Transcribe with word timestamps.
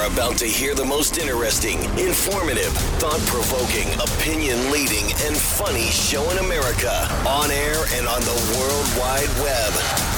Are 0.00 0.12
about 0.12 0.36
to 0.38 0.46
hear 0.46 0.74
the 0.74 0.84
most 0.84 1.18
interesting, 1.18 1.78
informative, 1.98 2.72
thought 3.00 3.20
provoking, 3.26 3.92
opinion 4.00 4.70
leading, 4.70 5.04
and 5.26 5.36
funny 5.36 5.86
show 5.86 6.22
in 6.30 6.38
America 6.38 7.06
on 7.28 7.50
air 7.50 7.76
and 7.92 8.06
on 8.06 8.20
the 8.22 8.56
World 8.56 8.86
Wide 8.98 9.28
Web. 9.42 9.72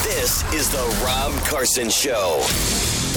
This 0.05 0.45
is 0.53 0.71
The 0.71 1.03
Rob 1.05 1.33
Carson 1.47 1.91
Show. 1.91 2.45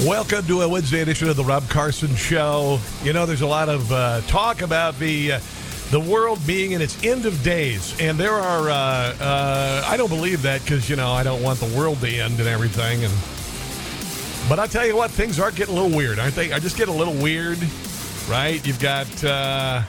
Welcome 0.08 0.48
to 0.48 0.62
a 0.62 0.70
Wednesday 0.70 1.02
edition 1.02 1.30
of 1.30 1.36
the 1.36 1.44
Rob 1.44 1.67
Carson 1.70 2.16
Show. 2.16 2.80
You 3.04 3.14
know, 3.14 3.26
there's 3.26 3.42
a 3.42 3.48
lot 3.48 3.70
of 3.70 3.92
uh, 3.92 4.22
talk 4.22 4.61
about 4.61 4.98
the 4.98 5.34
uh, 5.34 5.39
the 5.92 6.00
world 6.00 6.39
being 6.48 6.72
in 6.72 6.82
its 6.82 7.04
end 7.04 7.28
of 7.28 7.44
days, 7.44 7.95
and 8.00 8.17
there 8.17 8.34
are. 8.34 8.70
Uh, 8.70 9.16
uh 9.22 9.84
I 9.86 9.98
don't 9.98 10.09
believe 10.09 10.42
that 10.44 10.64
because 10.64 10.89
you 10.89 10.95
know 10.95 11.11
I 11.11 11.22
don't 11.22 11.44
want 11.44 11.59
the 11.59 11.78
world 11.78 12.00
to 12.00 12.08
end 12.08 12.39
and 12.39 12.48
everything, 12.48 13.04
and 13.04 13.14
but 14.48 14.60
I 14.60 14.68
tell 14.68 14.86
you 14.86 14.96
what, 14.96 15.10
things 15.12 15.40
are 15.40 15.52
getting 15.52 15.76
a 15.76 15.82
little 15.82 15.96
weird, 15.96 16.20
aren't 16.20 16.36
they? 16.36 16.54
I 16.54 16.60
just 16.60 16.78
get 16.78 16.88
a 16.88 16.94
little 16.94 17.16
weird, 17.16 17.58
right? 18.30 18.66
You've 18.66 18.80
got 18.80 19.24
uh, 19.24 19.82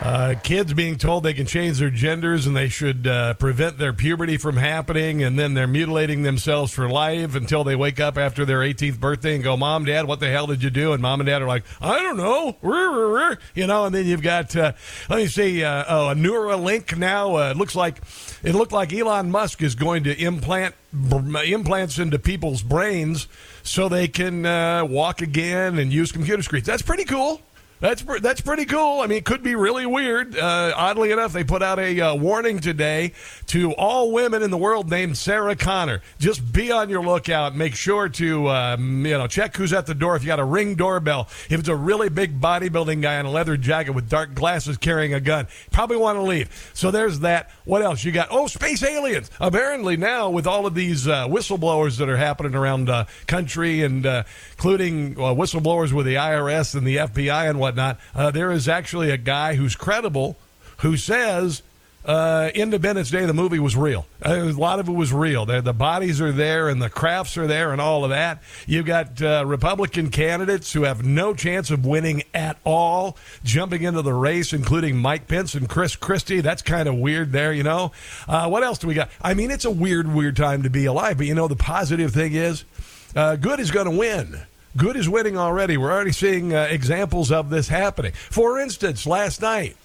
uh, 0.00 0.34
kids 0.42 0.74
being 0.74 0.98
told 0.98 1.22
they 1.22 1.32
can 1.32 1.46
change 1.46 1.78
their 1.78 1.90
genders 1.90 2.46
and 2.46 2.56
they 2.56 2.68
should 2.68 3.06
uh, 3.06 3.34
prevent 3.34 3.78
their 3.78 3.92
puberty 3.92 4.36
from 4.36 4.56
happening, 4.56 5.22
and 5.22 5.38
then 5.38 5.54
they're 5.54 5.68
mutilating 5.68 6.22
themselves 6.22 6.72
for 6.72 6.88
life 6.88 7.36
until 7.36 7.62
they 7.62 7.76
wake 7.76 8.00
up 8.00 8.18
after 8.18 8.44
their 8.44 8.58
18th 8.58 8.98
birthday 8.98 9.36
and 9.36 9.44
go, 9.44 9.56
"Mom, 9.56 9.84
Dad, 9.84 10.06
what 10.06 10.18
the 10.18 10.30
hell 10.30 10.48
did 10.48 10.62
you 10.64 10.70
do?" 10.70 10.92
And 10.92 11.00
Mom 11.00 11.20
and 11.20 11.26
Dad 11.28 11.40
are 11.40 11.46
like, 11.46 11.62
"I 11.80 12.00
don't 12.00 12.16
know," 12.16 13.36
you 13.54 13.66
know. 13.66 13.86
And 13.86 13.94
then 13.94 14.04
you've 14.04 14.22
got, 14.22 14.54
uh, 14.56 14.72
let 15.08 15.16
me 15.16 15.28
see, 15.28 15.62
uh, 15.62 15.84
oh, 15.88 16.10
a 16.10 16.14
Neuralink 16.14 16.98
now 16.98 17.36
uh, 17.36 17.54
looks 17.56 17.76
like 17.76 18.00
it 18.42 18.54
looked 18.54 18.72
like 18.72 18.92
Elon 18.92 19.30
Musk 19.30 19.62
is 19.62 19.76
going 19.76 20.04
to 20.04 20.20
implant 20.20 20.74
implants 21.44 21.98
into 21.98 22.18
people's 22.18 22.62
brains 22.62 23.28
so 23.66 23.88
they 23.88 24.08
can 24.08 24.46
uh, 24.46 24.84
walk 24.84 25.20
again 25.20 25.78
and 25.78 25.92
use 25.92 26.12
computer 26.12 26.42
screens. 26.42 26.66
That's 26.66 26.82
pretty 26.82 27.04
cool. 27.04 27.40
That's 27.78 28.02
that's 28.22 28.40
pretty 28.40 28.64
cool. 28.64 29.00
I 29.02 29.06
mean, 29.06 29.18
it 29.18 29.26
could 29.26 29.42
be 29.42 29.54
really 29.54 29.84
weird. 29.84 30.34
Uh, 30.34 30.72
oddly 30.74 31.12
enough, 31.12 31.34
they 31.34 31.44
put 31.44 31.62
out 31.62 31.78
a 31.78 32.00
uh, 32.00 32.14
warning 32.14 32.58
today 32.58 33.12
to 33.48 33.72
all 33.72 34.12
women 34.12 34.42
in 34.42 34.50
the 34.50 34.56
world 34.56 34.88
named 34.88 35.18
Sarah 35.18 35.54
Connor. 35.54 36.00
Just 36.18 36.54
be 36.54 36.72
on 36.72 36.88
your 36.88 37.02
lookout. 37.02 37.54
Make 37.54 37.74
sure 37.74 38.08
to 38.08 38.48
um, 38.48 39.04
you 39.04 39.18
know 39.18 39.26
check 39.26 39.54
who's 39.56 39.74
at 39.74 39.84
the 39.84 39.94
door. 39.94 40.16
If 40.16 40.22
you 40.22 40.28
got 40.28 40.40
a 40.40 40.44
ring 40.44 40.74
doorbell, 40.74 41.28
if 41.50 41.60
it's 41.60 41.68
a 41.68 41.76
really 41.76 42.08
big 42.08 42.40
bodybuilding 42.40 43.02
guy 43.02 43.20
in 43.20 43.26
a 43.26 43.30
leather 43.30 43.58
jacket 43.58 43.90
with 43.90 44.08
dark 44.08 44.34
glasses 44.34 44.78
carrying 44.78 45.12
a 45.12 45.20
gun, 45.20 45.46
probably 45.70 45.98
want 45.98 46.16
to 46.16 46.22
leave. 46.22 46.70
So 46.72 46.90
there's 46.90 47.20
that. 47.20 47.50
What 47.66 47.82
else 47.82 48.04
you 48.04 48.12
got? 48.12 48.28
Oh, 48.30 48.46
space 48.46 48.84
aliens. 48.84 49.28
Apparently 49.40 49.96
now 49.96 50.30
with 50.30 50.46
all 50.46 50.66
of 50.66 50.74
these 50.76 51.08
uh, 51.08 51.26
whistleblowers 51.26 51.98
that 51.98 52.08
are 52.08 52.16
happening 52.16 52.54
around 52.54 52.84
the 52.84 52.94
uh, 52.94 53.04
country 53.26 53.82
and 53.82 54.06
uh, 54.06 54.22
including 54.52 55.14
uh, 55.16 55.34
whistleblowers 55.34 55.92
with 55.92 56.06
the 56.06 56.14
IRS 56.14 56.76
and 56.76 56.86
the 56.86 56.96
FBI 56.96 57.50
and 57.50 57.58
whatnot, 57.58 57.98
uh, 58.14 58.30
there 58.30 58.52
is 58.52 58.68
actually 58.68 59.10
a 59.10 59.16
guy 59.16 59.56
who's 59.56 59.74
credible 59.74 60.36
who 60.78 60.96
says 60.96 61.62
uh, 62.06 62.50
Independence 62.54 63.10
Day, 63.10 63.26
the 63.26 63.34
movie 63.34 63.58
was 63.58 63.76
real. 63.76 64.06
Uh, 64.24 64.34
a 64.34 64.52
lot 64.52 64.78
of 64.78 64.88
it 64.88 64.92
was 64.92 65.12
real. 65.12 65.44
The, 65.44 65.60
the, 65.60 65.72
bodies 65.72 66.20
are 66.20 66.30
there 66.30 66.68
and 66.68 66.80
the 66.80 66.88
crafts 66.88 67.36
are 67.36 67.48
there 67.48 67.72
and 67.72 67.80
all 67.80 68.04
of 68.04 68.10
that. 68.10 68.42
You've 68.64 68.86
got 68.86 69.20
uh, 69.20 69.42
Republican 69.44 70.10
candidates 70.10 70.72
who 70.72 70.84
have 70.84 71.04
no 71.04 71.34
chance 71.34 71.70
of 71.70 71.84
winning 71.84 72.22
at 72.32 72.58
all 72.64 73.16
jumping 73.42 73.82
into 73.82 74.02
the 74.02 74.14
race, 74.14 74.52
including 74.52 74.96
Mike 74.96 75.26
Pence 75.26 75.54
and 75.54 75.68
Chris 75.68 75.96
Christie. 75.96 76.40
That's 76.40 76.62
kind 76.62 76.88
of 76.88 76.94
weird 76.94 77.32
there, 77.32 77.52
you 77.52 77.64
know. 77.64 77.90
Uh, 78.28 78.48
what 78.48 78.62
else 78.62 78.78
do 78.78 78.86
we 78.86 78.94
got? 78.94 79.10
I 79.20 79.34
mean, 79.34 79.50
it's 79.50 79.64
a 79.64 79.70
weird, 79.70 80.12
weird 80.12 80.36
time 80.36 80.62
to 80.62 80.70
be 80.70 80.84
alive. 80.84 81.16
But 81.16 81.26
you 81.26 81.34
know, 81.34 81.48
the 81.48 81.56
positive 81.56 82.12
thing 82.12 82.34
is 82.34 82.64
uh, 83.16 83.34
good 83.34 83.58
is 83.58 83.72
going 83.72 83.90
to 83.90 83.96
win. 83.96 84.42
Good 84.76 84.94
is 84.94 85.08
winning 85.08 85.36
already. 85.36 85.76
We're 85.76 85.90
already 85.90 86.12
seeing 86.12 86.54
uh, 86.54 86.68
examples 86.70 87.32
of 87.32 87.50
this 87.50 87.68
happening. 87.68 88.12
For 88.12 88.60
instance, 88.60 89.06
last 89.06 89.40
night, 89.40 89.76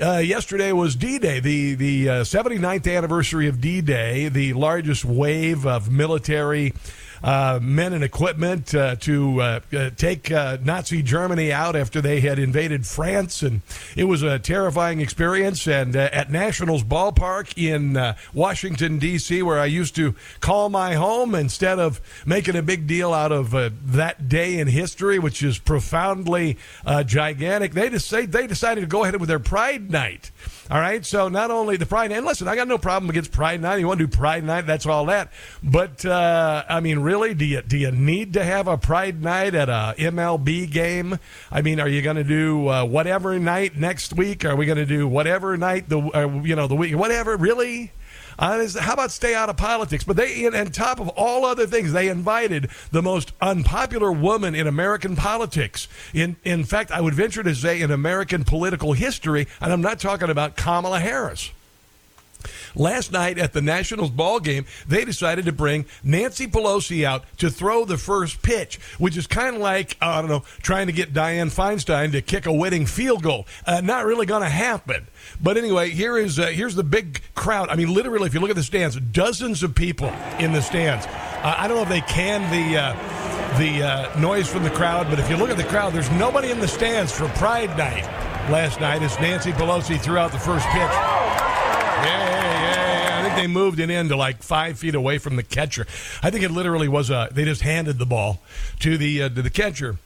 uh, 0.00 0.18
yesterday 0.18 0.72
was 0.72 0.96
D 0.96 1.18
Day, 1.18 1.40
the, 1.40 1.74
the 1.74 2.08
uh, 2.08 2.12
79th 2.22 2.96
anniversary 2.96 3.48
of 3.48 3.60
D 3.60 3.80
Day, 3.80 4.28
the 4.28 4.52
largest 4.52 5.04
wave 5.04 5.66
of 5.66 5.90
military 5.90 6.74
uh, 7.22 7.58
men 7.62 7.92
and 7.92 8.04
equipment 8.04 8.74
uh, 8.74 8.96
to 8.96 9.40
uh, 9.40 9.60
uh 9.72 9.90
take 9.96 10.30
Nazi 10.30 11.02
Germany 11.02 11.52
out 11.52 11.76
after 11.76 12.00
they 12.00 12.20
had 12.20 12.38
invaded 12.38 12.86
France. 12.86 13.42
And 13.42 13.62
it 13.96 14.04
was 14.04 14.22
a 14.22 14.38
terrifying 14.38 15.00
experience. 15.00 15.66
And 15.66 15.94
at 15.96 16.30
Nationals 16.30 16.82
Ballpark 16.82 17.56
in 17.56 18.14
Washington, 18.32 18.98
D.C., 18.98 19.42
where 19.42 19.58
I 19.58 19.66
used 19.66 19.94
to 19.96 20.14
call 20.40 20.68
my 20.68 20.94
home, 20.94 21.34
instead 21.34 21.78
of 21.78 22.00
making 22.26 22.56
a 22.56 22.62
big 22.62 22.86
deal 22.86 23.12
out 23.12 23.32
of 23.32 23.50
that 23.50 24.28
day 24.28 24.58
in 24.58 24.68
history, 24.68 25.18
which 25.18 25.42
is 25.42 25.58
profoundly 25.58 26.56
gigantic, 27.04 27.72
they, 27.72 27.88
decided, 27.88 28.32
they 28.32 28.46
decided 28.46 28.80
to 28.82 28.86
go 28.86 29.02
ahead 29.02 29.18
with 29.18 29.28
their 29.28 29.38
Pride 29.38 29.90
Night. 29.90 30.30
All 30.70 30.80
right. 30.80 31.04
So 31.04 31.28
not 31.28 31.50
only 31.50 31.76
the 31.76 31.86
Pride 31.86 32.12
and 32.12 32.26
listen, 32.26 32.46
I 32.46 32.54
got 32.54 32.68
no 32.68 32.76
problem 32.76 33.08
against 33.08 33.32
Pride 33.32 33.60
Night. 33.60 33.76
You 33.76 33.86
want 33.86 34.00
to 34.00 34.06
do 34.06 34.16
Pride 34.16 34.44
Night? 34.44 34.66
That's 34.66 34.84
all 34.84 35.06
that. 35.06 35.32
But 35.62 36.04
uh, 36.04 36.64
I 36.68 36.80
mean, 36.80 36.98
really, 36.98 37.34
do 37.34 37.44
you 37.44 37.62
do 37.62 37.78
you 37.78 37.90
need 37.90 38.34
to 38.34 38.44
have 38.44 38.68
a 38.68 38.76
Pride 38.76 39.22
Night 39.22 39.54
at 39.54 39.68
a 39.68 39.94
MLB 39.98 40.70
game? 40.70 41.18
I 41.50 41.62
mean, 41.62 41.80
are 41.80 41.88
you 41.88 42.02
going 42.02 42.16
to 42.16 42.24
do 42.24 42.68
uh, 42.68 42.84
whatever 42.84 43.38
night 43.38 43.76
next 43.76 44.12
week? 44.12 44.44
Are 44.44 44.56
we 44.56 44.66
going 44.66 44.78
to 44.78 44.86
do 44.86 45.08
whatever 45.08 45.56
night 45.56 45.88
the 45.88 45.98
uh, 45.98 46.42
you 46.42 46.54
know 46.54 46.66
the 46.66 46.76
week? 46.76 46.94
Whatever, 46.96 47.36
really? 47.36 47.92
Uh, 48.38 48.66
how 48.78 48.92
about 48.92 49.10
stay 49.10 49.34
out 49.34 49.48
of 49.48 49.56
politics? 49.56 50.04
But 50.04 50.16
they, 50.16 50.44
and 50.44 50.72
top 50.72 51.00
of 51.00 51.08
all 51.10 51.44
other 51.44 51.66
things, 51.66 51.92
they 51.92 52.08
invited 52.08 52.70
the 52.92 53.02
most 53.02 53.32
unpopular 53.40 54.12
woman 54.12 54.54
in 54.54 54.66
American 54.66 55.16
politics. 55.16 55.88
In 56.14 56.36
in 56.44 56.64
fact, 56.64 56.90
I 56.90 57.00
would 57.00 57.14
venture 57.14 57.42
to 57.42 57.54
say 57.54 57.80
in 57.80 57.90
American 57.90 58.44
political 58.44 58.92
history, 58.92 59.48
and 59.60 59.72
I'm 59.72 59.82
not 59.82 59.98
talking 59.98 60.30
about 60.30 60.56
Kamala 60.56 61.00
Harris. 61.00 61.50
Last 62.74 63.12
night 63.12 63.38
at 63.38 63.52
the 63.52 63.60
Nationals 63.60 64.10
ball 64.10 64.40
game, 64.40 64.66
they 64.86 65.04
decided 65.04 65.44
to 65.46 65.52
bring 65.52 65.86
Nancy 66.02 66.46
Pelosi 66.46 67.04
out 67.04 67.24
to 67.38 67.50
throw 67.50 67.84
the 67.84 67.98
first 67.98 68.42
pitch, 68.42 68.76
which 68.98 69.16
is 69.16 69.26
kind 69.26 69.56
of 69.56 69.62
like 69.62 69.96
I 70.00 70.20
don't 70.20 70.30
know, 70.30 70.44
trying 70.62 70.86
to 70.86 70.92
get 70.92 71.12
Dianne 71.12 71.54
Feinstein 71.54 72.12
to 72.12 72.22
kick 72.22 72.46
a 72.46 72.52
winning 72.52 72.86
field 72.86 73.22
goal. 73.22 73.46
Uh, 73.66 73.80
not 73.80 74.04
really 74.04 74.26
going 74.26 74.42
to 74.42 74.48
happen. 74.48 75.06
But 75.40 75.56
anyway, 75.56 75.90
here 75.90 76.16
is 76.16 76.38
uh, 76.38 76.46
here's 76.46 76.74
the 76.74 76.84
big 76.84 77.22
crowd. 77.34 77.68
I 77.68 77.76
mean, 77.76 77.92
literally, 77.92 78.26
if 78.26 78.34
you 78.34 78.40
look 78.40 78.50
at 78.50 78.56
the 78.56 78.62
stands, 78.62 78.96
dozens 78.96 79.62
of 79.62 79.74
people 79.74 80.12
in 80.38 80.52
the 80.52 80.62
stands. 80.62 81.06
Uh, 81.06 81.54
I 81.56 81.68
don't 81.68 81.76
know 81.76 81.82
if 81.82 81.88
they 81.88 82.00
can 82.02 82.42
the 82.50 82.78
uh, 82.78 83.58
the 83.58 83.82
uh, 83.82 84.20
noise 84.20 84.48
from 84.48 84.62
the 84.62 84.70
crowd, 84.70 85.08
but 85.10 85.18
if 85.18 85.28
you 85.30 85.36
look 85.36 85.50
at 85.50 85.56
the 85.56 85.64
crowd, 85.64 85.92
there's 85.92 86.10
nobody 86.12 86.50
in 86.50 86.60
the 86.60 86.68
stands 86.68 87.12
for 87.12 87.28
Pride 87.30 87.76
Night 87.76 88.04
last 88.50 88.80
night 88.80 89.02
as 89.02 89.18
Nancy 89.20 89.52
Pelosi 89.52 90.00
threw 90.00 90.16
out 90.16 90.32
the 90.32 90.38
first 90.38 90.66
pitch. 90.68 90.90
Yeah, 92.08 93.10
yeah. 93.10 93.18
I 93.18 93.22
think 93.22 93.36
they 93.36 93.46
moved 93.46 93.80
it 93.80 93.90
in 93.90 94.08
to 94.08 94.16
like 94.16 94.42
five 94.42 94.78
feet 94.78 94.94
away 94.94 95.18
from 95.18 95.36
the 95.36 95.42
catcher. 95.42 95.86
I 96.22 96.30
think 96.30 96.44
it 96.44 96.50
literally 96.50 96.88
was 96.88 97.10
a. 97.10 97.28
They 97.30 97.44
just 97.44 97.62
handed 97.62 97.98
the 97.98 98.06
ball 98.06 98.40
to 98.80 98.96
the 98.96 99.22
uh, 99.24 99.28
to 99.30 99.42
the 99.42 99.50
catcher 99.50 99.98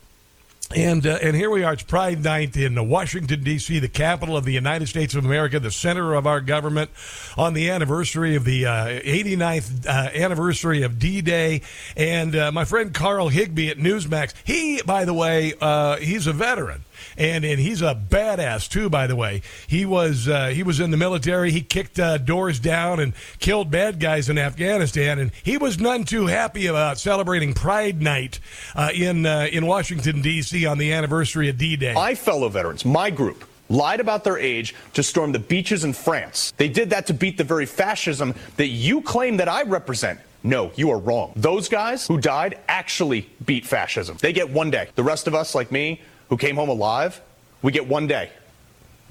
And 0.74 1.06
uh, 1.06 1.18
and 1.22 1.36
here 1.36 1.50
we 1.50 1.64
are. 1.64 1.74
It's 1.74 1.82
Pride 1.82 2.22
Night 2.24 2.56
in 2.56 2.88
Washington 2.88 3.42
D.C., 3.44 3.78
the 3.78 3.88
capital 3.88 4.36
of 4.36 4.44
the 4.44 4.52
United 4.52 4.86
States 4.88 5.14
of 5.14 5.24
America, 5.24 5.60
the 5.60 5.70
center 5.70 6.14
of 6.14 6.26
our 6.26 6.40
government, 6.40 6.90
on 7.36 7.52
the 7.52 7.68
anniversary 7.70 8.36
of 8.36 8.44
the 8.44 8.64
uh, 8.66 8.86
89th 9.00 9.86
uh, 9.86 9.90
anniversary 10.14 10.82
of 10.82 10.98
D-Day. 10.98 11.60
And 11.96 12.34
uh, 12.34 12.52
my 12.52 12.64
friend 12.64 12.94
Carl 12.94 13.28
Higbie 13.28 13.68
at 13.68 13.76
Newsmax, 13.78 14.32
he, 14.44 14.80
by 14.82 15.04
the 15.04 15.14
way, 15.14 15.52
uh, 15.60 15.96
he's 15.96 16.26
a 16.26 16.32
veteran 16.32 16.84
and 17.16 17.44
and 17.44 17.60
he's 17.60 17.82
a 17.82 17.94
badass 17.94 18.68
too. 18.68 18.88
By 18.88 19.06
the 19.06 19.16
way, 19.16 19.42
he 19.66 19.84
was 19.84 20.28
uh, 20.28 20.48
he 20.48 20.62
was 20.62 20.80
in 20.80 20.90
the 20.90 20.96
military. 20.96 21.50
He 21.50 21.60
kicked 21.60 21.98
uh, 21.98 22.18
doors 22.18 22.60
down 22.60 23.00
and 23.00 23.12
killed 23.38 23.70
bad 23.70 24.00
guys 24.00 24.28
in 24.28 24.38
Afghanistan, 24.38 25.18
and 25.18 25.30
he 25.42 25.56
was 25.56 25.78
none 25.78 26.04
too 26.04 26.26
happy 26.26 26.66
about 26.66 26.98
celebrating 26.98 27.54
Pride 27.54 28.00
Night 28.00 28.40
uh, 28.74 28.90
in 28.94 29.26
uh, 29.26 29.48
in 29.50 29.66
Washington 29.66 30.22
D.C. 30.22 30.66
on 30.66 30.78
the 30.78 30.92
anniversary 30.92 31.48
of 31.48 31.58
D-Day. 31.58 31.94
My 31.94 32.14
fellow 32.14 32.48
veterans, 32.48 32.84
my 32.84 33.10
group. 33.10 33.44
Lied 33.68 34.00
about 34.00 34.22
their 34.22 34.36
age 34.36 34.74
to 34.92 35.02
storm 35.02 35.32
the 35.32 35.38
beaches 35.38 35.84
in 35.84 35.94
France. 35.94 36.52
They 36.58 36.68
did 36.68 36.90
that 36.90 37.06
to 37.06 37.14
beat 37.14 37.38
the 37.38 37.44
very 37.44 37.64
fascism 37.64 38.34
that 38.58 38.66
you 38.66 39.00
claim 39.00 39.38
that 39.38 39.48
I 39.48 39.62
represent. 39.62 40.20
No, 40.44 40.72
you 40.74 40.90
are 40.90 40.98
wrong. 40.98 41.32
Those 41.36 41.68
guys 41.68 42.06
who 42.06 42.18
died 42.18 42.58
actually 42.68 43.30
beat 43.46 43.64
fascism. 43.64 44.16
They 44.20 44.32
get 44.32 44.50
one 44.50 44.70
day. 44.70 44.88
The 44.94 45.02
rest 45.04 45.26
of 45.26 45.34
us, 45.34 45.54
like 45.54 45.70
me, 45.70 46.02
who 46.32 46.38
came 46.38 46.56
home 46.56 46.70
alive, 46.70 47.20
we 47.60 47.70
get 47.70 47.86
one 47.86 48.06
day, 48.06 48.30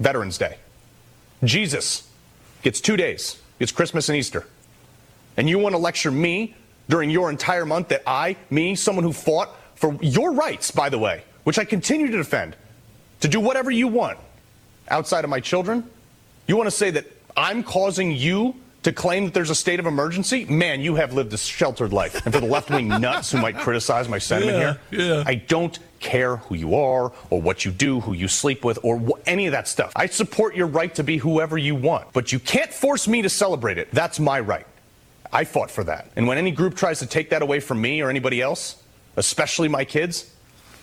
Veterans 0.00 0.38
Day. 0.38 0.56
Jesus 1.44 2.10
gets 2.62 2.80
two 2.80 2.96
days, 2.96 3.40
it's 3.60 3.70
Christmas 3.70 4.08
and 4.08 4.18
Easter. 4.18 4.44
And 5.36 5.48
you 5.48 5.60
want 5.60 5.72
to 5.72 5.78
lecture 5.78 6.10
me 6.10 6.56
during 6.88 7.10
your 7.10 7.30
entire 7.30 7.64
month 7.64 7.90
that 7.90 8.02
I, 8.08 8.34
me, 8.50 8.74
someone 8.74 9.04
who 9.04 9.12
fought 9.12 9.50
for 9.76 9.96
your 10.02 10.32
rights, 10.32 10.72
by 10.72 10.88
the 10.88 10.98
way, 10.98 11.22
which 11.44 11.60
I 11.60 11.64
continue 11.64 12.08
to 12.08 12.16
defend, 12.16 12.56
to 13.20 13.28
do 13.28 13.38
whatever 13.38 13.70
you 13.70 13.86
want 13.86 14.18
outside 14.88 15.22
of 15.22 15.30
my 15.30 15.38
children? 15.38 15.88
You 16.48 16.56
want 16.56 16.66
to 16.66 16.76
say 16.76 16.90
that 16.90 17.06
I'm 17.36 17.62
causing 17.62 18.10
you 18.10 18.56
to 18.82 18.92
claim 18.92 19.26
that 19.26 19.34
there's 19.34 19.50
a 19.50 19.54
state 19.54 19.78
of 19.78 19.86
emergency, 19.86 20.44
man, 20.46 20.80
you 20.80 20.96
have 20.96 21.12
lived 21.12 21.32
a 21.32 21.38
sheltered 21.38 21.92
life. 21.92 22.26
And 22.26 22.34
for 22.34 22.40
the 22.40 22.48
left 22.48 22.68
wing 22.68 22.88
nuts 23.00 23.30
who 23.30 23.40
might 23.40 23.56
criticize 23.56 24.08
my 24.08 24.18
sentiment 24.18 24.58
Yeah, 24.58 24.98
here, 24.98 25.14
yeah. 25.18 25.24
I 25.24 25.36
don't 25.36 25.78
care 26.02 26.36
who 26.36 26.54
you 26.54 26.74
are 26.74 27.12
or 27.30 27.40
what 27.40 27.64
you 27.64 27.70
do, 27.70 28.00
who 28.00 28.12
you 28.12 28.28
sleep 28.28 28.64
with, 28.64 28.78
or 28.82 28.98
wh- 28.98 29.20
any 29.26 29.46
of 29.46 29.52
that 29.52 29.68
stuff. 29.68 29.92
I 29.96 30.06
support 30.06 30.54
your 30.54 30.66
right 30.66 30.94
to 30.96 31.04
be 31.04 31.16
whoever 31.16 31.56
you 31.56 31.74
want, 31.74 32.12
but 32.12 32.32
you 32.32 32.38
can't 32.38 32.72
force 32.72 33.08
me 33.08 33.22
to 33.22 33.30
celebrate 33.30 33.78
it. 33.78 33.90
That's 33.92 34.20
my 34.20 34.40
right. 34.40 34.66
I 35.32 35.44
fought 35.44 35.70
for 35.70 35.84
that. 35.84 36.10
And 36.14 36.26
when 36.26 36.36
any 36.36 36.50
group 36.50 36.74
tries 36.74 36.98
to 36.98 37.06
take 37.06 37.30
that 37.30 37.40
away 37.40 37.60
from 37.60 37.80
me 37.80 38.02
or 38.02 38.10
anybody 38.10 38.42
else, 38.42 38.82
especially 39.16 39.68
my 39.68 39.84
kids, 39.84 40.30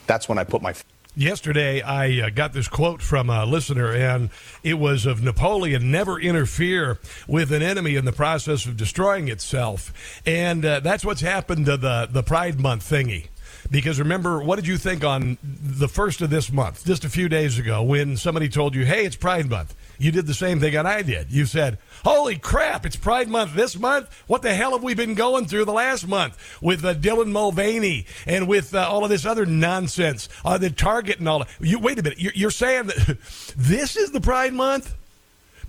that's 0.08 0.28
when 0.28 0.40
I 0.40 0.44
put 0.44 0.62
my 0.64 0.74
Yesterday, 1.16 1.82
I 1.82 2.22
uh, 2.22 2.30
got 2.30 2.54
this 2.54 2.68
quote 2.68 3.02
from 3.02 3.30
a 3.30 3.46
listener, 3.46 3.92
and 3.92 4.30
it 4.64 4.76
was 4.76 5.06
of 5.06 5.22
Napoleon 5.22 5.92
never 5.92 6.20
interfere 6.20 7.00
with 7.28 7.52
an 7.52 7.62
enemy 7.62 7.96
in 7.96 8.06
the 8.06 8.14
process 8.14 8.66
of 8.66 8.78
destroying 8.78 9.28
itself. 9.28 10.22
And 10.26 10.64
uh, 10.64 10.80
that's 10.80 11.04
what's 11.04 11.22
happened 11.22 11.66
to 11.66 11.78
the, 11.78 12.08
the 12.10 12.24
Pride 12.24 12.60
Month 12.60 12.90
thingy. 12.90 13.28
Because 13.72 14.00
remember, 14.00 14.42
what 14.42 14.56
did 14.56 14.66
you 14.66 14.78
think 14.78 15.04
on 15.04 15.38
the 15.44 15.88
first 15.88 16.22
of 16.22 16.30
this 16.30 16.52
month, 16.52 16.86
just 16.86 17.06
a 17.06 17.10
few 17.10 17.30
days 17.30 17.60
ago, 17.60 17.84
when 17.84 18.18
somebody 18.18 18.50
told 18.50 18.74
you, 18.74 18.84
hey, 18.86 19.06
it's 19.06 19.16
Pride 19.16 19.50
Month? 19.50 19.76
You 20.00 20.12
did 20.12 20.26
the 20.26 20.34
same 20.34 20.60
thing 20.60 20.74
that 20.74 20.86
I 20.86 21.02
did. 21.04 21.32
You 21.32 21.46
said, 21.46 21.78
Holy 22.04 22.38
crap, 22.38 22.86
it's 22.86 22.96
Pride 22.96 23.28
Month 23.28 23.54
this 23.54 23.78
month? 23.78 24.10
What 24.28 24.42
the 24.42 24.56
hell 24.56 24.72
have 24.72 24.82
we 24.82 24.96
been 24.96 25.14
going 25.14 25.46
through 25.46 25.66
the 25.66 25.74
last 25.74 26.08
month 26.08 26.38
with 26.62 26.84
uh, 26.84 26.96
Dylan 26.96 27.32
Mulvaney 27.32 28.06
and 28.26 28.48
with 28.48 28.74
uh, 28.74 28.88
all 28.90 29.04
of 29.04 29.10
this 29.10 29.26
other 29.26 29.46
nonsense, 29.46 30.30
uh, 30.44 30.58
the 30.58 30.70
Target 30.70 31.20
and 31.20 31.30
all 31.30 31.40
that? 31.40 31.50
You, 31.60 31.80
wait 31.80 32.00
a 32.00 32.04
minute, 32.04 32.20
you're, 32.20 32.34
you're 32.34 32.52
saying 32.52 32.88
that 32.88 33.18
this 33.58 33.98
is 33.98 34.12
the 34.12 34.22
Pride 34.22 34.54
Month? 34.54 34.96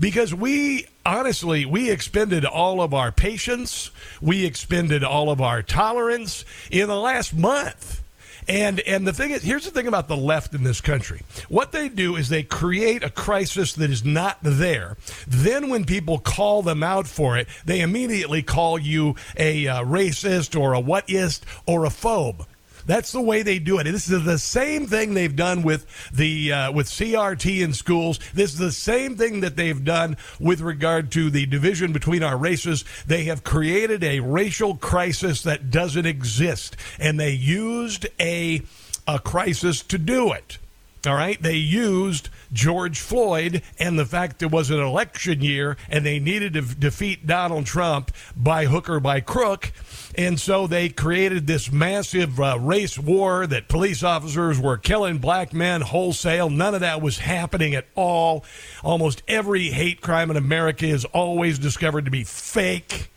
Because 0.01 0.35
we 0.35 0.87
honestly 1.05 1.65
we 1.65 1.91
expended 1.91 2.45
all 2.45 2.81
of 2.81 2.93
our 2.93 3.13
patience. 3.13 3.91
We 4.21 4.45
expended 4.45 5.05
all 5.05 5.31
of 5.31 5.41
our 5.41 5.63
tolerance 5.63 6.45
in 6.71 6.89
the 6.89 6.99
last 6.99 7.35
month. 7.35 8.03
And 8.49 8.81
and 8.81 9.07
the 9.07 9.13
thing 9.13 9.31
is 9.31 9.43
here's 9.43 9.67
the 9.67 9.71
thing 9.71 9.87
about 9.87 10.09
the 10.09 10.17
left 10.17 10.55
in 10.55 10.65
this 10.65 10.81
country. 10.81 11.21
What 11.49 11.71
they 11.73 11.89
do 11.89 12.17
is 12.17 12.29
they 12.29 12.43
create 12.43 13.05
a 13.05 13.11
crisis 13.11 13.75
that 13.75 13.91
is 13.91 14.05
not 14.05 14.39
there. 14.43 14.97
Then 15.29 15.69
when 15.69 15.85
people 15.85 16.19
call 16.19 16.63
them 16.63 16.83
out 16.83 17.07
for 17.07 17.37
it 17.37 17.47
they 17.65 17.81
immediately 17.81 18.43
call 18.43 18.79
you 18.79 19.15
a 19.37 19.69
uh, 19.69 19.85
racist 19.85 20.59
or 20.59 20.73
a 20.73 20.81
whatist 20.81 21.45
or 21.67 21.85
a 21.85 21.91
phobe 21.91 22.47
that's 22.91 23.13
the 23.13 23.21
way 23.21 23.43
they 23.43 23.59
do 23.59 23.79
it. 23.79 23.85
This 23.85 24.11
is 24.11 24.25
the 24.25 24.39
same 24.39 24.87
thing 24.87 25.15
they've 25.15 25.35
done 25.35 25.63
with 25.63 25.87
the 26.13 26.53
uh, 26.53 26.73
with 26.73 26.89
CRT 26.89 27.61
in 27.63 27.73
schools. 27.73 28.19
This 28.35 28.53
is 28.53 28.59
the 28.59 28.73
same 28.73 29.17
thing 29.17 29.41
that 29.41 29.57
they've 29.57 29.85
done 29.85 30.17
with 30.39 30.61
regard 30.61 31.13
to 31.13 31.31
the 31.31 31.47
division 31.47 31.93
between 31.93 32.23
our 32.23 32.37
races. 32.37 32.85
They 33.07 33.25
have 33.25 33.45
created 33.45 34.03
a 34.03 34.21
racial 34.21 34.77
crisis 34.77 35.43
that 35.43 35.71
doesn't 35.71 36.07
exist, 36.07 36.77
and 36.99 37.19
they 37.19 37.33
used 37.33 38.07
a 38.19 38.63
a 39.07 39.19
crisis 39.19 39.83
to 39.83 39.99
do 39.99 40.33
it. 40.33 40.59
All 41.07 41.15
right, 41.15 41.41
they 41.43 41.55
used 41.55 42.29
George 42.53 43.01
Floyd 43.01 43.63
and 43.79 43.99
the 43.99 44.05
fact 44.05 44.43
it 44.43 44.51
was 44.51 44.71
an 44.71 44.81
election 44.81 45.41
year 45.41 45.79
and 45.89 46.05
they 46.05 46.19
needed 46.19 46.53
to 46.53 46.61
defeat 46.61 47.27
Donald 47.27 47.65
Trump 47.65 48.11
by 48.37 48.67
hook 48.67 48.91
or 48.91 49.01
by 49.01 49.21
crook. 49.21 49.73
And 50.17 50.41
so 50.41 50.67
they 50.67 50.89
created 50.89 51.47
this 51.47 51.71
massive 51.71 52.41
uh, 52.41 52.59
race 52.59 52.99
war 52.99 53.47
that 53.47 53.69
police 53.69 54.03
officers 54.03 54.59
were 54.59 54.77
killing 54.77 55.19
black 55.19 55.53
men 55.53 55.83
wholesale. 55.83 56.51
None 56.51 56.75
of 56.75 56.81
that 56.81 57.01
was 57.01 57.19
happening 57.19 57.75
at 57.75 57.87
all. 57.95 58.45
Almost 58.83 59.23
every 59.29 59.69
hate 59.71 60.01
crime 60.01 60.31
in 60.31 60.37
America 60.37 60.87
is 60.87 61.05
always 61.07 61.59
discovered 61.59 62.07
to 62.07 62.11
be 62.11 62.25
fake. 62.25 63.09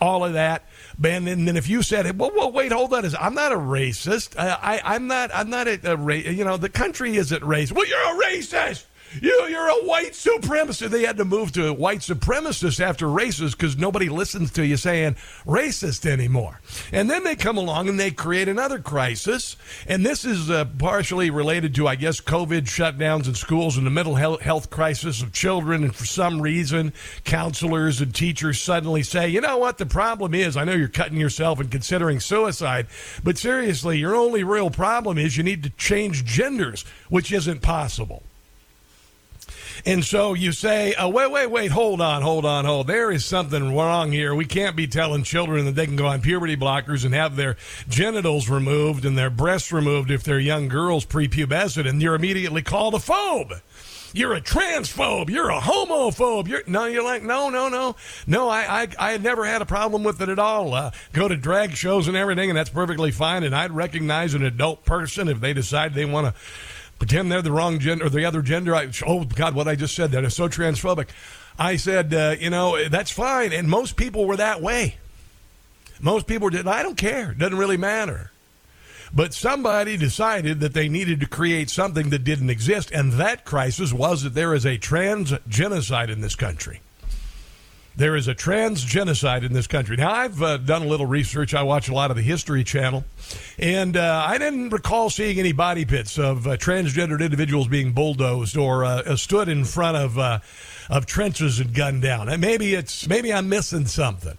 All 0.00 0.24
of 0.24 0.32
that. 0.32 0.66
Ben, 0.98 1.28
and 1.28 1.46
then 1.46 1.56
if 1.56 1.68
you 1.68 1.82
said, 1.82 2.18
"Well, 2.18 2.32
well 2.34 2.50
wait, 2.50 2.72
hold 2.72 2.92
on," 2.92 3.04
I'm 3.20 3.34
not 3.34 3.52
a 3.52 3.56
racist. 3.56 4.36
I, 4.36 4.80
I'm 4.84 5.06
not. 5.06 5.30
I'm 5.32 5.48
not 5.48 5.68
a, 5.68 5.92
a 5.92 6.32
You 6.32 6.44
know, 6.44 6.56
the 6.56 6.68
country 6.68 7.16
isn't 7.16 7.42
racist. 7.42 7.72
Well, 7.72 7.86
you're 7.86 7.98
a 7.98 8.24
racist. 8.26 8.84
You, 9.20 9.46
you're 9.48 9.68
a 9.68 9.84
white 9.84 10.12
supremacist. 10.12 10.88
They 10.88 11.04
had 11.04 11.18
to 11.18 11.24
move 11.24 11.52
to 11.52 11.72
white 11.72 12.00
supremacist 12.00 12.80
after 12.80 13.06
racist 13.06 13.52
because 13.52 13.76
nobody 13.76 14.08
listens 14.08 14.50
to 14.52 14.66
you 14.66 14.76
saying 14.76 15.16
racist 15.44 16.06
anymore. 16.06 16.60
And 16.92 17.10
then 17.10 17.24
they 17.24 17.36
come 17.36 17.58
along 17.58 17.88
and 17.88 18.00
they 18.00 18.10
create 18.10 18.48
another 18.48 18.78
crisis. 18.78 19.56
And 19.86 20.04
this 20.04 20.24
is 20.24 20.50
uh, 20.50 20.64
partially 20.78 21.30
related 21.30 21.74
to, 21.74 21.88
I 21.88 21.96
guess, 21.96 22.20
COVID 22.20 22.62
shutdowns 22.62 23.26
in 23.26 23.34
schools 23.34 23.76
and 23.76 23.86
the 23.86 23.90
mental 23.90 24.14
health, 24.14 24.40
health 24.40 24.70
crisis 24.70 25.22
of 25.22 25.32
children. 25.32 25.84
And 25.84 25.94
for 25.94 26.06
some 26.06 26.40
reason, 26.40 26.92
counselors 27.24 28.00
and 28.00 28.14
teachers 28.14 28.60
suddenly 28.60 29.02
say, 29.02 29.28
you 29.28 29.40
know 29.40 29.58
what? 29.58 29.78
The 29.78 29.86
problem 29.86 30.34
is, 30.34 30.56
I 30.56 30.64
know 30.64 30.72
you're 30.72 30.88
cutting 30.88 31.18
yourself 31.18 31.60
and 31.60 31.70
considering 31.70 32.20
suicide, 32.20 32.86
but 33.22 33.36
seriously, 33.36 33.98
your 33.98 34.14
only 34.14 34.44
real 34.44 34.70
problem 34.70 35.18
is 35.18 35.36
you 35.36 35.42
need 35.42 35.62
to 35.64 35.70
change 35.70 36.24
genders, 36.24 36.84
which 37.08 37.32
isn't 37.32 37.60
possible. 37.62 38.22
And 39.84 40.04
so 40.04 40.34
you 40.34 40.52
say, 40.52 40.94
oh, 40.98 41.08
wait, 41.08 41.30
wait, 41.30 41.50
wait, 41.50 41.70
hold 41.70 42.00
on, 42.00 42.22
hold 42.22 42.44
on, 42.44 42.64
hold. 42.64 42.86
There 42.86 43.10
is 43.10 43.24
something 43.24 43.74
wrong 43.74 44.12
here. 44.12 44.34
We 44.34 44.44
can't 44.44 44.76
be 44.76 44.86
telling 44.86 45.22
children 45.22 45.64
that 45.66 45.74
they 45.74 45.86
can 45.86 45.96
go 45.96 46.06
on 46.06 46.20
puberty 46.20 46.56
blockers 46.56 47.04
and 47.04 47.14
have 47.14 47.36
their 47.36 47.56
genitals 47.88 48.48
removed 48.48 49.04
and 49.04 49.16
their 49.16 49.30
breasts 49.30 49.72
removed 49.72 50.10
if 50.10 50.22
they're 50.22 50.38
young 50.38 50.68
girls 50.68 51.04
prepubescent, 51.04 51.88
and 51.88 52.00
you're 52.00 52.14
immediately 52.14 52.62
called 52.62 52.94
a 52.94 52.98
phobe. 52.98 53.60
You're 54.14 54.34
a 54.34 54.40
transphobe. 54.40 55.30
You're 55.30 55.50
a 55.50 55.60
homophobe. 55.60 56.46
You're 56.46 56.62
no. 56.66 56.84
You're 56.84 57.02
like 57.02 57.22
no, 57.22 57.48
no, 57.48 57.68
no, 57.68 57.96
no. 58.26 58.48
I, 58.48 58.82
I, 58.82 58.88
I 58.98 59.12
had 59.12 59.22
never 59.22 59.46
had 59.46 59.62
a 59.62 59.66
problem 59.66 60.04
with 60.04 60.20
it 60.20 60.28
at 60.28 60.38
all. 60.38 60.74
Uh, 60.74 60.90
go 61.12 61.28
to 61.28 61.36
drag 61.36 61.72
shows 61.72 62.08
and 62.08 62.16
everything, 62.16 62.50
and 62.50 62.56
that's 62.56 62.70
perfectly 62.70 63.10
fine. 63.10 63.42
And 63.42 63.56
I'd 63.56 63.72
recognize 63.72 64.34
an 64.34 64.42
adult 64.42 64.84
person 64.84 65.28
if 65.28 65.40
they 65.40 65.54
decide 65.54 65.94
they 65.94 66.04
want 66.04 66.26
to 66.26 66.40
pretend 67.02 67.32
they're 67.32 67.42
the 67.42 67.50
wrong 67.50 67.80
gender 67.80 68.06
or 68.06 68.08
the 68.10 68.24
other 68.24 68.42
gender. 68.42 68.76
I, 68.76 68.88
oh 69.04 69.24
God, 69.24 69.56
what 69.56 69.66
I 69.66 69.74
just 69.74 69.96
said 69.96 70.12
that 70.12 70.22
is 70.22 70.36
so 70.36 70.48
transphobic. 70.48 71.08
I 71.58 71.74
said, 71.74 72.14
uh, 72.14 72.36
you 72.38 72.48
know, 72.48 72.88
that's 72.88 73.10
fine, 73.10 73.52
and 73.52 73.68
most 73.68 73.96
people 73.96 74.24
were 74.24 74.36
that 74.36 74.62
way. 74.62 74.98
Most 76.00 76.28
people 76.28 76.48
did. 76.48 76.68
I 76.68 76.84
don't 76.84 76.96
care. 76.96 77.32
It 77.32 77.38
doesn't 77.38 77.58
really 77.58 77.76
matter. 77.76 78.30
But 79.12 79.34
somebody 79.34 79.96
decided 79.96 80.60
that 80.60 80.74
they 80.74 80.88
needed 80.88 81.18
to 81.18 81.26
create 81.26 81.70
something 81.70 82.10
that 82.10 82.22
didn't 82.22 82.50
exist, 82.50 82.92
and 82.92 83.14
that 83.14 83.44
crisis 83.44 83.92
was 83.92 84.22
that 84.22 84.34
there 84.34 84.54
is 84.54 84.64
a 84.64 84.78
trans 84.78 85.32
genocide 85.48 86.08
in 86.08 86.20
this 86.20 86.36
country. 86.36 86.82
There 87.94 88.16
is 88.16 88.26
a 88.26 88.34
trans 88.34 88.84
genocide 88.84 89.44
in 89.44 89.52
this 89.52 89.66
country. 89.66 89.96
Now, 89.96 90.12
I've 90.12 90.42
uh, 90.42 90.56
done 90.56 90.82
a 90.82 90.86
little 90.86 91.06
research. 91.06 91.52
I 91.52 91.62
watch 91.62 91.88
a 91.88 91.94
lot 91.94 92.10
of 92.10 92.16
the 92.16 92.22
History 92.22 92.64
Channel, 92.64 93.04
and 93.58 93.96
uh, 93.96 94.24
I 94.26 94.38
didn't 94.38 94.70
recall 94.70 95.10
seeing 95.10 95.38
any 95.38 95.52
body 95.52 95.84
pits 95.84 96.18
of 96.18 96.46
uh, 96.46 96.56
transgendered 96.56 97.20
individuals 97.20 97.68
being 97.68 97.92
bulldozed 97.92 98.56
or 98.56 98.84
uh, 98.84 99.16
stood 99.16 99.48
in 99.48 99.64
front 99.64 99.98
of 99.98 100.18
uh, 100.18 100.38
of 100.88 101.06
trenches 101.06 101.60
and 101.60 101.74
gunned 101.74 102.02
down. 102.02 102.28
And 102.28 102.40
maybe 102.40 102.74
it's 102.74 103.06
maybe 103.08 103.32
I'm 103.32 103.48
missing 103.48 103.86
something. 103.86 104.38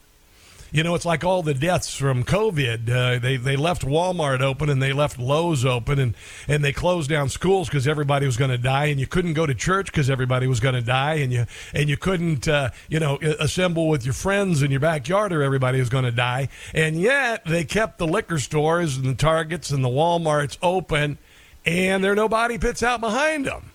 You 0.73 0.81
know, 0.81 0.95
it's 0.95 1.05
like 1.05 1.23
all 1.23 1.43
the 1.43 1.53
deaths 1.53 1.95
from 1.95 2.23
COVID. 2.23 2.89
Uh, 2.89 3.19
they 3.19 3.37
they 3.37 3.55
left 3.55 3.83
Walmart 3.83 4.41
open 4.41 4.71
and 4.71 4.81
they 4.81 4.91
left 4.91 5.19
Lowe's 5.19 5.63
open 5.63 5.99
and 5.99 6.15
and 6.47 6.63
they 6.65 6.73
closed 6.73 7.11
down 7.11 7.29
schools 7.29 7.69
because 7.69 7.87
everybody 7.87 8.25
was 8.25 8.37
going 8.37 8.49
to 8.49 8.57
die, 8.57 8.85
and 8.85 8.99
you 8.99 9.05
couldn't 9.05 9.33
go 9.33 9.45
to 9.45 9.53
church 9.53 9.85
because 9.85 10.09
everybody 10.09 10.47
was 10.47 10.59
going 10.59 10.73
to 10.73 10.81
die, 10.81 11.15
and 11.15 11.31
you 11.31 11.45
and 11.75 11.89
you 11.89 11.95
couldn't 11.95 12.47
uh, 12.47 12.71
you 12.89 12.99
know 12.99 13.19
assemble 13.39 13.87
with 13.87 14.03
your 14.03 14.15
friends 14.15 14.63
in 14.63 14.71
your 14.71 14.79
backyard 14.79 15.31
or 15.31 15.43
everybody 15.43 15.77
was 15.77 15.89
going 15.89 16.05
to 16.05 16.11
die, 16.11 16.49
and 16.73 16.99
yet 16.99 17.45
they 17.45 17.63
kept 17.63 17.99
the 17.99 18.07
liquor 18.07 18.39
stores 18.39 18.97
and 18.97 19.05
the 19.05 19.13
Targets 19.13 19.69
and 19.69 19.83
the 19.83 19.89
WalMarts 19.89 20.57
open, 20.63 21.19
and 21.67 22.03
there 22.03 22.13
are 22.13 22.15
no 22.15 22.27
body 22.27 22.57
pits 22.57 22.81
out 22.81 22.99
behind 22.99 23.45
them. 23.45 23.69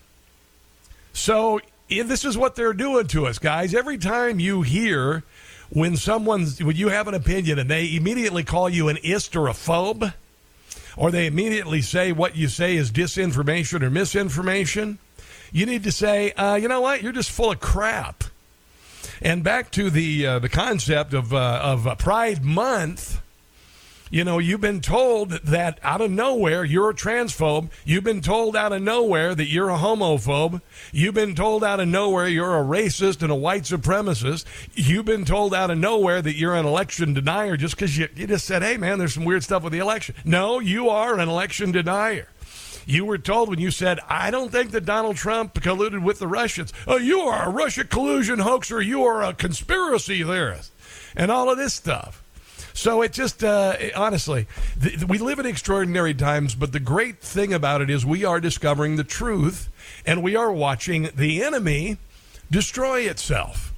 So 1.13 1.61
this 1.87 2.25
is 2.25 2.37
what 2.37 2.55
they're 2.55 2.73
doing 2.73 3.07
to 3.07 3.25
us, 3.25 3.39
guys. 3.39 3.73
Every 3.73 3.97
time 3.97 4.41
you 4.41 4.63
hear 4.63 5.23
when 5.69 5.95
someone's 5.97 6.63
when 6.63 6.75
you 6.75 6.89
have 6.89 7.07
an 7.07 7.13
opinion 7.13 7.59
and 7.59 7.69
they 7.69 7.95
immediately 7.95 8.43
call 8.43 8.69
you 8.69 8.89
an 8.89 8.97
ist 8.97 9.35
or 9.35 9.47
a 9.47 9.53
phobe, 9.53 10.13
or 10.97 11.11
they 11.11 11.27
immediately 11.27 11.81
say 11.81 12.11
what 12.11 12.35
you 12.35 12.47
say 12.47 12.75
is 12.75 12.91
disinformation 12.91 13.81
or 13.83 13.89
misinformation, 13.89 14.97
you 15.51 15.65
need 15.65 15.83
to 15.83 15.91
say, 15.91 16.31
uh, 16.33 16.55
you 16.55 16.67
know 16.67 16.81
what, 16.81 17.01
you're 17.01 17.11
just 17.11 17.31
full 17.31 17.51
of 17.51 17.59
crap. 17.59 18.23
And 19.21 19.43
back 19.43 19.71
to 19.71 19.89
the 19.89 20.25
uh, 20.25 20.39
the 20.39 20.49
concept 20.49 21.13
of 21.13 21.33
uh, 21.33 21.59
of 21.63 21.97
Pride 21.99 22.43
Month 22.43 23.21
you 24.09 24.23
know, 24.23 24.39
you've 24.39 24.61
been 24.61 24.81
told 24.81 25.31
that 25.31 25.79
out 25.83 26.01
of 26.01 26.11
nowhere 26.11 26.63
you're 26.63 26.89
a 26.89 26.95
transphobe. 26.95 27.69
You've 27.85 28.03
been 28.03 28.21
told 28.21 28.55
out 28.55 28.73
of 28.73 28.81
nowhere 28.81 29.35
that 29.35 29.47
you're 29.47 29.69
a 29.69 29.77
homophobe. 29.77 30.61
You've 30.91 31.13
been 31.13 31.35
told 31.35 31.63
out 31.63 31.79
of 31.79 31.87
nowhere 31.87 32.27
you're 32.27 32.59
a 32.59 32.63
racist 32.63 33.21
and 33.21 33.31
a 33.31 33.35
white 33.35 33.63
supremacist. 33.63 34.45
You've 34.73 35.05
been 35.05 35.25
told 35.25 35.53
out 35.53 35.69
of 35.69 35.77
nowhere 35.77 36.21
that 36.21 36.35
you're 36.35 36.55
an 36.55 36.65
election 36.65 37.13
denier 37.13 37.57
just 37.57 37.75
because 37.75 37.97
you, 37.97 38.07
you 38.15 38.27
just 38.27 38.45
said, 38.45 38.63
hey, 38.63 38.77
man, 38.77 38.97
there's 38.97 39.13
some 39.13 39.25
weird 39.25 39.43
stuff 39.43 39.63
with 39.63 39.73
the 39.73 39.79
election. 39.79 40.15
No, 40.25 40.59
you 40.59 40.89
are 40.89 41.19
an 41.19 41.27
election 41.27 41.71
denier. 41.71 42.27
You 42.85 43.05
were 43.05 43.19
told 43.19 43.49
when 43.49 43.59
you 43.59 43.69
said, 43.69 43.99
I 44.09 44.31
don't 44.31 44.51
think 44.51 44.71
that 44.71 44.85
Donald 44.85 45.15
Trump 45.15 45.53
colluded 45.53 46.01
with 46.01 46.17
the 46.17 46.27
Russians. 46.27 46.73
Oh, 46.87 46.97
you 46.97 47.19
are 47.21 47.47
a 47.47 47.51
Russia 47.51 47.83
collusion 47.83 48.39
hoaxer. 48.39 48.81
You 48.81 49.03
are 49.03 49.23
a 49.23 49.35
conspiracy 49.35 50.23
theorist. 50.23 50.71
And 51.15 51.29
all 51.29 51.51
of 51.51 51.57
this 51.59 51.75
stuff. 51.75 52.23
So 52.73 53.01
it 53.01 53.13
just, 53.13 53.43
uh, 53.43 53.75
honestly, 53.95 54.47
th- 54.81 55.05
we 55.05 55.17
live 55.17 55.39
in 55.39 55.45
extraordinary 55.45 56.13
times, 56.13 56.55
but 56.55 56.71
the 56.71 56.79
great 56.79 57.19
thing 57.21 57.53
about 57.53 57.81
it 57.81 57.89
is 57.89 58.05
we 58.05 58.25
are 58.25 58.39
discovering 58.39 58.95
the 58.95 59.03
truth 59.03 59.69
and 60.05 60.23
we 60.23 60.35
are 60.35 60.51
watching 60.51 61.09
the 61.15 61.43
enemy 61.43 61.97
destroy 62.49 63.01
itself. 63.01 63.73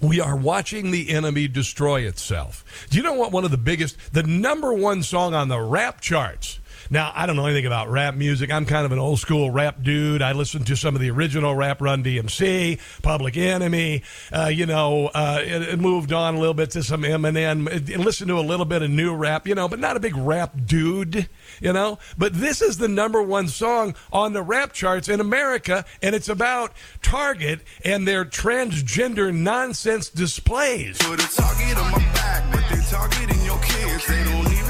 We 0.00 0.20
are 0.20 0.34
watching 0.34 0.90
the 0.90 1.10
enemy 1.10 1.46
destroy 1.46 2.00
itself. 2.00 2.86
Do 2.90 2.96
you 2.96 3.04
know 3.04 3.14
what 3.14 3.30
one 3.30 3.44
of 3.44 3.52
the 3.52 3.56
biggest, 3.56 3.96
the 4.12 4.24
number 4.24 4.72
one 4.72 5.02
song 5.04 5.32
on 5.34 5.48
the 5.48 5.60
rap 5.60 6.00
charts 6.00 6.58
now, 6.90 7.12
I 7.14 7.26
don't 7.26 7.36
know 7.36 7.46
anything 7.46 7.66
about 7.66 7.90
rap 7.90 8.14
music. 8.14 8.50
I'm 8.52 8.66
kind 8.66 8.84
of 8.84 8.92
an 8.92 8.98
old 8.98 9.18
school 9.18 9.50
rap 9.50 9.82
dude. 9.82 10.22
I 10.22 10.32
listened 10.32 10.66
to 10.68 10.76
some 10.76 10.94
of 10.94 11.00
the 11.00 11.10
original 11.10 11.54
rap 11.54 11.80
Run 11.80 12.02
DMC, 12.02 12.78
Public 13.02 13.36
Enemy. 13.36 14.02
Uh, 14.32 14.46
you 14.46 14.66
know, 14.66 15.10
uh, 15.14 15.40
it, 15.42 15.62
it, 15.62 15.80
moved 15.80 16.12
on 16.12 16.34
a 16.34 16.38
little 16.38 16.54
bit 16.54 16.70
to 16.72 16.82
some 16.82 17.02
Eminem. 17.02 17.68
It, 17.68 17.98
listened 17.98 18.28
to 18.28 18.38
a 18.38 18.40
little 18.40 18.66
bit 18.66 18.82
of 18.82 18.90
new 18.90 19.14
rap, 19.14 19.46
you 19.46 19.54
know, 19.54 19.68
but 19.68 19.78
not 19.78 19.96
a 19.96 20.00
big 20.00 20.16
rap 20.16 20.52
dude, 20.66 21.28
you 21.60 21.72
know. 21.72 21.98
But 22.16 22.34
this 22.34 22.62
is 22.62 22.78
the 22.78 22.88
number 22.88 23.22
one 23.22 23.48
song 23.48 23.94
on 24.12 24.32
the 24.32 24.42
rap 24.42 24.72
charts 24.72 25.08
in 25.08 25.20
America, 25.20 25.84
and 26.02 26.14
it's 26.14 26.28
about 26.28 26.72
Target 27.02 27.60
and 27.84 28.06
their 28.06 28.24
transgender 28.24 29.34
nonsense 29.34 30.08
displays. 30.08 30.98
Put 30.98 31.22
a 31.22 31.36
target 31.36 31.78
on 31.78 31.92
my 31.92 31.98
back, 32.12 32.52
but 32.52 32.64
they 32.70 32.82
targeting 32.84 33.44
your 33.44 33.58
kids. 33.60 34.06
They 34.06 34.22
don't 34.24 34.50
need 34.50 34.61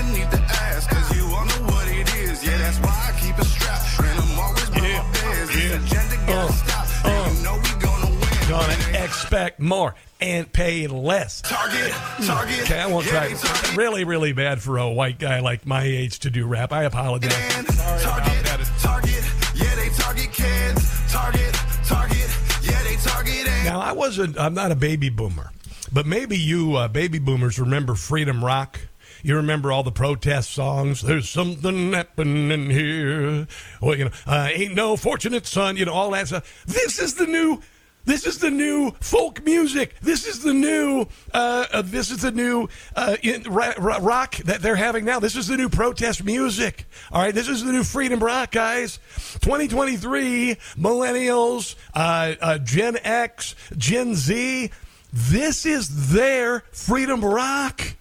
that's 2.72 2.86
why 2.86 3.12
I 3.12 3.20
keep 3.20 3.38
a 3.38 3.44
strap. 3.44 3.82
And 4.00 4.20
I'm 4.20 4.38
always 4.38 4.68
yeah. 4.70 4.80
my. 4.80 5.32
Yeah. 5.52 5.76
agenda 5.76 6.16
gotta 6.26 6.48
uh, 6.48 6.52
stop. 6.52 6.86
Uh, 7.04 7.30
you 7.34 7.42
know 7.44 7.56
we 7.56 7.82
gonna 7.82 8.10
win. 8.10 8.48
Gonna 8.48 9.04
expect 9.04 9.60
more 9.60 9.94
and 10.20 10.52
pay 10.52 10.86
less. 10.86 11.42
Target, 11.42 11.92
target. 12.24 12.62
Okay, 12.62 12.78
I 12.78 12.86
won't 12.86 13.06
try. 13.06 13.26
Yeah, 13.26 13.76
really, 13.76 14.04
really 14.04 14.32
bad 14.32 14.62
for 14.62 14.78
a 14.78 14.88
white 14.88 15.18
guy 15.18 15.40
like 15.40 15.66
my 15.66 15.82
age 15.82 16.20
to 16.20 16.30
do 16.30 16.46
rap. 16.46 16.72
I 16.72 16.84
apologize. 16.84 17.32
And 17.56 17.66
target, 17.66 18.66
target. 18.78 19.24
Yeah, 19.54 19.74
they 19.74 19.88
target 19.90 20.32
kids. 20.32 21.12
Target, 21.12 21.54
target. 21.84 22.38
Yeah, 22.62 22.82
they 22.84 22.96
target. 22.96 23.46
Now, 23.64 23.80
I 23.80 23.92
wasn't. 23.92 24.38
I'm 24.38 24.54
not 24.54 24.72
a 24.72 24.76
baby 24.76 25.08
boomer, 25.08 25.50
but 25.92 26.06
maybe 26.06 26.38
you 26.38 26.76
uh, 26.76 26.88
baby 26.88 27.18
boomers 27.18 27.58
remember 27.58 27.94
Freedom 27.94 28.44
Rock. 28.44 28.80
You 29.22 29.36
remember 29.36 29.70
all 29.70 29.84
the 29.84 29.92
protest 29.92 30.50
songs? 30.50 31.02
There's 31.02 31.28
something 31.28 31.92
happening 31.92 32.70
here. 32.70 33.46
Well, 33.80 33.96
you 33.96 34.06
know, 34.06 34.10
uh, 34.26 34.48
ain't 34.52 34.74
no 34.74 34.96
fortunate 34.96 35.46
son. 35.46 35.76
You 35.76 35.84
know, 35.84 35.92
all 35.92 36.10
that 36.10 36.28
stuff. 36.28 36.64
This 36.66 36.98
is 36.98 37.14
the 37.14 37.26
new. 37.26 37.60
This 38.04 38.26
is 38.26 38.38
the 38.38 38.50
new 38.50 38.90
folk 39.00 39.44
music. 39.44 39.94
This 40.00 40.26
is 40.26 40.42
the 40.42 40.52
new. 40.52 41.06
Uh, 41.32 41.66
uh, 41.72 41.82
this 41.82 42.10
is 42.10 42.22
the 42.22 42.32
new 42.32 42.68
uh, 42.96 43.16
in, 43.22 43.44
ra- 43.44 43.74
ra- 43.78 43.98
rock 44.00 44.34
that 44.38 44.60
they're 44.60 44.74
having 44.74 45.04
now. 45.04 45.20
This 45.20 45.36
is 45.36 45.46
the 45.46 45.56
new 45.56 45.68
protest 45.68 46.24
music. 46.24 46.86
All 47.12 47.22
right, 47.22 47.32
this 47.32 47.48
is 47.48 47.62
the 47.62 47.70
new 47.70 47.84
freedom 47.84 48.18
rock, 48.18 48.50
guys. 48.50 48.98
2023 49.40 50.56
millennials, 50.76 51.76
uh, 51.94 52.34
uh, 52.40 52.58
Gen 52.58 52.98
X, 53.04 53.54
Gen 53.78 54.16
Z. 54.16 54.72
This 55.12 55.64
is 55.64 56.10
their 56.12 56.64
freedom 56.72 57.24
rock. 57.24 57.94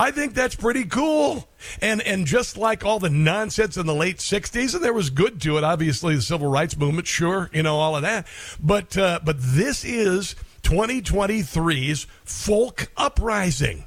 I 0.00 0.12
think 0.12 0.32
that's 0.32 0.54
pretty 0.54 0.86
cool. 0.86 1.46
And 1.82 2.00
and 2.00 2.26
just 2.26 2.56
like 2.56 2.86
all 2.86 2.98
the 2.98 3.10
nonsense 3.10 3.76
in 3.76 3.84
the 3.84 3.94
late 3.94 4.16
'60s, 4.16 4.74
and 4.74 4.82
there 4.82 4.94
was 4.94 5.10
good 5.10 5.42
to 5.42 5.58
it. 5.58 5.64
Obviously, 5.64 6.16
the 6.16 6.22
civil 6.22 6.50
rights 6.50 6.74
movement, 6.74 7.06
sure, 7.06 7.50
you 7.52 7.62
know 7.62 7.76
all 7.76 7.94
of 7.96 8.02
that. 8.02 8.26
But 8.58 8.96
uh, 8.96 9.20
but 9.22 9.36
this 9.38 9.84
is 9.84 10.36
2023's 10.62 12.06
folk 12.24 12.90
uprising, 12.96 13.84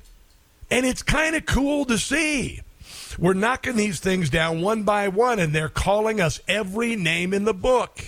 and 0.69 0.85
it's 0.85 1.01
kind 1.01 1.35
of 1.35 1.47
cool 1.47 1.83
to 1.85 1.97
see. 1.97 2.61
We're 3.17 3.33
knocking 3.33 3.75
these 3.75 3.99
things 3.99 4.29
down 4.29 4.61
one 4.61 4.83
by 4.83 5.07
one, 5.07 5.39
and 5.39 5.51
they're 5.51 5.67
calling 5.67 6.21
us 6.21 6.39
every 6.47 6.95
name 6.95 7.33
in 7.33 7.45
the 7.45 7.55
book. 7.55 8.05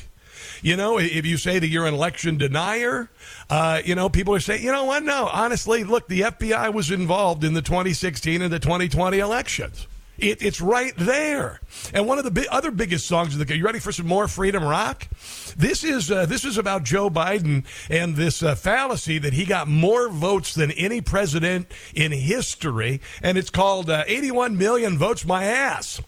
You 0.65 0.75
know, 0.75 0.97
if 0.97 1.27
you 1.27 1.37
say 1.37 1.59
that 1.59 1.67
you're 1.67 1.85
an 1.85 1.93
election 1.93 2.39
denier, 2.39 3.11
uh, 3.51 3.83
you 3.85 3.93
know, 3.93 4.09
people 4.09 4.33
are 4.33 4.39
saying, 4.39 4.63
you 4.63 4.71
know 4.71 4.85
what? 4.85 5.03
No, 5.03 5.29
honestly, 5.31 5.83
look, 5.83 6.07
the 6.07 6.21
FBI 6.21 6.73
was 6.73 6.89
involved 6.89 7.43
in 7.43 7.53
the 7.53 7.61
2016 7.61 8.41
and 8.41 8.51
the 8.51 8.57
2020 8.57 9.19
elections. 9.19 9.85
It, 10.17 10.41
it's 10.41 10.59
right 10.59 10.93
there. 10.97 11.61
And 11.93 12.07
one 12.07 12.17
of 12.17 12.23
the 12.23 12.31
bi- 12.31 12.47
other 12.49 12.71
biggest 12.71 13.05
songs 13.05 13.35
of 13.35 13.47
the 13.47 13.55
you 13.55 13.63
ready 13.63 13.77
for 13.77 13.91
some 13.91 14.07
more 14.07 14.27
freedom 14.27 14.63
rock? 14.63 15.07
This 15.55 15.83
is 15.83 16.09
uh, 16.09 16.25
this 16.25 16.43
is 16.43 16.57
about 16.57 16.83
Joe 16.83 17.11
Biden 17.11 17.63
and 17.87 18.15
this 18.15 18.41
uh, 18.41 18.55
fallacy 18.55 19.19
that 19.19 19.33
he 19.33 19.45
got 19.45 19.67
more 19.67 20.09
votes 20.09 20.55
than 20.55 20.71
any 20.71 20.99
president 20.99 21.67
in 21.93 22.11
history, 22.11 23.01
and 23.21 23.37
it's 23.37 23.51
called 23.51 23.87
uh, 23.87 24.03
81 24.07 24.57
million 24.57 24.97
votes 24.97 25.25
my 25.25 25.43
ass. 25.43 26.01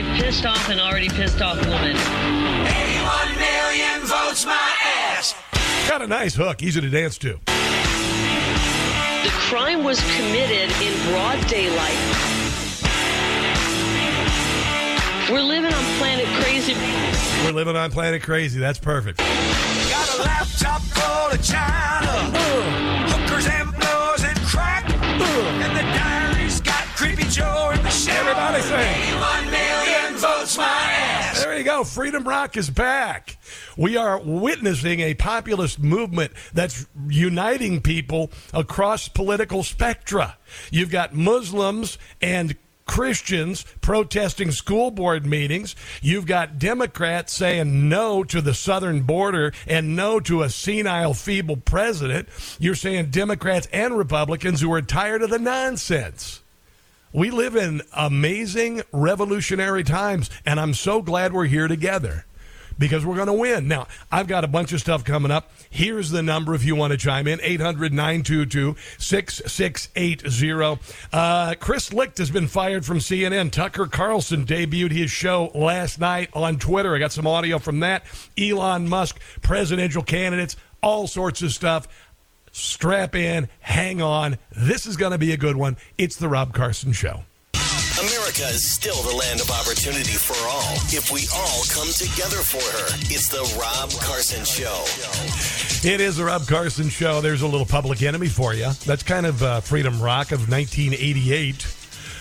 They've 0.00 0.22
pissed 0.22 0.46
off 0.46 0.70
an 0.70 0.80
already 0.80 1.10
pissed 1.10 1.42
off 1.42 1.58
woman. 1.58 1.94
81 1.94 3.36
million 3.36 4.00
votes 4.00 4.46
my 4.46 4.74
ass. 4.82 5.34
Got 5.90 6.00
a 6.00 6.06
nice 6.06 6.34
hook, 6.34 6.62
easy 6.62 6.80
to 6.80 6.88
dance 6.88 7.18
to. 7.18 7.38
The 7.44 9.30
crime 9.50 9.84
was 9.84 10.00
committed 10.16 10.70
in 10.80 10.94
broad 11.10 11.46
daylight. 11.48 11.98
We're 15.30 15.42
living 15.42 15.74
on 15.74 15.84
planet 15.98 16.24
crazy. 16.42 16.72
We're 17.44 17.52
living 17.52 17.76
on 17.76 17.90
planet 17.90 18.22
crazy. 18.22 18.58
That's 18.58 18.78
perfect. 18.78 19.18
Got 19.18 20.18
a 20.18 20.22
laptop 20.22 20.80
full 20.80 21.38
of 21.38 21.44
China, 21.44 22.08
uh. 22.08 23.12
hookers 23.12 23.46
and 23.48 23.70
blowers 23.76 24.24
and 24.24 24.38
crack, 24.46 24.88
uh. 24.88 25.60
and 25.60 25.76
the 25.76 25.82
diary's 25.82 26.30
got 26.30 26.39
creepy 27.00 27.24
Joe 27.30 27.70
in 27.72 27.82
the 27.82 27.88
shower. 27.88 28.28
Everybody 28.28 28.60
sing 28.60 30.16
votes 30.18 30.58
my 30.58 30.64
ass. 30.64 31.42
There 31.42 31.56
you 31.56 31.64
go. 31.64 31.82
Freedom 31.82 32.22
Rock 32.24 32.58
is 32.58 32.68
back. 32.68 33.38
We 33.74 33.96
are 33.96 34.20
witnessing 34.20 35.00
a 35.00 35.14
populist 35.14 35.78
movement 35.78 36.32
that's 36.52 36.86
uniting 37.08 37.80
people 37.80 38.30
across 38.52 39.08
political 39.08 39.62
spectra. 39.62 40.36
You've 40.70 40.90
got 40.90 41.14
Muslims 41.14 41.96
and 42.20 42.54
Christians 42.84 43.64
protesting 43.80 44.50
school 44.50 44.90
board 44.90 45.24
meetings. 45.24 45.74
You've 46.02 46.26
got 46.26 46.58
Democrats 46.58 47.32
saying 47.32 47.88
no 47.88 48.24
to 48.24 48.42
the 48.42 48.52
southern 48.52 49.04
border 49.04 49.54
and 49.66 49.96
no 49.96 50.20
to 50.20 50.42
a 50.42 50.50
senile, 50.50 51.14
feeble 51.14 51.56
president. 51.56 52.28
You're 52.58 52.74
saying 52.74 53.06
Democrats 53.06 53.68
and 53.72 53.96
Republicans 53.96 54.60
who 54.60 54.70
are 54.74 54.82
tired 54.82 55.22
of 55.22 55.30
the 55.30 55.38
nonsense. 55.38 56.39
We 57.12 57.32
live 57.32 57.56
in 57.56 57.82
amazing 57.92 58.82
revolutionary 58.92 59.82
times, 59.82 60.30
and 60.46 60.60
I'm 60.60 60.74
so 60.74 61.02
glad 61.02 61.32
we're 61.32 61.46
here 61.46 61.66
together 61.66 62.24
because 62.78 63.04
we're 63.04 63.16
going 63.16 63.26
to 63.26 63.32
win. 63.32 63.66
Now, 63.66 63.88
I've 64.12 64.28
got 64.28 64.44
a 64.44 64.48
bunch 64.48 64.72
of 64.72 64.80
stuff 64.80 65.02
coming 65.02 65.32
up. 65.32 65.50
Here's 65.68 66.10
the 66.10 66.22
number 66.22 66.54
if 66.54 66.64
you 66.64 66.76
want 66.76 66.92
to 66.92 66.96
chime 66.96 67.26
in 67.26 67.40
800 67.42 67.92
922 67.92 68.76
6680. 68.96 70.80
Uh, 71.12 71.54
Chris 71.58 71.92
Licht 71.92 72.18
has 72.18 72.30
been 72.30 72.46
fired 72.46 72.86
from 72.86 72.98
CNN. 72.98 73.50
Tucker 73.50 73.86
Carlson 73.86 74.46
debuted 74.46 74.92
his 74.92 75.10
show 75.10 75.50
last 75.52 75.98
night 75.98 76.30
on 76.32 76.60
Twitter. 76.60 76.94
I 76.94 77.00
got 77.00 77.10
some 77.10 77.26
audio 77.26 77.58
from 77.58 77.80
that. 77.80 78.04
Elon 78.38 78.88
Musk, 78.88 79.18
presidential 79.42 80.04
candidates, 80.04 80.54
all 80.80 81.08
sorts 81.08 81.42
of 81.42 81.52
stuff. 81.52 81.88
Strap 82.52 83.14
in, 83.14 83.48
hang 83.60 84.02
on. 84.02 84.38
This 84.56 84.86
is 84.86 84.96
going 84.96 85.12
to 85.12 85.18
be 85.18 85.32
a 85.32 85.36
good 85.36 85.56
one. 85.56 85.76
It's 85.98 86.16
the 86.16 86.28
Rob 86.28 86.52
Carson 86.52 86.92
Show. 86.92 87.22
America 88.00 88.44
is 88.44 88.70
still 88.70 89.02
the 89.02 89.14
land 89.14 89.40
of 89.40 89.50
opportunity 89.50 90.16
for 90.16 90.36
all 90.48 90.74
if 90.88 91.10
we 91.12 91.26
all 91.34 91.62
come 91.68 91.88
together 91.92 92.42
for 92.42 92.56
her. 92.56 92.86
It's 93.12 93.28
the 93.28 93.42
Rob 93.60 93.90
Carson 94.00 94.44
Show. 94.44 94.84
It 95.86 96.00
is 96.00 96.16
the 96.16 96.24
Rob 96.24 96.46
Carson 96.46 96.88
Show. 96.88 97.20
There's 97.20 97.42
a 97.42 97.46
little 97.46 97.66
public 97.66 98.02
enemy 98.02 98.28
for 98.28 98.54
you. 98.54 98.70
That's 98.86 99.02
kind 99.02 99.26
of 99.26 99.42
uh, 99.42 99.60
Freedom 99.60 100.00
Rock 100.00 100.32
of 100.32 100.48
1988. 100.48 101.74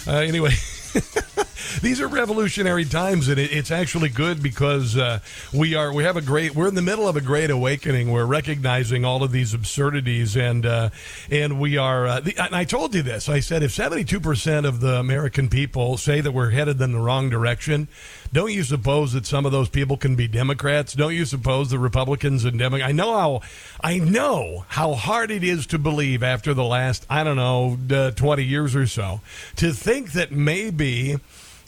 Uh, 0.07 0.11
anyway. 0.17 0.51
These 1.81 2.01
are 2.01 2.07
revolutionary 2.07 2.85
times, 2.85 3.27
and 3.27 3.39
it, 3.39 3.51
it's 3.51 3.71
actually 3.71 4.09
good 4.09 4.41
because 4.41 4.97
uh, 4.97 5.19
we 5.53 5.75
are 5.75 5.93
we 5.93 6.03
have 6.03 6.17
a 6.17 6.21
great 6.21 6.55
we're 6.55 6.67
in 6.67 6.75
the 6.75 6.81
middle 6.81 7.07
of 7.07 7.15
a 7.15 7.21
great 7.21 7.49
awakening. 7.49 8.11
We're 8.11 8.25
recognizing 8.25 9.05
all 9.05 9.23
of 9.23 9.31
these 9.31 9.53
absurdities, 9.53 10.35
and 10.35 10.65
uh, 10.65 10.89
and 11.29 11.59
we 11.59 11.77
are. 11.77 12.07
Uh, 12.07 12.19
the, 12.21 12.35
and 12.37 12.55
I 12.55 12.63
told 12.63 12.95
you 12.95 13.01
this. 13.01 13.29
I 13.29 13.39
said 13.39 13.63
if 13.63 13.71
seventy 13.71 14.03
two 14.03 14.19
percent 14.19 14.65
of 14.65 14.79
the 14.79 14.95
American 14.95 15.47
people 15.47 15.97
say 15.97 16.21
that 16.21 16.31
we're 16.31 16.49
headed 16.49 16.81
in 16.81 16.91
the 16.91 16.99
wrong 16.99 17.29
direction, 17.29 17.87
don't 18.31 18.51
you 18.51 18.63
suppose 18.63 19.13
that 19.13 19.25
some 19.25 19.45
of 19.45 19.51
those 19.51 19.69
people 19.69 19.97
can 19.97 20.15
be 20.15 20.27
Democrats? 20.27 20.93
Don't 20.93 21.15
you 21.15 21.25
suppose 21.25 21.69
the 21.69 21.79
Republicans 21.79 22.45
and 22.45 22.59
Democrats? 22.59 22.89
I 22.89 22.91
know 22.93 23.17
how 23.17 23.41
I 23.81 23.97
know 23.97 24.65
how 24.69 24.93
hard 24.93 25.31
it 25.31 25.43
is 25.43 25.65
to 25.67 25.79
believe 25.79 26.21
after 26.21 26.53
the 26.53 26.63
last 26.63 27.05
I 27.09 27.23
don't 27.23 27.37
know 27.37 27.77
uh, 27.91 28.11
twenty 28.11 28.43
years 28.43 28.75
or 28.75 28.87
so 28.87 29.21
to 29.57 29.71
think 29.71 30.13
that 30.13 30.31
maybe 30.31 31.17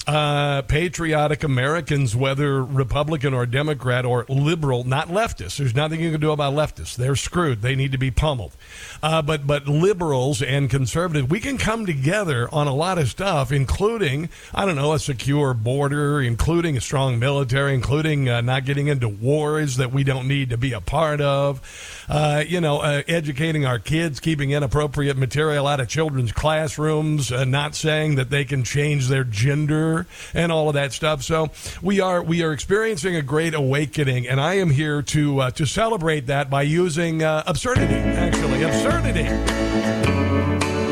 uh, 0.08 0.64
patriotic 0.64 1.44
Americans, 1.44 2.16
whether 2.16 2.64
Republican 2.64 3.34
or 3.34 3.46
Democrat 3.46 4.06
or 4.06 4.26
liberal, 4.28 4.84
not 4.84 5.10
leftists. 5.10 5.58
There's 5.58 5.76
nothing 5.76 6.02
you 6.02 6.12
can 6.12 6.22
do 6.22 6.32
about 6.32 6.54
leftists. 6.54 6.96
They're 6.96 7.16
screwed. 7.16 7.62
They 7.62 7.76
need 7.76 7.92
to 7.92 7.98
be 7.98 8.12
pummeled. 8.12 8.56
Uh, 9.04 9.22
but 9.22 9.46
but 9.46 9.68
liberals 9.68 10.42
and 10.42 10.70
conservatives, 10.70 11.30
we 11.30 11.40
can 11.40 11.58
come 11.58 11.86
together 11.86 12.50
on 12.52 12.68
a 12.68 12.74
lot 12.74 12.98
of 12.98 13.10
stuff, 13.10 13.52
including 13.52 14.30
I 14.54 14.66
don't 14.66 14.76
know 14.76 14.94
a 14.94 15.00
secure 15.00 15.54
border, 15.54 16.22
including 16.22 16.78
a 16.78 16.82
strong 16.82 17.20
military, 17.20 17.74
including 17.74 18.28
uh, 18.28 18.42
not 18.42 18.66
getting 18.66 18.88
into 18.88 19.08
wars 19.08 19.78
that 19.78 19.92
we 19.92 20.04
don't 20.04 20.28
need 20.28 20.50
to 20.50 20.58
be 20.58 20.74
a 20.74 20.82
part 20.82 21.22
of. 21.22 21.62
Uh, 22.10 22.44
you 22.46 22.60
know, 22.60 22.80
uh, 22.80 23.04
educating 23.08 23.66
our 23.66 23.80
kids, 23.80 24.20
keeping 24.20 24.52
inappropriate 24.52 25.18
material 25.18 25.68
out 25.68 25.80
of 25.80 25.88
children's 25.88 26.32
classrooms, 26.32 27.32
uh, 27.32 27.46
not 27.46 27.76
saying 27.76 28.16
that 28.16 28.30
they 28.30 28.44
can 28.44 28.64
change 28.64 29.08
their 29.08 29.24
gender 29.24 29.91
and 30.34 30.52
all 30.52 30.68
of 30.68 30.74
that 30.76 30.94
stuff. 30.94 31.24
So 31.24 31.50
we 31.82 32.00
are 32.00 32.22
we 32.22 32.44
are 32.44 32.54
experiencing 32.54 33.16
a 33.16 33.22
great 33.22 33.54
awakening, 33.54 34.28
and 34.28 34.40
I 34.40 34.56
am 34.56 34.70
here 34.70 35.02
to 35.02 35.42
uh, 35.42 35.52
to 35.52 35.66
celebrate 35.66 36.28
that 36.28 36.50
by 36.50 36.64
using 36.64 37.24
uh, 37.24 37.44
absurdity. 37.46 37.96
Actually, 37.96 38.64
absurdity 38.64 39.28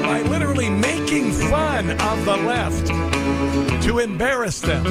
by 0.09 0.21
literally 0.23 0.69
making 0.69 1.31
fun 1.31 1.91
of 1.91 2.25
the 2.25 2.37
left 2.37 2.87
to 3.83 3.99
embarrass 3.99 4.59
them. 4.59 4.83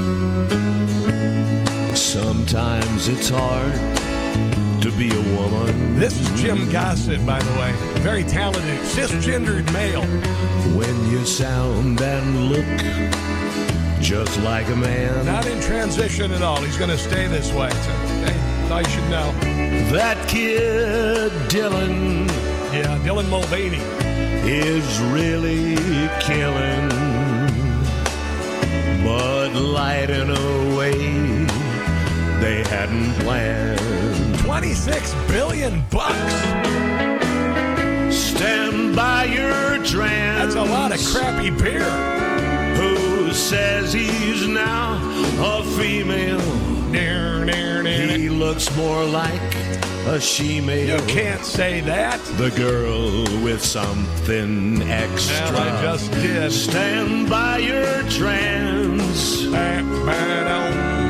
Sometimes 1.95 3.09
it's 3.09 3.29
hard 3.29 3.75
to 4.83 4.93
be 4.97 5.11
a 5.11 5.23
woman 5.37 5.99
This 5.99 6.19
is 6.21 6.41
Jim 6.41 6.71
Gossett, 6.71 7.27
by 7.27 7.41
the 7.41 7.51
way, 7.59 7.73
very 8.01 8.23
talented 8.23 8.79
cisgendered 8.95 9.71
male. 9.73 10.07
when 10.79 11.11
you 11.11 11.25
sound 11.27 12.01
and 12.01 12.51
look 12.53 12.65
just 14.01 14.39
like 14.43 14.69
a 14.69 14.77
man. 14.77 15.27
Not 15.27 15.47
in 15.47 15.61
transition 15.61 16.33
at 16.33 16.43
all. 16.43 16.61
He's 16.63 16.77
going 16.77 16.91
to 16.91 16.99
stay 16.99 17.27
this 17.27 17.53
way. 17.53 17.71
So, 17.71 17.91
hey, 18.25 18.71
I 18.71 18.83
should 18.89 19.09
know. 19.11 19.33
That 19.93 20.29
kid 20.29 21.33
Dylan 21.49 22.29
Yeah, 22.73 22.99
Dylan 22.99 23.29
Mulvaney. 23.29 23.79
is 24.47 25.01
really 25.13 25.77
killing, 26.21 26.89
but 29.05 29.51
lighting 29.55 30.31
away 30.31 30.93
they 32.41 32.63
hadn't 32.69 33.13
planned. 33.25 34.39
26 34.41 35.15
billion 35.29 35.83
bucks. 35.91 36.15
Stand 38.15 38.95
by 38.95 39.25
your 39.25 39.83
trans. 39.85 40.55
That's 40.55 40.55
a 40.55 40.63
lot 40.63 40.93
of 40.93 41.01
crappy 41.07 41.51
beer. 41.51 42.18
Says 43.39 43.93
he's 43.95 44.47
now 44.47 44.99
a 45.41 45.63
female? 45.79 46.41
He 47.87 48.29
looks 48.29 48.69
more 48.77 49.05
like 49.05 49.41
a 50.07 50.21
she-male. 50.21 51.01
You 51.01 51.07
can't 51.07 51.45
say 51.45 51.81
that. 51.81 52.21
The 52.37 52.51
girl 52.51 53.25
with 53.43 53.65
something 53.65 54.83
extra. 54.83 55.51
Well, 55.53 55.63
I 55.63 55.83
just 55.83 56.11
did. 56.13 56.53
Stand 56.53 57.31
by 57.31 57.59
your 57.59 58.03
trans. 58.11 59.47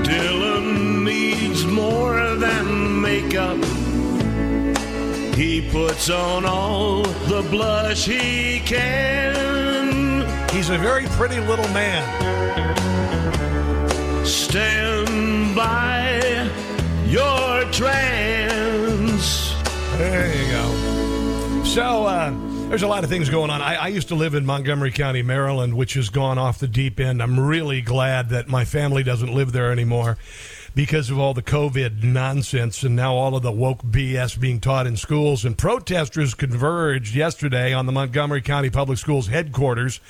Dylan 0.06 1.02
needs 1.04 1.64
more 1.64 2.36
than 2.36 3.00
makeup. 3.00 3.58
He 5.34 5.60
puts 5.72 6.08
on 6.08 6.44
all 6.44 7.02
the 7.02 7.42
blush 7.50 8.04
he 8.06 8.60
can. 8.60 9.77
He's 10.68 10.76
a 10.76 10.80
very 10.80 11.06
pretty 11.06 11.40
little 11.40 11.66
man. 11.68 12.04
Stand 14.26 15.56
by 15.56 16.50
your 17.06 17.64
trans. 17.72 19.54
There 19.96 20.36
you 20.36 20.50
go. 20.50 21.64
So, 21.64 22.04
uh, 22.04 22.34
there's 22.68 22.82
a 22.82 22.86
lot 22.86 23.02
of 23.02 23.08
things 23.08 23.30
going 23.30 23.48
on. 23.48 23.62
I, 23.62 23.76
I 23.76 23.88
used 23.88 24.08
to 24.08 24.14
live 24.14 24.34
in 24.34 24.44
Montgomery 24.44 24.92
County, 24.92 25.22
Maryland, 25.22 25.72
which 25.72 25.94
has 25.94 26.10
gone 26.10 26.36
off 26.36 26.58
the 26.58 26.68
deep 26.68 27.00
end. 27.00 27.22
I'm 27.22 27.40
really 27.40 27.80
glad 27.80 28.28
that 28.28 28.48
my 28.48 28.66
family 28.66 29.02
doesn't 29.02 29.32
live 29.32 29.52
there 29.52 29.72
anymore 29.72 30.18
because 30.74 31.10
of 31.10 31.18
all 31.18 31.34
the 31.34 31.42
COVID 31.42 32.02
nonsense 32.02 32.82
and 32.82 32.94
now 32.94 33.14
all 33.14 33.36
of 33.36 33.42
the 33.42 33.52
woke 33.52 33.82
BS 33.82 34.38
being 34.38 34.60
taught 34.60 34.86
in 34.86 34.96
schools. 34.96 35.44
And 35.44 35.56
protesters 35.56 36.34
converged 36.34 37.14
yesterday 37.14 37.72
on 37.72 37.86
the 37.86 37.92
Montgomery 37.92 38.42
County 38.42 38.70
Public 38.70 38.98
Schools 38.98 39.26
headquarters 39.26 40.00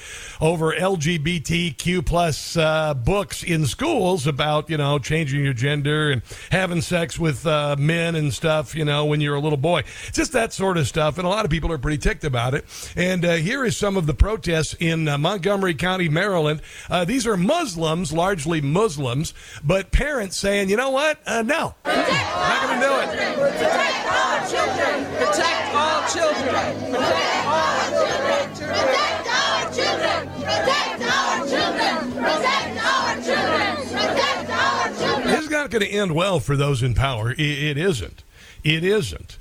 over 0.41 0.73
LGBTQ 0.73 2.05
plus 2.05 2.57
uh, 2.57 2.95
books 2.95 3.43
in 3.43 3.67
schools 3.67 4.27
about 4.27 4.71
you 4.71 4.77
know 4.77 4.99
changing 4.99 5.45
your 5.45 5.53
gender 5.53 6.11
and 6.11 6.23
having 6.51 6.81
sex 6.81 7.19
with 7.19 7.47
uh, 7.47 7.77
men 7.79 8.15
and 8.15 8.33
stuff. 8.33 8.75
You 8.75 8.85
know 8.85 9.05
when 9.05 9.21
you're 9.21 9.37
a 9.37 9.41
little 9.41 9.59
boy, 9.59 9.85
just 10.13 10.33
that 10.33 10.53
sort 10.53 10.77
of 10.77 10.87
stuff. 10.87 11.19
And 11.19 11.27
a 11.27 11.31
lot 11.31 11.45
of 11.45 11.51
people 11.51 11.73
are 11.73 11.79
pretty 11.79 11.99
ticked 11.99 12.25
about 12.25 12.55
it. 12.55 12.65
And 12.97 13.25
uh, 13.25 13.35
here 13.35 13.65
is 13.65 13.77
some 13.77 13.97
of 13.97 14.07
the 14.07 14.15
protests 14.15 14.75
in 14.79 15.09
uh, 15.09 15.19
Montgomery 15.19 15.75
County, 15.75 16.09
Maryland. 16.09 16.63
Uh, 16.91 17.05
these 17.05 17.27
are 17.27 17.37
Muslims, 17.37 18.13
largely 18.13 18.61
Muslims, 18.61 19.35
but 19.65 19.91
parents 19.91 20.39
saying, 20.49 20.71
you 20.71 20.77
know 20.77 20.89
what? 20.89 21.21
Uh, 21.27 21.43
no, 21.43 21.75
not 21.85 22.63
going 22.63 22.81
to 22.81 22.87
do 22.87 22.95
it. 22.95 23.09
Protect 23.37 24.07
our 24.11 24.49
children. 24.49 25.05
Protect 25.17 25.75
all 25.75 26.09
children. 26.09 26.65
Protect 26.91 27.45
all 27.45 27.85
children. 27.93 28.49
Protect 28.57 29.29
our 29.29 29.73
children. 29.77 30.29
Protect 30.41 31.03
our 31.03 31.47
children. 31.47 32.13
Protect 32.13 32.77
our 32.83 33.15
children. 33.21 33.77
Protect 33.93 34.51
our 34.51 34.89
children. 34.95 35.27
This 35.29 35.45
is 35.45 35.51
not 35.51 35.69
going 35.69 35.85
to 35.85 35.91
end 35.91 36.15
well 36.15 36.41
for 36.41 36.57
those 36.57 36.83
in 36.83 36.95
power. 36.95 37.33
It 37.33 37.77
isn't. 37.77 38.25
It 38.65 38.85
isn't. 38.85 39.37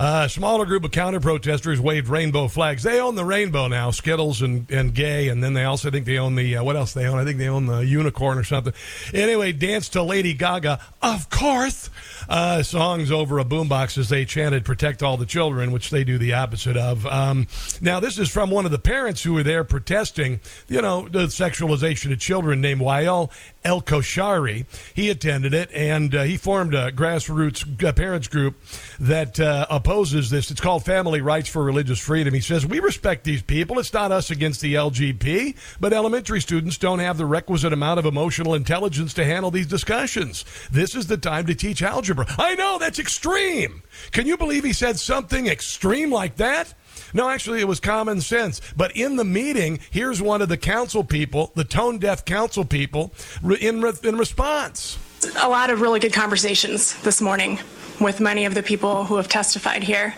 Uh, 0.00 0.22
a 0.24 0.28
smaller 0.30 0.64
group 0.64 0.82
of 0.82 0.90
counter 0.90 1.20
protesters 1.20 1.78
waved 1.78 2.08
rainbow 2.08 2.48
flags. 2.48 2.82
They 2.82 2.98
own 3.00 3.16
the 3.16 3.24
rainbow 3.24 3.68
now, 3.68 3.90
Skittles 3.90 4.40
and, 4.40 4.64
and 4.70 4.94
Gay, 4.94 5.28
and 5.28 5.44
then 5.44 5.52
they 5.52 5.64
also 5.64 5.90
think 5.90 6.06
they 6.06 6.16
own 6.16 6.36
the 6.36 6.56
uh, 6.56 6.64
what 6.64 6.74
else 6.74 6.94
they 6.94 7.06
own? 7.06 7.18
I 7.18 7.24
think 7.26 7.36
they 7.36 7.50
own 7.50 7.66
the 7.66 7.80
unicorn 7.80 8.38
or 8.38 8.44
something. 8.44 8.72
Anyway, 9.12 9.52
dance 9.52 9.90
to 9.90 10.02
Lady 10.02 10.32
Gaga, 10.32 10.80
of 11.02 11.28
course. 11.28 11.90
Uh, 12.30 12.62
songs 12.62 13.12
over 13.12 13.40
a 13.40 13.44
boombox 13.44 13.98
as 13.98 14.08
they 14.08 14.24
chanted 14.24 14.64
"Protect 14.64 15.02
all 15.02 15.18
the 15.18 15.26
children," 15.26 15.70
which 15.70 15.90
they 15.90 16.02
do 16.02 16.16
the 16.16 16.32
opposite 16.32 16.78
of. 16.78 17.04
Um, 17.04 17.46
now, 17.82 18.00
this 18.00 18.18
is 18.18 18.30
from 18.30 18.50
one 18.50 18.64
of 18.64 18.70
the 18.70 18.78
parents 18.78 19.22
who 19.22 19.34
were 19.34 19.42
there 19.42 19.64
protesting. 19.64 20.40
You 20.66 20.80
know, 20.80 21.08
the 21.08 21.26
sexualization 21.26 22.10
of 22.10 22.20
children, 22.20 22.62
named 22.62 22.80
Wael 22.80 23.30
El 23.66 23.82
Koshari. 23.82 24.64
He 24.94 25.10
attended 25.10 25.52
it, 25.52 25.70
and 25.74 26.14
uh, 26.14 26.22
he 26.22 26.38
formed 26.38 26.72
a 26.72 26.90
grassroots 26.90 27.84
uh, 27.84 27.92
parents 27.92 28.28
group 28.28 28.54
that 28.98 29.38
uh, 29.38 29.66
opposed 29.68 29.89
opposes 29.90 30.30
this. 30.30 30.52
It's 30.52 30.60
called 30.60 30.84
Family 30.84 31.20
Rights 31.20 31.48
for 31.48 31.64
Religious 31.64 31.98
Freedom. 31.98 32.32
He 32.32 32.40
says, 32.40 32.64
We 32.64 32.78
respect 32.78 33.24
these 33.24 33.42
people. 33.42 33.80
It's 33.80 33.92
not 33.92 34.12
us 34.12 34.30
against 34.30 34.60
the 34.60 34.74
LGP, 34.74 35.56
but 35.80 35.92
elementary 35.92 36.40
students 36.40 36.78
don't 36.78 37.00
have 37.00 37.18
the 37.18 37.26
requisite 37.26 37.72
amount 37.72 37.98
of 37.98 38.06
emotional 38.06 38.54
intelligence 38.54 39.12
to 39.14 39.24
handle 39.24 39.50
these 39.50 39.66
discussions. 39.66 40.44
This 40.70 40.94
is 40.94 41.08
the 41.08 41.16
time 41.16 41.46
to 41.46 41.56
teach 41.56 41.82
algebra. 41.82 42.24
I 42.38 42.54
know, 42.54 42.78
that's 42.78 43.00
extreme. 43.00 43.82
Can 44.12 44.28
you 44.28 44.36
believe 44.36 44.62
he 44.62 44.72
said 44.72 44.96
something 44.96 45.48
extreme 45.48 46.12
like 46.12 46.36
that? 46.36 46.72
No, 47.12 47.28
actually, 47.28 47.60
it 47.60 47.66
was 47.66 47.80
common 47.80 48.20
sense. 48.20 48.60
But 48.76 48.94
in 48.94 49.16
the 49.16 49.24
meeting, 49.24 49.80
here's 49.90 50.22
one 50.22 50.40
of 50.40 50.48
the 50.48 50.56
council 50.56 51.02
people, 51.02 51.50
the 51.56 51.64
tone 51.64 51.98
deaf 51.98 52.24
council 52.24 52.64
people, 52.64 53.12
in, 53.42 53.82
re- 53.82 53.92
in 54.04 54.16
response. 54.16 54.98
a 55.42 55.48
lot 55.48 55.68
of 55.68 55.80
really 55.80 55.98
good 55.98 56.12
conversations 56.12 56.94
this 57.02 57.20
morning 57.20 57.58
with 58.00 58.20
many 58.20 58.44
of 58.46 58.54
the 58.54 58.62
people 58.62 59.04
who 59.04 59.16
have 59.16 59.28
testified 59.28 59.82
here, 59.82 60.14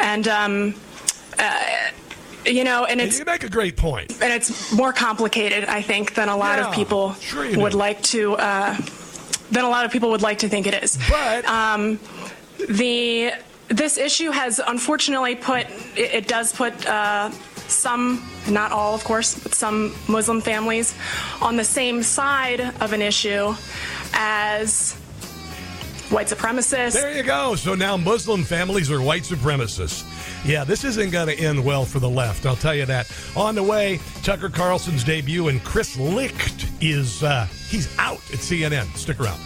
and 0.00 0.28
um, 0.28 0.74
uh, 1.38 1.60
you 2.44 2.64
know, 2.64 2.84
and 2.84 3.00
it's 3.00 3.18
You 3.18 3.24
make 3.24 3.44
a 3.44 3.48
great 3.48 3.76
point. 3.76 4.10
and 4.22 4.32
it's 4.32 4.72
more 4.72 4.92
complicated, 4.92 5.64
I 5.64 5.80
think, 5.82 6.14
than 6.14 6.28
a 6.28 6.36
lot 6.36 6.58
Yeah, 6.58 6.68
of 6.68 6.74
people 6.74 7.14
sure 7.14 7.44
would 7.58 7.72
do. 7.72 7.78
like 7.78 8.02
to 8.14 8.34
uh, 8.36 8.76
than 9.50 9.64
a 9.64 9.68
lot 9.68 9.84
of 9.84 9.90
people 9.92 10.10
would 10.10 10.22
like 10.22 10.38
to 10.40 10.48
think 10.48 10.66
it 10.66 10.74
is. 10.82 10.98
But 11.10 11.44
um, 11.46 11.98
the 12.68 13.32
this 13.68 13.96
issue 13.96 14.30
has 14.30 14.60
unfortunately 14.66 15.34
put 15.36 15.66
it, 15.96 16.14
it 16.14 16.28
does 16.28 16.52
put 16.52 16.74
uh, 16.86 17.30
some, 17.66 18.22
not 18.48 18.72
all, 18.72 18.94
of 18.94 19.02
course, 19.04 19.38
but 19.38 19.54
some 19.54 19.94
Muslim 20.06 20.40
families 20.42 20.94
on 21.40 21.56
the 21.56 21.64
same 21.64 22.02
side 22.02 22.60
of 22.80 22.92
an 22.92 23.00
issue 23.00 23.54
as 24.12 24.94
white 26.10 26.26
supremacists. 26.26 26.92
There 26.92 27.16
you 27.16 27.22
go. 27.22 27.54
So 27.54 27.74
now 27.74 27.96
Muslim 27.96 28.44
families 28.44 28.90
are 28.90 29.00
white 29.00 29.22
supremacists. 29.22 30.04
Yeah, 30.44 30.64
this 30.64 30.84
isn't 30.84 31.10
going 31.10 31.28
to 31.28 31.38
end 31.38 31.64
well 31.64 31.84
for 31.84 31.98
the 31.98 32.08
left. 32.10 32.46
I'll 32.46 32.56
tell 32.56 32.74
you 32.74 32.86
that. 32.86 33.10
On 33.36 33.54
the 33.54 33.62
way, 33.62 34.00
Tucker 34.22 34.48
Carlson's 34.48 35.04
debut, 35.04 35.48
and 35.48 35.62
Chris 35.64 35.96
Licht 35.96 36.66
is 36.80 37.22
uh, 37.22 37.46
he's 37.68 37.88
out 37.98 38.18
at 38.32 38.40
CNN. 38.40 38.94
Stick 38.96 39.20
around. 39.20 39.40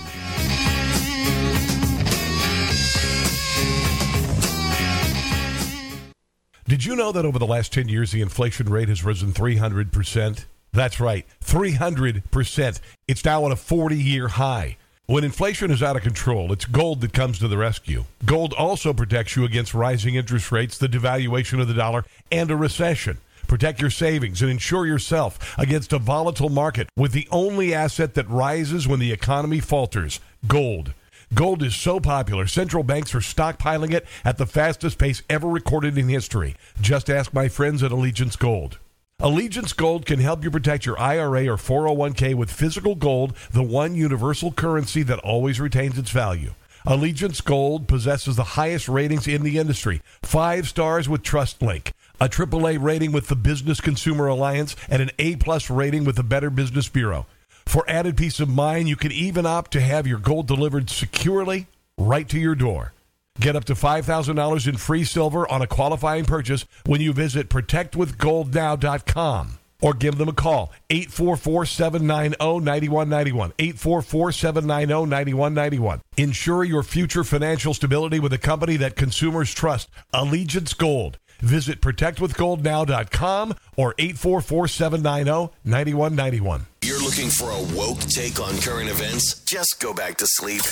Did 6.68 6.84
you 6.84 6.96
know 6.96 7.12
that 7.12 7.24
over 7.24 7.38
the 7.38 7.46
last 7.46 7.72
10 7.72 7.88
years, 7.88 8.12
the 8.12 8.20
inflation 8.20 8.68
rate 8.68 8.90
has 8.90 9.02
risen 9.02 9.32
300%? 9.32 10.44
That's 10.70 11.00
right, 11.00 11.26
300%. 11.42 12.80
It's 13.06 13.24
now 13.24 13.46
at 13.46 13.52
a 13.52 13.56
40 13.56 13.96
year 13.96 14.28
high. 14.28 14.76
When 15.10 15.24
inflation 15.24 15.70
is 15.70 15.82
out 15.82 15.96
of 15.96 16.02
control, 16.02 16.52
it's 16.52 16.66
gold 16.66 17.00
that 17.00 17.14
comes 17.14 17.38
to 17.38 17.48
the 17.48 17.56
rescue. 17.56 18.04
Gold 18.26 18.52
also 18.52 18.92
protects 18.92 19.36
you 19.36 19.44
against 19.46 19.72
rising 19.72 20.16
interest 20.16 20.52
rates, 20.52 20.76
the 20.76 20.86
devaluation 20.86 21.62
of 21.62 21.66
the 21.66 21.72
dollar, 21.72 22.04
and 22.30 22.50
a 22.50 22.56
recession. 22.56 23.16
Protect 23.46 23.80
your 23.80 23.88
savings 23.88 24.42
and 24.42 24.50
insure 24.50 24.84
yourself 24.86 25.58
against 25.58 25.94
a 25.94 25.98
volatile 25.98 26.50
market 26.50 26.90
with 26.94 27.12
the 27.12 27.26
only 27.30 27.72
asset 27.72 28.12
that 28.16 28.28
rises 28.28 28.86
when 28.86 29.00
the 29.00 29.10
economy 29.10 29.60
falters 29.60 30.20
gold. 30.46 30.92
Gold 31.32 31.62
is 31.62 31.74
so 31.74 32.00
popular, 32.00 32.46
central 32.46 32.82
banks 32.82 33.14
are 33.14 33.20
stockpiling 33.20 33.94
it 33.94 34.06
at 34.26 34.36
the 34.36 34.44
fastest 34.44 34.98
pace 34.98 35.22
ever 35.30 35.48
recorded 35.48 35.96
in 35.96 36.10
history. 36.10 36.54
Just 36.82 37.08
ask 37.08 37.32
my 37.32 37.48
friends 37.48 37.82
at 37.82 37.92
Allegiance 37.92 38.36
Gold. 38.36 38.76
Allegiance 39.20 39.72
Gold 39.72 40.06
can 40.06 40.20
help 40.20 40.44
you 40.44 40.50
protect 40.52 40.86
your 40.86 40.96
IRA 40.96 41.48
or 41.48 41.56
401k 41.56 42.36
with 42.36 42.52
physical 42.52 42.94
gold, 42.94 43.36
the 43.50 43.64
one 43.64 43.96
universal 43.96 44.52
currency 44.52 45.02
that 45.02 45.18
always 45.18 45.58
retains 45.58 45.98
its 45.98 46.12
value. 46.12 46.54
Allegiance 46.86 47.40
Gold 47.40 47.88
possesses 47.88 48.36
the 48.36 48.54
highest 48.54 48.88
ratings 48.88 49.26
in 49.26 49.42
the 49.42 49.58
industry 49.58 50.02
five 50.22 50.68
stars 50.68 51.08
with 51.08 51.24
TrustLink, 51.24 51.90
a 52.20 52.28
AAA 52.28 52.80
rating 52.80 53.10
with 53.10 53.26
the 53.26 53.34
Business 53.34 53.80
Consumer 53.80 54.28
Alliance, 54.28 54.76
and 54.88 55.02
an 55.02 55.10
A 55.18 55.34
plus 55.34 55.68
rating 55.68 56.04
with 56.04 56.14
the 56.14 56.22
Better 56.22 56.48
Business 56.48 56.88
Bureau. 56.88 57.26
For 57.66 57.84
added 57.90 58.16
peace 58.16 58.38
of 58.38 58.48
mind, 58.48 58.88
you 58.88 58.94
can 58.94 59.10
even 59.10 59.46
opt 59.46 59.72
to 59.72 59.80
have 59.80 60.06
your 60.06 60.20
gold 60.20 60.46
delivered 60.46 60.90
securely 60.90 61.66
right 61.98 62.28
to 62.28 62.38
your 62.38 62.54
door. 62.54 62.92
Get 63.40 63.54
up 63.54 63.64
to 63.66 63.74
$5,000 63.74 64.66
in 64.66 64.76
free 64.78 65.04
silver 65.04 65.48
on 65.48 65.62
a 65.62 65.68
qualifying 65.68 66.24
purchase 66.24 66.64
when 66.86 67.00
you 67.00 67.12
visit 67.12 67.48
protectwithgoldnow.com 67.48 69.58
or 69.80 69.94
give 69.94 70.18
them 70.18 70.28
a 70.28 70.32
call 70.32 70.72
844-790-9191 70.90 73.52
844-790-9191 73.54 76.00
ensure 76.16 76.64
your 76.64 76.82
future 76.82 77.22
financial 77.22 77.74
stability 77.74 78.18
with 78.18 78.32
a 78.32 78.38
company 78.38 78.76
that 78.76 78.96
consumers 78.96 79.54
trust. 79.54 79.88
Allegiance 80.12 80.74
gold 80.74 81.20
visit 81.40 81.80
protectwithgoldnow.com 81.80 83.54
or 83.76 83.94
844-790-9191 83.94 86.62
You're 86.82 87.00
looking 87.02 87.30
for 87.30 87.50
a 87.50 87.62
woke 87.76 88.00
take 88.00 88.38
on 88.40 88.56
current 88.58 88.90
events? 88.90 89.40
Just 89.44 89.80
go 89.80 89.94
back 89.94 90.16
to 90.18 90.26
sleep. 90.26 90.62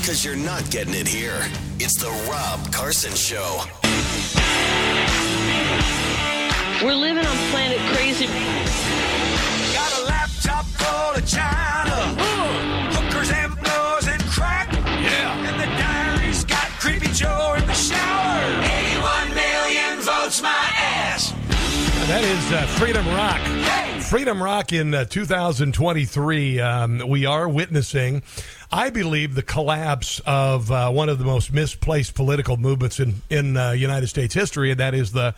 Because 0.00 0.24
you're 0.24 0.36
not 0.36 0.68
getting 0.70 0.94
it 0.94 1.06
here. 1.08 1.38
It's 1.78 1.98
the 2.00 2.08
Rob 2.30 2.72
Carson 2.72 3.12
Show. 3.14 3.60
We're 6.82 6.94
living 6.94 7.24
on 7.24 7.36
planet 7.52 7.78
crazy. 7.94 8.26
Got 9.72 9.92
a 10.00 10.04
laptop 10.06 10.64
full 10.66 11.14
of 11.14 11.24
China. 11.26 11.94
Hookers 12.94 13.30
and 13.30 13.54
blows 13.54 14.08
and 14.08 14.22
crack. 14.24 14.72
Yeah. 14.72 15.48
And 15.48 15.60
the 15.60 15.66
diary's 15.78 16.44
got 16.44 16.66
Creepy 16.80 17.06
Joe 17.12 17.54
in 17.56 17.64
the 17.66 17.74
That 22.08 22.24
is 22.24 22.52
uh, 22.52 22.66
Freedom 22.78 23.06
Rock. 23.06 23.40
Freedom 24.02 24.42
Rock 24.42 24.72
in 24.72 24.92
uh, 24.92 25.04
2023. 25.04 26.60
Um, 26.60 27.02
we 27.06 27.26
are 27.26 27.48
witnessing, 27.48 28.22
I 28.74 28.88
believe, 28.88 29.34
the 29.34 29.42
collapse 29.42 30.18
of 30.24 30.72
uh, 30.72 30.90
one 30.90 31.10
of 31.10 31.18
the 31.18 31.26
most 31.26 31.52
misplaced 31.52 32.14
political 32.14 32.56
movements 32.56 33.00
in 33.00 33.20
in 33.28 33.54
uh, 33.56 33.72
United 33.72 34.06
States 34.06 34.32
history, 34.32 34.70
and 34.70 34.80
that 34.80 34.94
is 34.94 35.12
the 35.12 35.34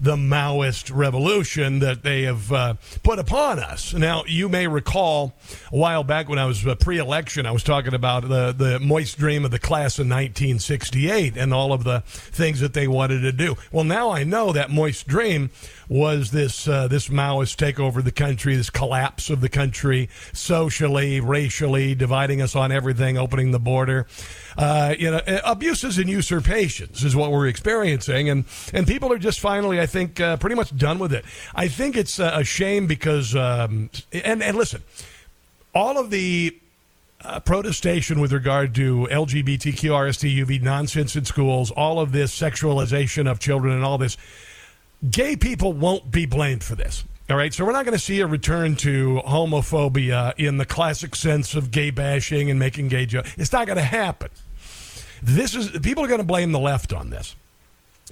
the 0.00 0.16
Maoist 0.16 0.90
revolution 0.94 1.80
that 1.80 2.02
they 2.02 2.22
have 2.22 2.50
uh, 2.50 2.74
put 3.02 3.18
upon 3.18 3.58
us. 3.58 3.92
Now, 3.92 4.24
you 4.26 4.48
may 4.48 4.66
recall 4.68 5.34
a 5.70 5.76
while 5.76 6.02
back 6.02 6.30
when 6.30 6.38
I 6.38 6.46
was 6.46 6.66
uh, 6.66 6.76
pre-election, 6.76 7.44
I 7.44 7.50
was 7.50 7.62
talking 7.62 7.92
about 7.92 8.26
the 8.26 8.52
the 8.56 8.80
moist 8.80 9.18
dream 9.18 9.44
of 9.44 9.50
the 9.50 9.58
class 9.58 9.98
of 9.98 10.06
1968 10.06 11.36
and 11.36 11.52
all 11.52 11.74
of 11.74 11.84
the 11.84 12.00
things 12.06 12.60
that 12.60 12.72
they 12.72 12.88
wanted 12.88 13.20
to 13.20 13.32
do. 13.32 13.56
Well, 13.70 13.84
now 13.84 14.10
I 14.10 14.24
know 14.24 14.52
that 14.52 14.70
moist 14.70 15.06
dream 15.06 15.50
was 15.88 16.30
this 16.30 16.68
uh, 16.68 16.88
this 16.88 17.08
Maoist 17.08 17.56
takeover 17.56 17.98
of 17.98 18.04
the 18.04 18.12
country, 18.12 18.56
this 18.56 18.70
collapse 18.70 19.30
of 19.30 19.40
the 19.40 19.48
country 19.48 20.08
socially, 20.32 21.20
racially, 21.20 21.94
dividing 21.94 22.40
us 22.40 22.54
on 22.54 22.72
everything, 22.78 23.18
opening 23.18 23.50
the 23.50 23.58
border. 23.58 24.06
Uh, 24.56 24.94
you 24.98 25.10
know, 25.10 25.20
abuses 25.44 25.98
and 25.98 26.08
usurpations 26.08 27.04
is 27.04 27.14
what 27.14 27.30
we're 27.30 27.46
experiencing, 27.46 28.30
and 28.30 28.44
and 28.72 28.86
people 28.86 29.12
are 29.12 29.18
just 29.18 29.40
finally, 29.40 29.78
I 29.80 29.86
think, 29.86 30.18
uh, 30.20 30.38
pretty 30.38 30.56
much 30.56 30.74
done 30.76 30.98
with 30.98 31.12
it. 31.12 31.24
I 31.54 31.68
think 31.68 31.96
it's 31.96 32.18
uh, 32.18 32.30
a 32.34 32.44
shame 32.44 32.86
because, 32.86 33.36
um, 33.36 33.90
and 34.12 34.42
and 34.42 34.56
listen, 34.56 34.82
all 35.74 35.98
of 35.98 36.10
the 36.10 36.56
uh, 37.20 37.40
protestation 37.40 38.20
with 38.20 38.32
regard 38.32 38.74
to 38.76 39.08
LGBTQ, 39.10 39.90
RSTUV 39.90 40.62
nonsense 40.62 41.16
in 41.16 41.24
schools, 41.24 41.70
all 41.70 42.00
of 42.00 42.12
this 42.12 42.36
sexualization 42.38 43.30
of 43.30 43.38
children, 43.38 43.74
and 43.74 43.84
all 43.84 43.98
this 43.98 44.16
gay 45.10 45.36
people 45.36 45.72
won't 45.72 46.10
be 46.10 46.26
blamed 46.26 46.64
for 46.64 46.74
this. 46.74 47.04
All 47.30 47.36
right, 47.36 47.52
so 47.52 47.66
we're 47.66 47.72
not 47.72 47.84
going 47.84 47.96
to 47.96 48.02
see 48.02 48.20
a 48.20 48.26
return 48.26 48.74
to 48.76 49.20
homophobia 49.26 50.32
in 50.38 50.56
the 50.56 50.64
classic 50.64 51.14
sense 51.14 51.54
of 51.54 51.70
gay 51.70 51.90
bashing 51.90 52.50
and 52.50 52.58
making 52.58 52.88
gay 52.88 53.04
jokes. 53.04 53.34
It's 53.36 53.52
not 53.52 53.66
going 53.66 53.76
to 53.76 53.82
happen. 53.82 54.30
This 55.22 55.54
is 55.54 55.78
people 55.80 56.02
are 56.02 56.08
going 56.08 56.22
to 56.22 56.26
blame 56.26 56.52
the 56.52 56.58
left 56.58 56.94
on 56.94 57.10
this. 57.10 57.36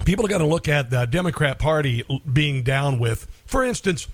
People 0.05 0.23
are 0.23 0.29
going 0.29 0.41
to 0.41 0.47
look 0.47 0.67
at 0.67 0.91
the 0.91 1.05
Democrat 1.05 1.57
Party 1.57 2.03
being 2.31 2.61
down 2.61 2.99
with, 2.99 3.25
for 3.47 3.63
instance, 3.63 4.07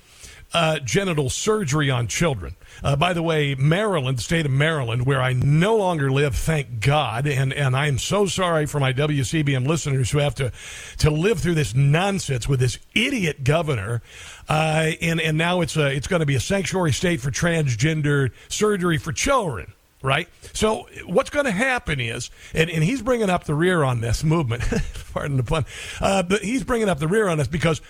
uh, 0.53 0.79
genital 0.79 1.29
surgery 1.29 1.89
on 1.89 2.07
children. 2.07 2.55
Uh, 2.83 2.95
by 2.95 3.13
the 3.13 3.23
way, 3.23 3.55
Maryland, 3.55 4.17
the 4.17 4.21
state 4.21 4.45
of 4.45 4.51
Maryland, 4.51 5.05
where 5.05 5.21
I 5.21 5.33
no 5.33 5.75
longer 5.77 6.11
live, 6.11 6.35
thank 6.35 6.79
God, 6.79 7.25
and, 7.27 7.51
and 7.53 7.75
I'm 7.75 7.97
so 7.97 8.25
sorry 8.25 8.65
for 8.65 8.79
my 8.79 8.93
WCBM 8.93 9.67
listeners 9.67 10.11
who 10.11 10.19
have 10.19 10.35
to, 10.35 10.51
to 10.99 11.09
live 11.09 11.39
through 11.39 11.55
this 11.55 11.73
nonsense 11.73 12.47
with 12.47 12.59
this 12.59 12.77
idiot 12.93 13.43
governor. 13.43 14.01
Uh, 14.47 14.91
and, 15.01 15.19
and 15.21 15.37
now 15.37 15.61
it's, 15.61 15.77
a, 15.77 15.87
it's 15.87 16.07
going 16.07 16.19
to 16.19 16.25
be 16.25 16.35
a 16.35 16.39
sanctuary 16.39 16.91
state 16.91 17.21
for 17.21 17.31
transgender 17.31 18.31
surgery 18.49 18.97
for 18.97 19.11
children. 19.13 19.73
right? 20.03 20.27
So 20.51 20.87
what's 21.05 21.29
going 21.29 21.45
to 21.45 21.51
happen 21.51 21.99
is, 21.99 22.29
and, 22.53 22.69
and 22.69 22.83
he's 22.83 23.01
bringing 23.01 23.29
up 23.29 23.45
the 23.45 23.55
rear 23.55 23.83
on 23.83 24.01
this 24.01 24.23
movement, 24.23 24.63
pardon 25.13 25.37
the 25.37 25.43
pun, 25.43 25.65
uh, 26.01 26.21
but 26.23 26.41
he's 26.41 26.63
bringing 26.63 26.89
up 26.89 26.99
the 26.99 27.07
rear 27.07 27.27
on 27.29 27.37
this 27.37 27.47
because 27.47 27.81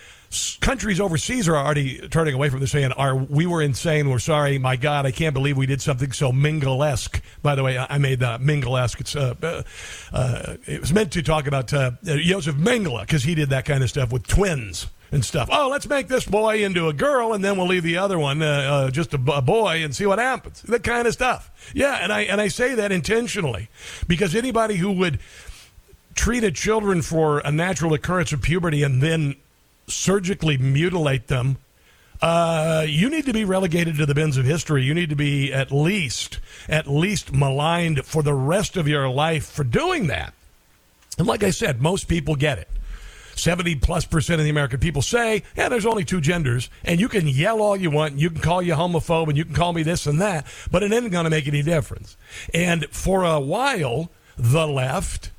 countries 0.62 1.00
overseas 1.00 1.48
are 1.48 1.56
already 1.56 2.08
turning 2.10 2.34
away 2.34 2.50
from 2.50 2.60
this 2.60 2.72
saying, 2.72 2.92
"Are 2.94 3.16
we 3.16 3.46
were 3.46 3.62
insane? 3.62 4.10
We're 4.10 4.20
sorry. 4.20 4.58
My 4.58 4.76
God, 4.76 5.06
I 5.06 5.12
can't 5.12 5.34
believe 5.34 5.58
we 5.58 5.66
did 5.66 5.82
something 5.82 6.12
so 6.12 6.32
Mingle-esque." 6.32 7.22
By 7.42 7.56
the 7.56 7.64
way, 7.64 7.78
I 7.78 7.98
made 7.98 8.20
that 8.20 8.42
Mingle-esque. 8.42 9.00
It's 9.00 9.16
uh, 9.16 9.36
uh, 9.42 9.64
uh, 10.12 10.58
it 10.66 10.80
was 10.80 10.94
meant 10.94 11.12
to 11.14 11.24
talk 11.24 11.48
about 11.48 11.74
uh, 11.74 11.92
Joseph 12.04 12.56
Mengele 12.56 13.02
because 13.02 13.24
he 13.24 13.36
did 13.36 13.50
that 13.50 13.66
kind 13.66 13.84
of 13.84 13.90
stuff 13.90 14.12
with 14.12 14.28
twins 14.28 14.88
and 15.14 15.24
stuff. 15.24 15.48
Oh, 15.52 15.70
let's 15.70 15.88
make 15.88 16.08
this 16.08 16.26
boy 16.26 16.64
into 16.64 16.88
a 16.88 16.94
girl, 16.94 17.34
and 17.34 17.44
then 17.44 17.58
we'll 17.58 17.68
leave 17.68 17.84
the 17.84 17.98
other 17.98 18.18
one 18.18 18.42
uh, 18.42 18.46
uh, 18.46 18.92
just 18.92 19.14
a, 19.14 19.18
b- 19.18 19.32
a 19.34 19.42
boy 19.42 19.84
and 19.84 19.96
see 19.96 20.06
what 20.06 20.20
happens. 20.20 20.62
That 20.64 20.84
kind 20.84 21.08
of 21.08 21.14
stuff. 21.14 21.52
Yeah, 21.74 22.00
and 22.02 22.12
I 22.12 22.22
and 22.22 22.42
I 22.42 22.48
say 22.48 22.76
that 22.76 22.92
intentionally 22.92 23.70
because 24.08 24.36
anybody 24.36 24.76
who 24.76 24.92
would 24.94 25.20
treated 26.16 26.56
children 26.56 27.02
for 27.02 27.40
a 27.40 27.52
natural 27.52 27.94
occurrence 27.94 28.32
of 28.34 28.42
puberty 28.42 28.84
and 28.84 29.02
then 29.02 29.36
surgically 29.88 30.58
mutilate 30.58 31.28
them, 31.28 31.58
uh, 32.22 32.86
you 32.88 33.10
need 33.10 33.26
to 33.26 33.34
be 33.34 33.44
relegated 33.44 33.98
to 33.98 34.06
the 34.06 34.16
bins 34.16 34.38
of 34.38 34.46
history. 34.46 34.84
You 34.84 34.94
need 34.94 35.10
to 35.10 35.16
be 35.16 35.52
at 35.52 35.72
least, 35.72 36.40
at 36.70 36.88
least 36.88 37.34
maligned 37.34 38.06
for 38.06 38.24
the 38.24 38.34
rest 38.34 38.78
of 38.78 38.88
your 38.88 39.10
life 39.10 39.46
for 39.46 39.64
doing 39.64 40.08
that. 40.08 40.34
And 41.18 41.28
like 41.28 41.44
I 41.44 41.50
said, 41.50 41.82
most 41.82 42.08
people 42.08 42.36
get 42.36 42.60
it. 42.60 42.70
70 43.36 43.76
plus 43.78 44.06
percent 44.06 44.40
of 44.40 44.46
the 44.46 44.52
American 44.52 44.80
people 44.80 45.02
say, 45.02 45.44
yeah, 45.58 45.68
there's 45.68 45.86
only 45.86 46.06
two 46.06 46.22
genders. 46.22 46.70
And 46.84 47.00
you 47.00 47.10
can 47.10 47.28
yell 47.28 47.62
all 47.62 47.76
you 47.76 47.92
want. 47.92 48.14
And 48.14 48.22
you 48.22 48.30
can 48.30 48.42
call 48.42 48.62
you 48.62 48.74
homophobe 48.74 49.28
and 49.28 49.38
you 49.38 49.44
can 49.44 49.56
call 49.56 49.74
me 49.74 49.84
this 49.84 50.06
and 50.06 50.22
that, 50.22 50.46
but 50.72 50.84
it 50.84 50.92
isn't 50.92 51.10
going 51.10 51.26
to 51.26 51.30
make 51.30 51.48
any 51.48 51.62
difference. 51.62 52.16
And 52.54 52.86
for 52.86 53.24
a 53.24 53.40
while, 53.40 54.12
the 54.38 54.68
left, 54.68 55.32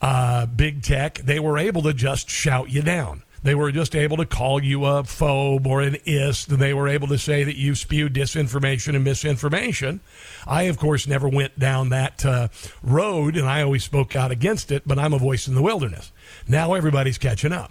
uh, 0.00 0.46
big 0.46 0.82
tech, 0.82 1.18
they 1.18 1.38
were 1.38 1.58
able 1.58 1.82
to 1.82 1.92
just 1.94 2.28
shout 2.28 2.70
you 2.70 2.82
down. 2.82 3.22
They 3.44 3.54
were 3.54 3.70
just 3.70 3.94
able 3.94 4.16
to 4.16 4.24
call 4.24 4.64
you 4.64 4.86
a 4.86 5.02
phobe 5.02 5.66
or 5.66 5.82
an 5.82 5.98
ist. 6.06 6.48
And 6.48 6.58
they 6.58 6.72
were 6.72 6.88
able 6.88 7.08
to 7.08 7.18
say 7.18 7.44
that 7.44 7.56
you 7.56 7.74
spew 7.74 8.08
disinformation 8.08 8.96
and 8.96 9.04
misinformation. 9.04 10.00
I, 10.46 10.62
of 10.62 10.78
course, 10.78 11.06
never 11.06 11.28
went 11.28 11.58
down 11.58 11.90
that 11.90 12.24
uh, 12.24 12.48
road, 12.82 13.36
and 13.36 13.46
I 13.46 13.62
always 13.62 13.84
spoke 13.84 14.16
out 14.16 14.30
against 14.30 14.72
it, 14.72 14.82
but 14.86 14.98
I'm 14.98 15.12
a 15.12 15.18
voice 15.18 15.46
in 15.46 15.54
the 15.54 15.62
wilderness. 15.62 16.10
Now 16.48 16.72
everybody's 16.72 17.18
catching 17.18 17.52
up. 17.52 17.70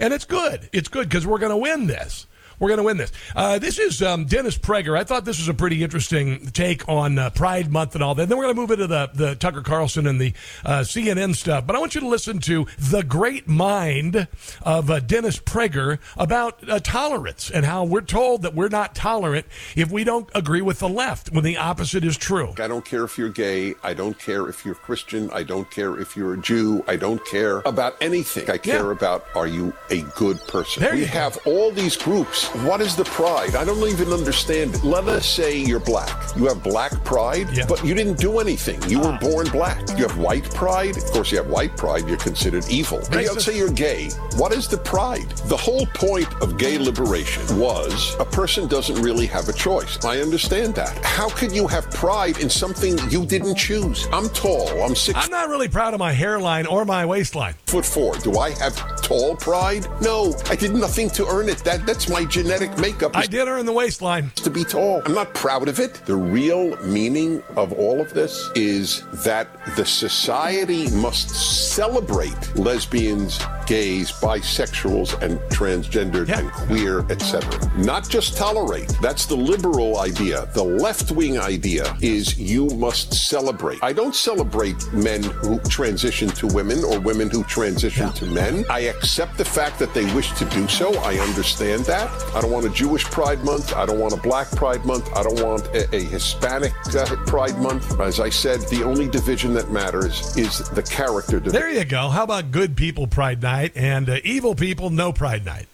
And 0.00 0.12
it's 0.12 0.24
good. 0.24 0.68
It's 0.72 0.88
good 0.88 1.08
because 1.08 1.24
we're 1.24 1.38
going 1.38 1.52
to 1.52 1.56
win 1.56 1.86
this. 1.86 2.26
We're 2.58 2.68
going 2.68 2.78
to 2.78 2.84
win 2.84 2.96
this. 2.96 3.12
Uh, 3.36 3.58
this 3.58 3.78
is 3.78 4.02
um, 4.02 4.24
Dennis 4.24 4.58
Prager. 4.58 4.98
I 4.98 5.04
thought 5.04 5.24
this 5.24 5.38
was 5.38 5.48
a 5.48 5.54
pretty 5.54 5.84
interesting 5.84 6.46
take 6.48 6.88
on 6.88 7.18
uh, 7.18 7.30
Pride 7.30 7.70
Month 7.70 7.94
and 7.94 8.02
all 8.02 8.14
that. 8.16 8.28
Then 8.28 8.36
we're 8.36 8.44
going 8.44 8.56
to 8.56 8.60
move 8.60 8.70
into 8.72 8.86
the, 8.86 9.10
the 9.14 9.34
Tucker 9.36 9.62
Carlson 9.62 10.06
and 10.06 10.20
the 10.20 10.32
uh, 10.64 10.80
CNN 10.80 11.36
stuff. 11.36 11.66
But 11.66 11.76
I 11.76 11.78
want 11.78 11.94
you 11.94 12.00
to 12.00 12.08
listen 12.08 12.40
to 12.40 12.66
the 12.78 13.02
great 13.02 13.46
mind 13.46 14.26
of 14.62 14.90
uh, 14.90 15.00
Dennis 15.00 15.38
Prager 15.38 15.98
about 16.16 16.68
uh, 16.68 16.80
tolerance 16.80 17.50
and 17.50 17.64
how 17.64 17.84
we're 17.84 18.00
told 18.00 18.42
that 18.42 18.54
we're 18.54 18.68
not 18.68 18.94
tolerant 18.94 19.46
if 19.76 19.90
we 19.90 20.02
don't 20.02 20.28
agree 20.34 20.62
with 20.62 20.80
the 20.80 20.88
left 20.88 21.30
when 21.30 21.44
the 21.44 21.56
opposite 21.56 22.04
is 22.04 22.16
true. 22.16 22.54
I 22.58 22.66
don't 22.66 22.84
care 22.84 23.04
if 23.04 23.16
you're 23.16 23.28
gay. 23.28 23.74
I 23.84 23.94
don't 23.94 24.18
care 24.18 24.48
if 24.48 24.64
you're 24.64 24.74
Christian. 24.74 25.30
I 25.30 25.44
don't 25.44 25.70
care 25.70 25.98
if 26.00 26.16
you're 26.16 26.34
a 26.34 26.38
Jew. 26.38 26.84
I 26.88 26.96
don't 26.96 27.24
care 27.26 27.58
about 27.60 27.96
anything. 28.00 28.50
I 28.50 28.58
care 28.58 28.90
about 28.90 29.26
are 29.36 29.46
you 29.46 29.72
a 29.90 30.02
good 30.16 30.38
person? 30.48 30.82
There 30.82 30.94
we 30.94 31.04
have 31.04 31.38
all 31.46 31.70
these 31.70 31.96
groups. 31.96 32.47
What 32.64 32.80
is 32.80 32.96
the 32.96 33.04
pride? 33.04 33.54
I 33.54 33.64
don't 33.64 33.86
even 33.88 34.10
understand 34.10 34.74
it. 34.74 34.82
Let 34.82 35.06
us 35.06 35.26
say 35.28 35.58
you're 35.58 35.80
black. 35.80 36.34
You 36.34 36.46
have 36.46 36.62
black 36.62 36.92
pride, 37.04 37.46
but 37.68 37.84
you 37.84 37.94
didn't 37.94 38.18
do 38.18 38.38
anything. 38.38 38.82
You 38.88 39.00
were 39.00 39.18
born 39.20 39.48
black. 39.50 39.86
You 39.98 40.06
have 40.08 40.16
white 40.16 40.44
pride. 40.54 40.96
Of 40.96 41.04
course, 41.04 41.30
you 41.30 41.36
have 41.38 41.48
white 41.48 41.76
pride. 41.76 42.08
You're 42.08 42.16
considered 42.16 42.64
evil. 42.70 42.98
And 42.98 43.14
let's 43.14 43.44
say 43.44 43.56
you're 43.56 43.70
gay. 43.70 44.08
What 44.36 44.52
is 44.52 44.66
the 44.66 44.78
pride? 44.78 45.28
The 45.48 45.56
whole 45.56 45.84
point 45.94 46.32
of 46.42 46.56
gay 46.56 46.78
liberation 46.78 47.42
was 47.58 48.16
a 48.18 48.24
person 48.24 48.66
doesn't 48.66 49.00
really 49.02 49.26
have 49.26 49.48
a 49.48 49.52
choice. 49.52 50.02
I 50.04 50.20
understand 50.20 50.74
that. 50.76 51.04
How 51.04 51.28
could 51.28 51.52
you 51.52 51.66
have 51.66 51.90
pride 51.90 52.38
in 52.38 52.48
something 52.48 52.98
you 53.10 53.26
didn't 53.26 53.56
choose? 53.56 54.06
I'm 54.10 54.30
tall. 54.30 54.68
I'm 54.82 54.94
six. 54.94 55.18
I'm 55.22 55.30
not 55.30 55.50
really 55.50 55.68
proud 55.68 55.92
of 55.92 56.00
my 56.00 56.12
hairline 56.12 56.66
or 56.66 56.86
my 56.86 57.04
waistline. 57.04 57.54
Foot 57.66 57.84
four. 57.84 58.16
Do 58.16 58.38
I 58.38 58.50
have 58.58 58.74
tall 59.08 59.34
pride? 59.36 59.86
No, 60.02 60.36
I 60.50 60.54
did 60.54 60.74
nothing 60.74 61.08
to 61.10 61.26
earn 61.26 61.48
it. 61.48 61.58
That 61.64 61.86
that's 61.86 62.10
my 62.10 62.26
genetic 62.26 62.76
makeup. 62.78 63.16
I 63.16 63.24
did 63.26 63.48
earn 63.48 63.64
the 63.64 63.72
waistline. 63.72 64.30
To 64.36 64.50
be 64.50 64.64
tall. 64.64 65.00
I'm 65.06 65.14
not 65.14 65.32
proud 65.32 65.66
of 65.68 65.80
it. 65.80 65.94
The 66.04 66.14
real 66.14 66.76
meaning 66.84 67.42
of 67.56 67.72
all 67.72 68.00
of 68.02 68.12
this 68.12 68.50
is 68.54 69.04
that 69.24 69.48
the 69.76 69.86
society 69.86 70.90
must 70.90 71.30
celebrate 71.74 72.36
lesbians, 72.54 73.40
gays, 73.66 74.12
bisexuals, 74.12 75.20
and 75.22 75.38
transgendered 75.50 76.28
and 76.28 76.52
queer, 76.52 77.00
etc. 77.10 77.42
Not 77.78 78.10
just 78.10 78.36
tolerate. 78.36 78.92
That's 79.00 79.24
the 79.24 79.36
liberal 79.36 80.00
idea. 80.00 80.46
The 80.52 80.64
left 80.64 81.12
wing 81.12 81.38
idea 81.38 81.96
is 82.02 82.38
you 82.38 82.66
must 82.70 83.14
celebrate. 83.14 83.78
I 83.82 83.94
don't 83.94 84.14
celebrate 84.14 84.92
men 84.92 85.22
who 85.22 85.58
transition 85.60 86.28
to 86.40 86.46
women 86.48 86.84
or 86.84 87.00
women 87.00 87.30
who 87.30 87.42
transition 87.44 88.12
to 88.12 88.26
men. 88.26 88.66
I 88.68 88.80
accept 88.98 89.38
the 89.38 89.44
fact 89.44 89.78
that 89.78 89.94
they 89.94 90.12
wish 90.14 90.32
to 90.32 90.44
do 90.46 90.66
so. 90.66 90.92
I 91.00 91.18
understand 91.18 91.84
that. 91.84 92.10
I 92.34 92.40
don't 92.40 92.50
want 92.50 92.66
a 92.66 92.70
Jewish 92.70 93.04
Pride 93.04 93.44
Month. 93.44 93.74
I 93.74 93.86
don't 93.86 94.00
want 94.00 94.12
a 94.12 94.16
Black 94.16 94.50
Pride 94.50 94.84
Month. 94.84 95.08
I 95.14 95.22
don't 95.22 95.40
want 95.40 95.66
a, 95.68 95.94
a 95.94 96.00
Hispanic 96.00 96.72
uh, 96.94 97.04
Pride 97.26 97.58
Month. 97.58 98.00
As 98.00 98.18
I 98.18 98.28
said, 98.28 98.60
the 98.62 98.82
only 98.82 99.08
division 99.08 99.54
that 99.54 99.70
matters 99.70 100.36
is 100.36 100.68
the 100.70 100.82
character 100.82 101.38
division. 101.38 101.52
There 101.52 101.70
you 101.70 101.84
go. 101.84 102.08
How 102.08 102.24
about 102.24 102.50
good 102.50 102.76
people 102.76 103.06
Pride 103.06 103.40
Night 103.40 103.72
and 103.76 104.10
uh, 104.10 104.18
evil 104.24 104.54
people 104.54 104.90
no 104.90 105.12
Pride 105.12 105.44
Night? 105.44 105.68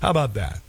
How 0.00 0.10
about 0.10 0.34
that? 0.34 0.60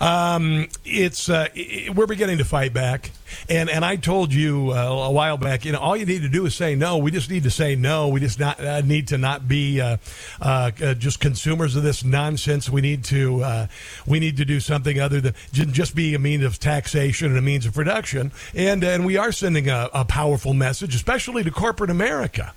Um, 0.00 0.68
it's 0.84 1.28
uh, 1.28 1.48
i- 1.56 1.86
i- 1.88 1.90
we're 1.90 2.06
beginning 2.06 2.38
to 2.38 2.44
fight 2.44 2.72
back, 2.74 3.10
and 3.48 3.70
and 3.70 3.84
I 3.84 3.96
told 3.96 4.32
you 4.34 4.72
uh, 4.72 4.74
a 4.76 5.10
while 5.10 5.36
back. 5.38 5.64
You 5.64 5.72
know, 5.72 5.78
all 5.78 5.96
you 5.96 6.04
need 6.04 6.22
to 6.22 6.28
do 6.28 6.44
is 6.46 6.54
say 6.54 6.74
no. 6.74 6.98
We 6.98 7.10
just 7.10 7.30
need 7.30 7.44
to 7.44 7.50
say 7.50 7.76
no. 7.76 8.08
We 8.08 8.20
just 8.20 8.38
not 8.38 8.60
uh, 8.60 8.82
need 8.82 9.08
to 9.08 9.18
not 9.18 9.48
be 9.48 9.80
uh, 9.80 9.96
uh, 10.40 10.70
uh, 10.82 10.94
just 10.94 11.20
consumers 11.20 11.76
of 11.76 11.82
this 11.82 12.04
nonsense. 12.04 12.68
We 12.68 12.80
need 12.82 13.04
to 13.04 13.68
we 14.06 14.20
need 14.20 14.36
to 14.36 14.44
do 14.44 14.60
something 14.60 15.00
other 15.00 15.20
than 15.20 15.34
just 15.52 15.94
be 15.94 16.14
a 16.14 16.18
means 16.18 16.44
of 16.44 16.58
taxation 16.60 17.28
and 17.28 17.38
a 17.38 17.42
means 17.42 17.64
of 17.66 17.72
production. 17.74 18.32
And 18.54 18.84
and 18.84 19.06
we 19.06 19.16
are 19.16 19.32
sending 19.32 19.70
a, 19.70 19.88
a 19.94 20.04
powerful 20.04 20.52
message, 20.54 20.94
especially 20.94 21.42
to 21.44 21.50
corporate 21.50 21.90
America 21.90 22.52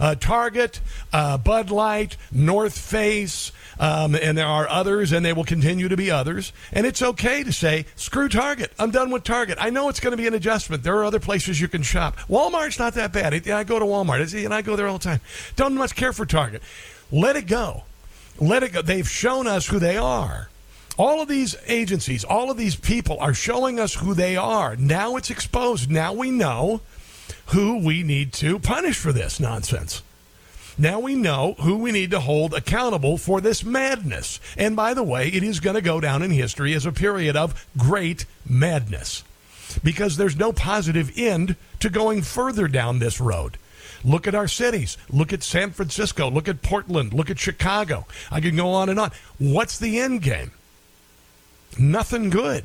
uh, 0.00 0.14
Target, 0.14 0.80
uh, 1.12 1.36
Bud 1.38 1.70
Light, 1.70 2.16
North 2.32 2.76
Face, 2.78 3.52
um, 3.80 4.14
and 4.14 4.36
there 4.36 4.46
are 4.46 4.68
others, 4.68 5.10
and 5.10 5.24
they 5.24 5.32
will 5.32 5.44
continue 5.44 5.88
to 5.88 5.96
be 5.96 6.10
others. 6.10 6.52
And 6.70 6.86
it's 6.86 7.00
okay 7.00 7.42
to 7.42 7.52
say, 7.52 7.86
screw 7.96 8.28
Target. 8.28 8.72
I'm 8.78 8.90
done 8.90 9.10
with 9.10 9.24
Target. 9.24 9.56
I 9.58 9.70
know 9.70 9.88
it's 9.88 10.00
going 10.00 10.10
to 10.10 10.18
be 10.18 10.26
an 10.26 10.34
adjustment. 10.34 10.82
There 10.82 10.96
are 10.98 11.04
other 11.04 11.18
places 11.18 11.58
you 11.58 11.66
can 11.66 11.82
shop. 11.82 12.18
Walmart's 12.28 12.78
not 12.78 12.92
that 12.94 13.12
bad. 13.12 13.32
I- 13.32 13.64
go 13.64 13.78
to 13.78 13.86
Walmart, 13.86 14.44
and 14.44 14.54
I 14.54 14.60
go 14.62 14.76
there 14.76 14.86
all 14.86 14.98
the 14.98 15.04
time. 15.04 15.20
Don't 15.56 15.74
much 15.74 15.96
care 15.96 16.12
for 16.12 16.26
Target. 16.26 16.62
Let 17.10 17.36
it 17.36 17.46
go. 17.46 17.84
Let 18.38 18.62
it 18.62 18.74
go. 18.74 18.82
They've 18.82 19.08
shown 19.08 19.46
us 19.46 19.66
who 19.66 19.78
they 19.78 19.96
are. 19.96 20.50
All 20.98 21.22
of 21.22 21.28
these 21.28 21.56
agencies, 21.66 22.24
all 22.24 22.50
of 22.50 22.58
these 22.58 22.76
people 22.76 23.18
are 23.18 23.32
showing 23.32 23.80
us 23.80 23.94
who 23.94 24.12
they 24.12 24.36
are. 24.36 24.76
Now 24.76 25.16
it's 25.16 25.30
exposed. 25.30 25.90
Now 25.90 26.12
we 26.12 26.30
know 26.30 26.82
who 27.46 27.78
we 27.78 28.02
need 28.02 28.34
to 28.34 28.58
punish 28.58 28.98
for 28.98 29.12
this 29.12 29.40
nonsense. 29.40 30.02
Now 30.80 30.98
we 30.98 31.14
know 31.14 31.56
who 31.58 31.76
we 31.76 31.92
need 31.92 32.10
to 32.12 32.20
hold 32.20 32.54
accountable 32.54 33.18
for 33.18 33.42
this 33.42 33.62
madness. 33.62 34.40
And 34.56 34.74
by 34.74 34.94
the 34.94 35.02
way, 35.02 35.28
it 35.28 35.42
is 35.42 35.60
going 35.60 35.76
to 35.76 35.82
go 35.82 36.00
down 36.00 36.22
in 36.22 36.30
history 36.30 36.72
as 36.72 36.86
a 36.86 36.90
period 36.90 37.36
of 37.36 37.66
great 37.76 38.24
madness 38.48 39.22
because 39.84 40.16
there's 40.16 40.38
no 40.38 40.54
positive 40.54 41.12
end 41.16 41.56
to 41.80 41.90
going 41.90 42.22
further 42.22 42.66
down 42.66 42.98
this 42.98 43.20
road. 43.20 43.58
Look 44.02 44.26
at 44.26 44.34
our 44.34 44.48
cities. 44.48 44.96
Look 45.10 45.34
at 45.34 45.42
San 45.42 45.72
Francisco. 45.72 46.30
Look 46.30 46.48
at 46.48 46.62
Portland. 46.62 47.12
Look 47.12 47.28
at 47.28 47.38
Chicago. 47.38 48.06
I 48.30 48.40
can 48.40 48.56
go 48.56 48.70
on 48.70 48.88
and 48.88 48.98
on. 48.98 49.10
What's 49.36 49.78
the 49.78 49.98
end 49.98 50.22
game? 50.22 50.50
Nothing 51.78 52.30
good. 52.30 52.64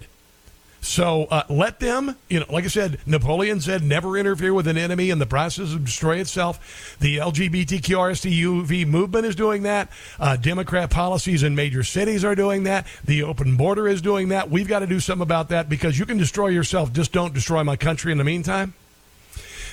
So 0.86 1.24
uh, 1.32 1.42
let 1.50 1.80
them, 1.80 2.16
you 2.30 2.42
know, 2.42 2.46
like 2.48 2.64
I 2.64 2.68
said, 2.68 3.00
Napoleon 3.08 3.60
said, 3.60 3.82
never 3.82 4.20
interfere 4.20 4.54
with 4.54 4.68
an 4.68 4.78
enemy 4.78 5.10
in 5.10 5.18
the 5.18 5.26
process 5.26 5.74
of 5.74 5.84
destroy 5.84 6.18
itself. 6.18 6.96
The 7.00 7.18
LGBTQRSTUV 7.18 8.86
movement 8.86 9.26
is 9.26 9.36
doing 9.36 9.64
that. 9.64 9.90
Uh, 10.20 10.38
Democrat 10.38 10.92
policies 10.92 11.42
in 11.42 11.56
major 11.56 11.82
cities 11.84 12.24
are 12.24 12.36
doing 12.36 12.66
that. 12.66 12.86
The 13.04 13.24
open 13.24 13.58
border 13.58 13.88
is 13.88 14.00
doing 14.00 14.30
that. 14.30 14.52
We've 14.52 14.68
got 14.68 14.80
to 14.80 14.88
do 14.88 15.00
something 15.00 15.24
about 15.24 15.50
that 15.50 15.70
because 15.70 15.98
you 15.98 16.06
can 16.06 16.18
destroy 16.18 16.50
yourself. 16.50 16.94
Just 16.94 17.12
don't 17.12 17.34
destroy 17.34 17.64
my 17.64 17.78
country 17.78 18.12
in 18.12 18.20
the 18.20 18.24
meantime. 18.24 18.76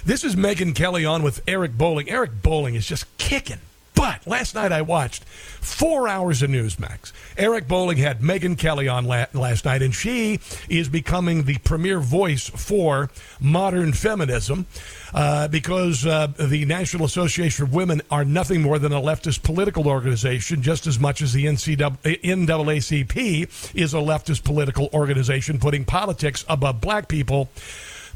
This 0.06 0.24
is 0.24 0.34
Megyn 0.34 0.74
Kelly 0.74 1.04
on 1.04 1.22
with 1.22 1.42
Eric 1.46 1.76
Bolling. 1.76 2.08
Eric 2.08 2.42
Bolling 2.42 2.74
is 2.74 2.86
just 2.86 3.04
kicking 3.18 3.60
But 3.94 4.26
last 4.26 4.54
night 4.54 4.72
I 4.72 4.82
watched 4.82 5.24
four 5.24 6.08
hours 6.08 6.42
of 6.42 6.50
Newsmax. 6.50 7.12
Eric 7.36 7.68
Bolling 7.68 7.98
had 7.98 8.20
Megyn 8.20 8.58
Kelly 8.58 8.88
on 8.88 9.04
la- 9.04 9.26
last 9.32 9.64
night, 9.64 9.82
and 9.82 9.94
she 9.94 10.40
is 10.68 10.88
becoming 10.88 11.44
the 11.44 11.58
premier 11.58 12.00
voice 12.00 12.48
for 12.48 13.10
modern 13.40 13.92
feminism 13.92 14.66
uh, 15.14 15.48
because 15.48 16.06
uh, 16.06 16.28
the 16.38 16.64
National 16.64 17.04
Association 17.04 17.64
of 17.64 17.74
Women 17.74 18.00
are 18.10 18.24
nothing 18.24 18.62
more 18.62 18.78
than 18.78 18.92
a 18.92 19.00
leftist 19.00 19.42
political 19.42 19.86
organization, 19.86 20.62
just 20.62 20.86
as 20.86 20.98
much 20.98 21.20
as 21.20 21.32
the 21.32 21.44
NCAA, 21.44 22.22
NAACP 22.22 23.74
is 23.74 23.94
a 23.94 23.98
leftist 23.98 24.42
political 24.44 24.88
organization 24.92 25.58
putting 25.58 25.84
politics 25.84 26.44
above 26.48 26.80
black 26.80 27.08
people. 27.08 27.50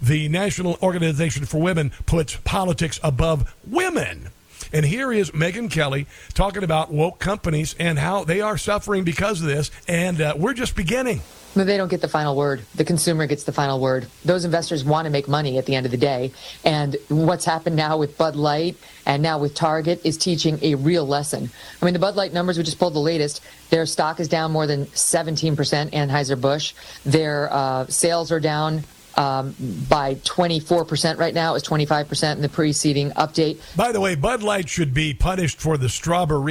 The 0.00 0.28
National 0.28 0.76
Organization 0.82 1.46
for 1.46 1.58
Women 1.58 1.90
puts 2.06 2.36
politics 2.44 3.00
above 3.02 3.54
women. 3.66 4.30
And 4.72 4.84
here 4.84 5.12
is 5.12 5.30
Megyn 5.30 5.70
Kelly 5.70 6.06
talking 6.34 6.64
about 6.64 6.92
woke 6.92 7.18
companies 7.18 7.74
and 7.78 7.98
how 7.98 8.24
they 8.24 8.40
are 8.40 8.58
suffering 8.58 9.04
because 9.04 9.40
of 9.40 9.46
this. 9.46 9.70
And 9.88 10.20
uh, 10.20 10.34
we're 10.36 10.54
just 10.54 10.76
beginning. 10.76 11.20
But 11.54 11.66
they 11.66 11.78
don't 11.78 11.88
get 11.88 12.02
the 12.02 12.08
final 12.08 12.36
word. 12.36 12.60
The 12.74 12.84
consumer 12.84 13.26
gets 13.26 13.44
the 13.44 13.52
final 13.52 13.80
word. 13.80 14.06
Those 14.26 14.44
investors 14.44 14.84
want 14.84 15.06
to 15.06 15.10
make 15.10 15.26
money 15.26 15.56
at 15.56 15.64
the 15.64 15.74
end 15.74 15.86
of 15.86 15.92
the 15.92 15.96
day. 15.96 16.32
And 16.64 16.96
what's 17.08 17.46
happened 17.46 17.76
now 17.76 17.96
with 17.96 18.18
Bud 18.18 18.36
Light 18.36 18.76
and 19.06 19.22
now 19.22 19.38
with 19.38 19.54
Target 19.54 20.02
is 20.04 20.18
teaching 20.18 20.58
a 20.60 20.74
real 20.74 21.06
lesson. 21.06 21.48
I 21.80 21.84
mean, 21.86 21.94
the 21.94 21.98
Bud 21.98 22.14
Light 22.14 22.34
numbers, 22.34 22.58
we 22.58 22.64
just 22.64 22.78
pulled 22.78 22.92
the 22.92 22.98
latest. 22.98 23.40
Their 23.70 23.86
stock 23.86 24.20
is 24.20 24.28
down 24.28 24.52
more 24.52 24.66
than 24.66 24.84
17%, 24.86 25.56
Anheuser-Busch. 25.92 26.74
Their 27.06 27.50
uh, 27.50 27.86
sales 27.86 28.30
are 28.30 28.40
down 28.40 28.84
um, 29.16 29.54
by 29.88 30.16
24% 30.16 31.18
right 31.18 31.34
now. 31.34 31.50
It 31.50 31.54
was 31.54 31.64
25% 31.64 32.36
in 32.36 32.42
the 32.42 32.48
preceding 32.48 33.10
update. 33.12 33.60
By 33.76 33.92
the 33.92 34.00
way, 34.00 34.14
Bud 34.14 34.42
Light 34.42 34.68
should 34.68 34.94
be 34.94 35.14
punished 35.14 35.60
for 35.60 35.76
the 35.76 35.88
strawberry 35.88 36.46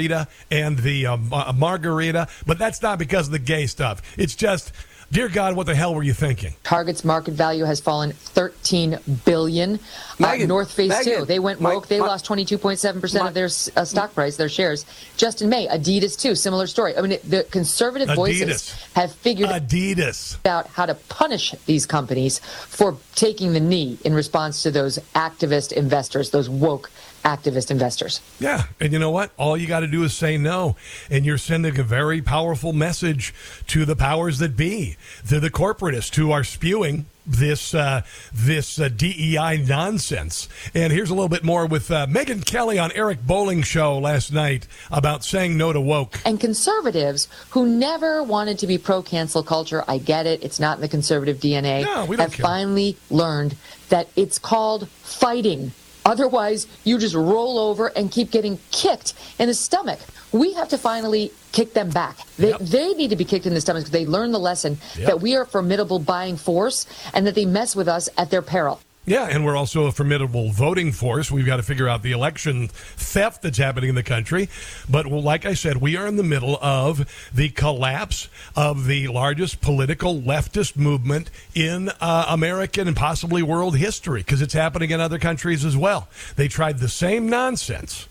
and 0.52 0.78
the 0.78 1.08
uh, 1.08 1.54
margarita, 1.54 2.28
but 2.46 2.60
that's 2.60 2.82
not 2.82 3.00
because 3.00 3.28
of 3.28 3.32
the 3.32 3.40
gay 3.40 3.66
stuff. 3.66 4.02
It's 4.18 4.36
just 4.36 4.72
Dear 5.12 5.30
God, 5.30 5.56
what 5.56 5.66
the 5.68 5.76
hell 5.76 5.94
were 5.96 6.04
you 6.04 6.14
thinking? 6.14 6.54
Target's 6.64 7.06
market 7.06 7.36
value 7.36 7.64
has 7.64 7.80
fallen 7.80 8.12
13 8.12 8.98
billion. 9.24 9.78
Megyn, 10.18 10.44
uh, 10.44 10.48
North 10.48 10.72
Face 10.72 10.92
Megyn, 10.92 11.04
too. 11.20 11.26
They 11.26 11.40
went 11.40 11.62
my- 11.62 11.76
woke. 11.76 11.88
they 11.88 12.00
my- 12.00 12.08
lost 12.08 12.26
22.7 12.26 13.00
percent 13.00 13.28
of 13.28 13.34
their 13.34 13.46
uh, 13.46 13.86
stock 13.86 14.14
price, 14.14 14.36
their 14.36 14.50
shares, 14.50 14.86
just 15.16 15.42
in 15.42 15.50
May. 15.50 15.68
Adidas 15.68 16.20
too. 16.20 16.36
Similar 16.36 16.68
story. 16.68 16.98
I 16.98 17.02
mean, 17.02 17.14
it, 17.14 17.30
the 17.30 17.44
conservative 17.46 18.14
voices 18.16 18.50
Adidas. 18.64 18.94
have 18.94 19.14
figured 19.14 19.50
Adidas. 19.50 20.38
out 20.46 20.68
how 20.68 20.86
to 20.86 20.96
punish 20.96 21.54
these 21.66 21.86
companies 21.86 22.40
for 22.40 22.98
taking 23.14 23.54
the 23.54 23.60
knee 23.60 23.98
in 24.04 24.14
response 24.14 24.64
to 24.64 24.72
those 24.72 24.98
activist 25.14 25.72
investors, 25.72 26.32
those 26.32 26.50
woke 26.50 26.90
activist 27.26 27.72
investors. 27.72 28.22
Yeah, 28.40 28.64
and 28.80 28.94
you 28.94 29.00
know 29.00 29.12
what? 29.12 29.32
All 29.38 29.58
you 29.58 29.68
got 29.68 29.82
to 29.82 29.88
do 29.88 30.04
is 30.04 30.16
say 30.16 30.38
no, 30.38 30.76
and 31.10 31.26
you're 31.26 31.38
sending 31.40 31.78
a 31.80 31.84
very 31.84 32.22
powerful 32.22 32.72
message 32.72 33.34
to 33.68 33.84
the 33.84 33.96
powers 33.96 34.38
that 34.40 34.56
be, 34.56 34.96
to 35.28 35.40
the 35.40 35.50
corporatists 35.50 36.16
who 36.16 36.32
are 36.32 36.44
spewing 36.44 37.08
this 37.28 37.74
uh, 37.74 38.04
this 38.32 38.80
uh, 38.80 38.88
DEI 38.88 39.58
nonsense. 39.68 40.48
And 40.76 40.94
here's 40.94 41.10
a 41.10 41.16
little 41.16 41.28
bit 41.28 41.44
more 41.44 41.66
with 41.66 41.90
uh, 41.90 42.06
Megyn 42.06 42.46
Kelly 42.46 42.78
on 42.78 42.92
Eric 42.92 43.26
Bolling 43.26 43.64
show 43.64 43.98
last 43.98 44.32
night 44.32 44.68
about 44.92 45.24
saying 45.24 45.58
no 45.58 45.74
to 45.74 45.82
woke. 45.82 46.20
And 46.24 46.40
conservatives 46.40 47.28
who 47.50 47.66
never 47.68 48.22
wanted 48.22 48.60
to 48.60 48.68
be 48.68 48.78
pro 48.78 49.02
cancel 49.02 49.42
culture, 49.42 49.84
I 49.88 49.98
get 49.98 50.28
it, 50.28 50.44
it's 50.44 50.60
not 50.60 50.78
in 50.78 50.82
the 50.82 50.88
conservative 50.88 51.38
DNA, 51.38 51.84
No, 51.84 52.06
we 52.06 52.16
don't 52.16 52.26
have 52.30 52.34
care. 52.34 52.44
finally 52.46 52.96
learned 53.10 53.56
that 53.90 54.08
it's 54.16 54.38
called 54.38 54.88
fighting. 54.90 55.72
Otherwise, 56.06 56.68
you 56.84 56.98
just 57.00 57.16
roll 57.16 57.58
over 57.58 57.88
and 57.88 58.12
keep 58.12 58.30
getting 58.32 58.60
kicked 58.72 59.14
in 59.40 59.48
the 59.48 59.54
stomach. 59.54 60.00
We 60.32 60.54
have 60.54 60.70
to 60.70 60.78
finally 60.78 61.32
kick 61.52 61.74
them 61.74 61.90
back. 61.90 62.18
They, 62.38 62.54
they 62.62 62.94
need 62.94 63.10
to 63.10 63.16
be 63.16 63.26
kicked 63.26 63.46
in 63.46 63.54
the 63.54 63.62
stomach 63.62 63.82
because 63.82 63.92
they 63.92 64.06
learn 64.06 64.32
the 64.32 64.40
lesson 64.40 64.78
Yep. 64.98 65.08
that 65.08 65.22
we 65.22 65.36
are 65.36 65.42
a 65.42 65.48
formidable 65.48 66.00
buying 66.00 66.38
force 66.38 66.86
and 67.14 67.26
that 67.26 67.36
they 67.36 67.46
mess 67.46 67.76
with 67.76 67.88
us 67.88 68.08
at 68.18 68.30
their 68.30 68.42
peril. 68.42 68.80
Yeah, 69.08 69.28
and 69.30 69.46
we're 69.46 69.56
also 69.56 69.86
a 69.86 69.92
formidable 69.92 70.50
voting 70.50 70.92
force. 70.92 71.30
We've 71.30 71.46
got 71.46 71.58
to 71.58 71.64
figure 71.64 71.88
out 71.88 72.02
the 72.02 72.12
election 72.12 72.70
theft 72.70 73.44
that's 73.44 73.60
happening 73.60 73.90
in 73.90 73.96
the 73.96 74.04
country. 74.04 74.50
But 74.90 75.06
well, 75.06 75.22
like 75.22 75.46
I 75.46 75.54
said, 75.54 75.78
we 75.78 75.96
are 75.96 76.08
in 76.08 76.16
the 76.16 76.24
middle 76.24 76.58
of 76.60 77.30
the 77.32 77.50
collapse 77.50 78.30
of 78.56 78.88
the 78.88 79.08
largest 79.08 79.62
political 79.62 80.20
leftist 80.20 80.76
movement 80.76 81.30
in 81.54 81.90
uh, 82.02 82.26
American 82.30 82.88
and 82.88 82.98
possibly 82.98 83.44
world 83.44 83.78
history 83.78 84.22
because 84.22 84.42
it's 84.42 84.54
happening 84.54 84.90
in 84.90 85.00
other 85.00 85.20
countries 85.20 85.64
as 85.64 85.78
well. 85.78 86.08
They 86.36 86.48
tried 86.48 86.80
the 86.80 86.90
same 86.90 87.30
nonsense. 87.30 88.08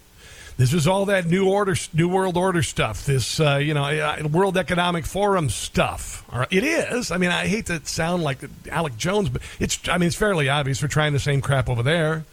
This 0.56 0.72
is 0.72 0.86
all 0.86 1.06
that 1.06 1.26
new 1.26 1.48
order, 1.48 1.74
new 1.92 2.08
world 2.08 2.36
order 2.36 2.62
stuff. 2.62 3.04
This, 3.04 3.40
uh, 3.40 3.56
you 3.56 3.74
know, 3.74 4.28
World 4.30 4.56
Economic 4.56 5.04
Forum 5.04 5.50
stuff. 5.50 6.24
All 6.32 6.38
right, 6.40 6.52
It 6.52 6.62
is. 6.62 7.10
I 7.10 7.16
mean, 7.16 7.30
I 7.30 7.48
hate 7.48 7.66
to 7.66 7.84
sound 7.84 8.22
like 8.22 8.38
Alex 8.70 8.94
Jones, 8.96 9.28
but 9.30 9.42
it's. 9.58 9.88
I 9.88 9.98
mean, 9.98 10.06
it's 10.06 10.16
fairly 10.16 10.48
obvious 10.48 10.80
we're 10.80 10.88
trying 10.88 11.12
the 11.12 11.18
same 11.18 11.40
crap 11.40 11.68
over 11.68 11.82
there. 11.82 12.24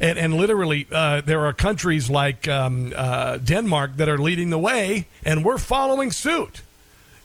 And, 0.00 0.18
and 0.18 0.34
literally, 0.34 0.86
uh, 0.90 1.20
there 1.20 1.44
are 1.44 1.52
countries 1.52 2.08
like 2.08 2.48
um, 2.48 2.92
uh, 2.96 3.36
Denmark 3.36 3.96
that 3.96 4.08
are 4.08 4.16
leading 4.16 4.48
the 4.50 4.58
way, 4.58 5.06
and 5.24 5.44
we're 5.44 5.58
following 5.58 6.10
suit. 6.12 6.62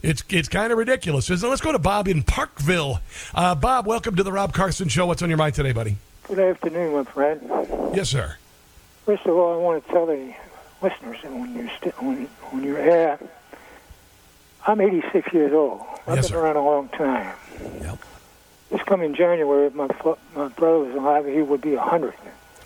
It's 0.01 0.23
it's 0.29 0.49
kind 0.49 0.71
of 0.71 0.77
ridiculous. 0.77 1.27
So 1.27 1.35
let's 1.49 1.61
go 1.61 1.71
to 1.71 1.79
Bob 1.79 2.07
in 2.07 2.23
Parkville. 2.23 2.99
Uh, 3.33 3.53
Bob, 3.55 3.85
welcome 3.85 4.15
to 4.15 4.23
the 4.23 4.31
Rob 4.31 4.53
Carson 4.53 4.87
Show. 4.89 5.05
What's 5.05 5.21
on 5.21 5.29
your 5.29 5.37
mind 5.37 5.53
today, 5.55 5.71
buddy? 5.71 5.97
Good 6.27 6.39
afternoon, 6.39 6.93
my 6.93 7.03
friend. 7.03 7.41
Yes, 7.95 8.09
sir. 8.09 8.37
First 9.05 9.25
of 9.25 9.35
all, 9.35 9.53
I 9.53 9.57
want 9.57 9.85
to 9.85 9.91
tell 9.91 10.05
the 10.05 10.33
listeners 10.81 11.17
that 11.21 11.31
when 11.31 11.55
you're 11.55 11.69
st- 11.79 12.01
when, 12.01 12.25
when 12.51 12.63
you're 12.63 12.81
here, 12.81 13.19
I'm 14.65 14.81
86 14.81 15.31
years 15.33 15.53
old. 15.53 15.81
I've 16.07 16.15
Yes, 16.15 16.25
been 16.25 16.31
sir. 16.33 16.39
around 16.43 16.55
a 16.55 16.63
long 16.63 16.89
time. 16.89 17.35
Yep. 17.81 17.99
This 18.71 18.81
coming 18.83 19.13
January, 19.13 19.67
if 19.67 19.75
my 19.75 19.87
my 20.35 20.47
brother 20.49 20.79
was 20.79 20.95
alive, 20.95 21.25
he 21.27 21.41
would 21.41 21.61
be 21.61 21.75
100. 21.75 22.13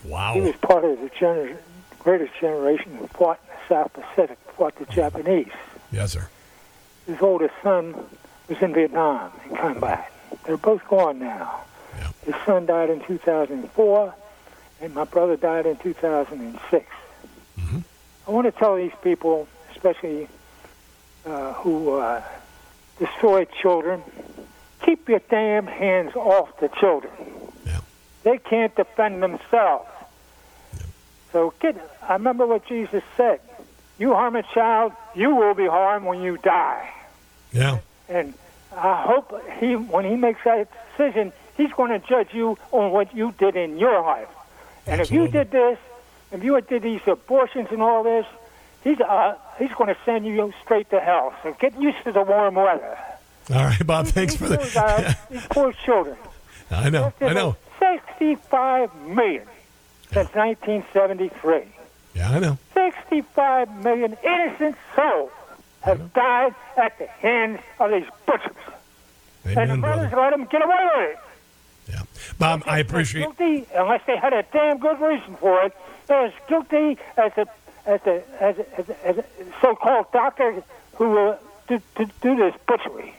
Wow. 0.05 0.33
He 0.33 0.41
was 0.41 0.55
part 0.55 0.85
of 0.85 0.99
the 1.01 1.09
gener- 1.09 1.57
greatest 1.99 2.33
generation 2.39 2.95
who 2.95 3.07
fought 3.07 3.39
in 3.43 3.49
the 3.55 3.75
South 3.75 3.91
Pacific, 3.93 4.37
fought 4.57 4.75
the 4.77 4.85
Japanese. 4.85 5.51
Yes, 5.91 6.13
sir. 6.13 6.29
His 7.05 7.21
oldest 7.21 7.53
son 7.61 7.93
was 8.47 8.61
in 8.61 8.73
Vietnam 8.73 9.31
in 9.49 9.57
combat. 9.57 10.09
They're 10.45 10.55
both 10.57 10.87
gone 10.87 11.19
now. 11.19 11.61
His 12.25 12.35
son 12.45 12.65
died 12.65 12.89
in 12.89 13.01
2004, 13.01 14.13
and 14.81 14.93
my 14.93 15.03
brother 15.03 15.35
died 15.35 15.65
in 15.65 15.77
2006. 15.77 16.85
I 18.27 18.31
want 18.31 18.45
to 18.45 18.51
tell 18.51 18.75
these 18.75 18.91
people, 19.03 19.47
especially 19.71 20.27
uh, 21.25 21.53
who 21.53 21.97
uh, 21.97 22.21
destroy 22.97 23.45
children, 23.45 24.03
keep 24.85 25.09
your 25.09 25.21
damn 25.29 25.65
hands 25.67 26.15
off 26.15 26.59
the 26.59 26.69
children. 26.79 27.11
They 28.23 28.37
can't 28.37 28.75
defend 28.75 29.23
themselves. 29.23 29.89
So 31.31 31.53
get. 31.59 31.75
I 32.01 32.13
remember 32.13 32.45
what 32.45 32.65
Jesus 32.65 33.03
said: 33.15 33.39
"You 33.97 34.13
harm 34.13 34.35
a 34.35 34.43
child, 34.43 34.93
you 35.15 35.35
will 35.35 35.53
be 35.53 35.67
harmed 35.67 36.05
when 36.05 36.21
you 36.21 36.37
die." 36.37 36.91
Yeah. 37.51 37.79
And 38.07 38.33
I 38.75 39.03
hope 39.03 39.41
he, 39.59 39.75
when 39.75 40.05
he 40.05 40.15
makes 40.15 40.43
that 40.43 40.67
decision, 40.91 41.31
he's 41.55 41.71
going 41.73 41.91
to 41.91 42.07
judge 42.07 42.33
you 42.33 42.57
on 42.71 42.91
what 42.91 43.15
you 43.15 43.33
did 43.37 43.55
in 43.55 43.77
your 43.77 44.01
life. 44.01 44.27
And 44.89 45.01
if 45.01 45.11
you 45.11 45.27
did 45.27 45.51
this, 45.51 45.77
if 46.31 46.43
you 46.43 46.59
did 46.61 46.83
these 46.83 47.01
abortions 47.07 47.67
and 47.71 47.81
all 47.81 48.03
this, 48.03 48.25
he's 48.83 48.99
uh, 48.99 49.35
he's 49.57 49.71
going 49.73 49.87
to 49.93 49.97
send 50.05 50.25
you 50.25 50.53
straight 50.63 50.89
to 50.91 50.99
hell. 50.99 51.33
So 51.43 51.53
get 51.59 51.79
used 51.81 52.03
to 52.05 52.11
the 52.11 52.21
warm 52.23 52.55
weather. 52.55 52.97
All 53.51 53.55
right, 53.63 53.85
Bob. 53.85 54.07
Thanks 54.07 54.35
for 54.35 54.47
These, 54.47 54.73
the. 54.73 54.79
uh, 54.83 55.13
these 55.31 55.45
poor 55.47 55.73
children. 55.73 56.17
I 56.71 56.89
know. 56.89 57.11
I 57.21 57.33
know. 57.33 57.55
Sixty-five 57.79 58.93
million 59.07 59.47
since 60.11 60.29
1973. 60.35 61.61
Yeah, 62.15 62.31
I 62.31 62.39
know. 62.39 62.57
65 62.73 63.83
million 63.83 64.17
innocent 64.23 64.75
souls 64.95 65.31
have 65.81 66.11
died 66.13 66.53
at 66.77 66.97
the 66.97 67.05
hands 67.07 67.59
of 67.79 67.91
these 67.91 68.05
butchers. 68.25 68.55
and 69.45 69.55
the 69.55 69.61
Amen, 69.61 69.81
brothers 69.81 70.09
brother. 70.09 70.21
let 70.31 70.37
them 70.37 70.47
get 70.51 70.63
away 70.63 70.87
with 70.95 71.09
it. 71.11 71.19
Bob, 72.37 72.63
I 72.65 72.79
appreciate. 72.79 73.21
Guilty, 73.21 73.67
unless 73.75 74.01
they 74.05 74.17
had 74.17 74.33
a 74.33 74.43
damn 74.51 74.77
good 74.77 74.99
reason 74.99 75.35
for 75.37 75.63
it. 75.63 75.73
They're 76.07 76.25
as 76.25 76.33
guilty 76.47 76.97
as 77.17 77.31
a 77.37 77.47
as 77.85 78.01
a 78.05 78.23
as 78.41 78.57
a, 78.57 78.79
as 78.79 78.89
a, 78.89 79.07
as 79.07 79.17
a 79.17 79.25
so-called 79.61 80.11
doctor 80.11 80.63
who 80.95 81.17
uh, 81.17 81.37
do, 81.67 81.81
do, 81.95 82.05
do 82.21 82.35
this 82.35 82.55
butchery. 82.67 83.15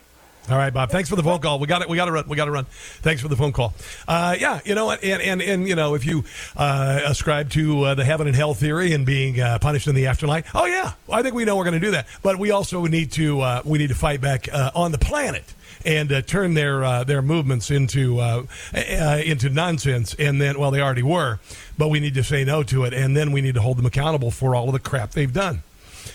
All 0.51 0.57
right, 0.57 0.73
Bob. 0.73 0.91
Thanks 0.91 1.09
for 1.09 1.15
the 1.15 1.23
phone 1.23 1.39
call. 1.39 1.61
We 1.61 1.69
got 1.69 1.83
it. 1.83 1.89
We 1.89 1.97
got 1.97 2.07
to 2.07 2.13
run. 2.13 2.25
We 2.27 2.37
got 2.37 2.47
to 2.47 2.51
run. 2.51 2.65
Thanks 2.65 3.23
for 3.23 3.29
the 3.29 3.37
phone 3.37 3.53
call. 3.53 3.73
Uh, 4.09 4.35
yeah, 4.39 4.59
you 4.65 4.75
know 4.75 4.87
what? 4.87 5.05
And 5.05 5.23
and 5.23 5.41
and 5.41 5.69
you 5.69 5.77
know, 5.77 5.95
if 5.95 6.05
you 6.05 6.25
uh, 6.57 7.03
ascribe 7.05 7.51
to 7.51 7.85
uh, 7.85 7.95
the 7.95 8.05
heaven 8.05 8.27
and 8.27 8.35
hell 8.35 8.55
theory 8.55 8.93
and 8.93 9.07
being 9.07 9.41
uh, 9.41 9.61
punished 9.61 9.87
in 9.87 9.95
the 9.95 10.09
afterlife, 10.09 10.51
oh 10.55 10.67
yeah, 10.67 10.93
I 11.13 11.23
think 11.23 11.37
we 11.37 11.45
know 11.45 11.57
we're 11.57 11.65
going 11.65 11.81
to 11.81 11.87
do 11.87 11.93
that. 11.93 12.09
But 12.23 12.39
we 12.39 12.51
also 12.51 12.85
need 12.87 13.13
to 13.13 13.41
uh, 13.41 13.63
we 13.65 13.79
need 13.79 13.91
to 13.91 13.95
fight 13.95 14.21
back 14.21 14.49
uh, 14.53 14.73
on 14.75 14.91
the 14.91 14.99
planet. 14.99 15.55
And 15.85 16.13
uh, 16.13 16.23
turn 16.23 16.55
their 16.55 16.85
uh, 16.85 17.05
their 17.05 17.23
movements 17.23 17.71
into 17.71 18.19
uh, 18.19 18.45
uh, 18.75 19.21
into 19.25 19.49
nonsense. 19.49 20.15
And 20.15 20.41
then, 20.41 20.59
well, 20.59 20.71
they 20.71 20.81
already 20.81 21.03
were, 21.03 21.41
but 21.79 21.89
we 21.89 22.01
need 22.01 22.15
to 22.15 22.25
say 22.25 22.45
no 22.45 22.63
to 22.65 22.85
it, 22.85 22.95
and 22.95 23.17
then 23.17 23.33
we 23.33 23.41
need 23.41 23.55
to 23.55 23.63
hold 23.63 23.79
them 23.79 23.87
accountable 23.87 24.31
for 24.31 24.55
all 24.55 24.67
of 24.67 24.73
the 24.73 24.79
crap 24.79 25.13
they've 25.13 25.33
done. 25.33 25.63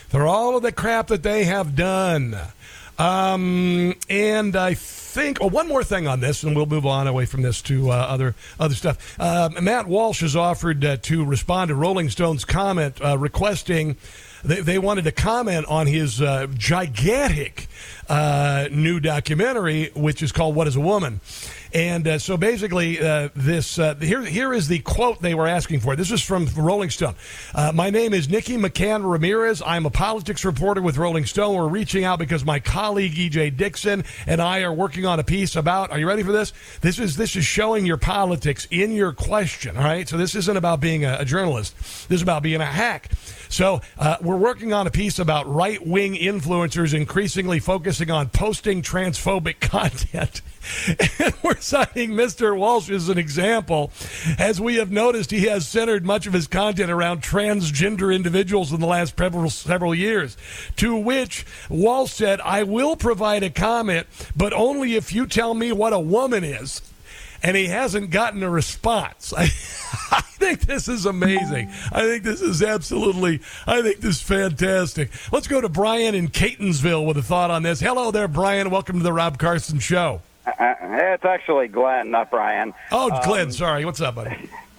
For 0.08 0.26
all 0.26 0.56
of 0.56 0.62
the 0.62 0.72
crap 0.72 1.08
that 1.08 1.22
they 1.22 1.44
have 1.44 1.74
done. 1.74 2.36
Um, 2.98 3.94
and 4.08 4.56
I 4.56 4.74
think, 4.74 5.38
oh, 5.40 5.48
one 5.48 5.68
more 5.68 5.84
thing 5.84 6.06
on 6.06 6.20
this, 6.20 6.42
and 6.42 6.56
we'll 6.56 6.66
move 6.66 6.86
on 6.86 7.06
away 7.06 7.26
from 7.26 7.42
this 7.42 7.60
to 7.62 7.90
uh, 7.90 7.94
other 7.94 8.34
other 8.58 8.74
stuff. 8.74 9.16
Uh, 9.20 9.50
Matt 9.60 9.86
Walsh 9.86 10.20
has 10.20 10.34
offered 10.34 10.84
uh, 10.84 10.96
to 11.02 11.24
respond 11.24 11.68
to 11.68 11.74
Rolling 11.74 12.08
Stone's 12.08 12.44
comment 12.44 12.98
uh, 13.04 13.18
requesting. 13.18 13.96
They, 14.44 14.60
they 14.60 14.78
wanted 14.78 15.04
to 15.04 15.12
comment 15.12 15.66
on 15.66 15.86
his 15.86 16.22
uh, 16.22 16.46
gigantic 16.54 17.68
uh, 18.08 18.68
new 18.70 19.00
documentary, 19.00 19.90
which 19.94 20.22
is 20.22 20.32
called 20.32 20.54
"What 20.54 20.66
Is 20.66 20.76
a 20.76 20.80
Woman." 20.80 21.20
And 21.72 22.06
uh, 22.08 22.18
so 22.18 22.36
basically, 22.36 23.00
uh, 23.00 23.28
this 23.34 23.78
uh, 23.78 23.96
here 23.96 24.22
here 24.22 24.54
is 24.54 24.68
the 24.68 24.78
quote 24.78 25.20
they 25.20 25.34
were 25.34 25.46
asking 25.46 25.80
for. 25.80 25.96
This 25.96 26.10
is 26.10 26.22
from 26.22 26.46
Rolling 26.56 26.90
Stone. 26.90 27.16
Uh, 27.54 27.72
my 27.74 27.90
name 27.90 28.14
is 28.14 28.28
Nikki 28.28 28.56
McCann 28.56 29.10
Ramirez. 29.10 29.60
I'm 29.60 29.84
a 29.84 29.90
politics 29.90 30.44
reporter 30.44 30.80
with 30.80 30.96
Rolling 30.96 31.26
Stone. 31.26 31.54
We're 31.54 31.68
reaching 31.68 32.04
out 32.04 32.18
because 32.18 32.44
my 32.44 32.60
colleague 32.60 33.12
EJ 33.12 33.56
Dixon 33.56 34.04
and 34.26 34.40
I 34.40 34.62
are 34.62 34.72
working 34.72 35.04
on 35.04 35.20
a 35.20 35.24
piece 35.24 35.56
about. 35.56 35.90
Are 35.90 35.98
you 35.98 36.08
ready 36.08 36.22
for 36.22 36.32
this? 36.32 36.52
This 36.80 36.98
is 36.98 37.16
this 37.16 37.36
is 37.36 37.44
showing 37.44 37.84
your 37.84 37.98
politics 37.98 38.66
in 38.70 38.92
your 38.92 39.12
question. 39.12 39.76
All 39.76 39.84
right. 39.84 40.08
So 40.08 40.16
this 40.16 40.34
isn't 40.34 40.56
about 40.56 40.80
being 40.80 41.04
a, 41.04 41.18
a 41.20 41.24
journalist. 41.24 41.76
This 42.08 42.16
is 42.16 42.22
about 42.22 42.42
being 42.42 42.60
a 42.60 42.66
hack. 42.66 43.10
So 43.48 43.80
uh, 43.98 44.16
we're 44.20 44.36
working 44.36 44.72
on 44.72 44.86
a 44.86 44.90
piece 44.90 45.18
about 45.18 45.46
right 45.46 45.84
wing 45.84 46.14
influencers 46.14 46.94
increasingly 46.94 47.60
focusing 47.96 48.14
on 48.14 48.28
posting 48.28 48.82
transphobic 48.82 49.58
content. 49.60 50.42
and 51.18 51.32
we're 51.42 51.58
citing 51.58 52.10
Mr. 52.10 52.54
Walsh 52.54 52.90
as 52.90 53.08
an 53.08 53.16
example. 53.16 53.90
As 54.38 54.60
we 54.60 54.74
have 54.74 54.90
noticed, 54.90 55.30
he 55.30 55.46
has 55.46 55.66
centered 55.66 56.04
much 56.04 56.26
of 56.26 56.34
his 56.34 56.46
content 56.46 56.90
around 56.90 57.22
transgender 57.22 58.14
individuals 58.14 58.70
in 58.70 58.80
the 58.80 58.86
last 58.86 59.16
several, 59.16 59.48
several 59.48 59.94
years. 59.94 60.36
To 60.76 60.94
which 60.94 61.46
Walsh 61.70 62.12
said, 62.12 62.38
I 62.42 62.64
will 62.64 62.96
provide 62.96 63.42
a 63.42 63.48
comment, 63.48 64.06
but 64.36 64.52
only 64.52 64.94
if 64.94 65.14
you 65.14 65.26
tell 65.26 65.54
me 65.54 65.72
what 65.72 65.94
a 65.94 65.98
woman 66.00 66.44
is 66.44 66.82
and 67.42 67.56
he 67.56 67.66
hasn't 67.66 68.10
gotten 68.10 68.42
a 68.42 68.50
response. 68.50 69.32
I, 69.36 69.42
I, 70.10 70.20
think 70.20 70.60
this 70.60 70.88
is 70.88 71.06
amazing. 71.06 71.70
I 71.92 72.02
think 72.02 72.22
this 72.22 72.40
is 72.40 72.62
absolutely, 72.62 73.40
I 73.66 73.82
think 73.82 74.00
this 74.00 74.16
is 74.16 74.22
fantastic. 74.22 75.10
Let's 75.32 75.48
go 75.48 75.60
to 75.60 75.68
Brian 75.68 76.14
in 76.14 76.28
Catonsville 76.28 77.06
with 77.06 77.16
a 77.16 77.22
thought 77.22 77.50
on 77.50 77.62
this. 77.62 77.80
Hello 77.80 78.10
there, 78.10 78.28
Brian. 78.28 78.70
Welcome 78.70 78.98
to 78.98 79.02
the 79.02 79.12
Rob 79.12 79.38
Carson 79.38 79.78
Show. 79.78 80.20
Uh, 80.46 80.74
it's 80.80 81.24
actually 81.24 81.68
Glenn, 81.68 82.10
not 82.10 82.30
Brian. 82.30 82.72
Oh, 82.92 83.08
Glenn, 83.24 83.46
Um, 83.46 83.52
sorry. 83.52 83.84
What's 83.84 84.00
up, 84.00 84.14
buddy? 84.14 84.48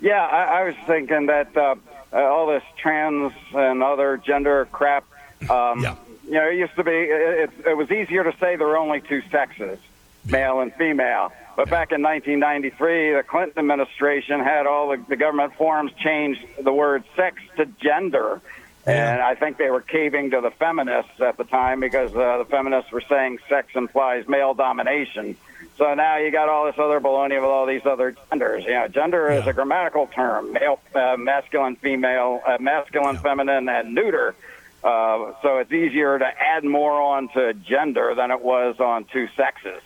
yeah, 0.00 0.26
I, 0.26 0.60
I 0.60 0.64
was 0.64 0.74
thinking 0.86 1.26
that 1.26 1.56
uh, 1.56 1.76
uh, 2.12 2.16
all 2.16 2.46
this 2.46 2.62
trans 2.78 3.32
and 3.54 3.82
other 3.82 4.16
gender 4.16 4.66
crap. 4.72 5.04
Um, 5.48 5.80
You 6.26 6.34
know, 6.34 6.48
it 6.48 6.56
used 6.56 6.76
to 6.76 6.84
be. 6.84 6.90
It, 6.90 7.50
it, 7.60 7.66
it 7.68 7.76
was 7.76 7.90
easier 7.90 8.22
to 8.24 8.32
say 8.38 8.56
there 8.56 8.66
were 8.66 8.76
only 8.76 9.00
two 9.00 9.22
sexes, 9.30 9.78
male 10.26 10.60
and 10.60 10.74
female. 10.74 11.32
But 11.58 11.70
back 11.70 11.90
in 11.90 12.02
1993, 12.02 13.14
the 13.14 13.24
Clinton 13.24 13.58
administration 13.58 14.38
had 14.38 14.68
all 14.68 14.90
the, 14.90 15.02
the 15.08 15.16
government 15.16 15.56
forms 15.56 15.90
change 15.94 16.38
the 16.56 16.72
word 16.72 17.02
sex 17.16 17.42
to 17.56 17.66
gender. 17.66 18.40
And 18.86 19.20
I 19.20 19.34
think 19.34 19.58
they 19.58 19.68
were 19.68 19.80
caving 19.80 20.30
to 20.30 20.40
the 20.40 20.52
feminists 20.52 21.20
at 21.20 21.36
the 21.36 21.42
time 21.42 21.80
because 21.80 22.14
uh, 22.14 22.38
the 22.38 22.44
feminists 22.44 22.92
were 22.92 23.00
saying 23.00 23.40
sex 23.48 23.72
implies 23.74 24.28
male 24.28 24.54
domination. 24.54 25.36
So 25.78 25.94
now 25.94 26.18
you 26.18 26.30
got 26.30 26.48
all 26.48 26.66
this 26.66 26.78
other 26.78 27.00
baloney 27.00 27.40
with 27.40 27.50
all 27.50 27.66
these 27.66 27.84
other 27.84 28.14
genders. 28.30 28.64
You 28.64 28.74
know, 28.74 28.86
gender 28.86 29.28
is 29.28 29.44
a 29.48 29.52
grammatical 29.52 30.06
term: 30.06 30.52
male, 30.52 30.78
uh, 30.94 31.16
masculine, 31.18 31.74
female, 31.74 32.40
uh, 32.46 32.58
masculine, 32.60 33.16
feminine, 33.16 33.68
and 33.68 33.96
neuter. 33.96 34.36
Uh, 34.84 35.32
so 35.42 35.58
it's 35.58 35.72
easier 35.72 36.20
to 36.20 36.24
add 36.24 36.62
more 36.62 37.02
on 37.02 37.28
to 37.30 37.52
gender 37.52 38.14
than 38.14 38.30
it 38.30 38.42
was 38.42 38.78
on 38.78 39.06
two 39.06 39.26
sexes. 39.36 39.82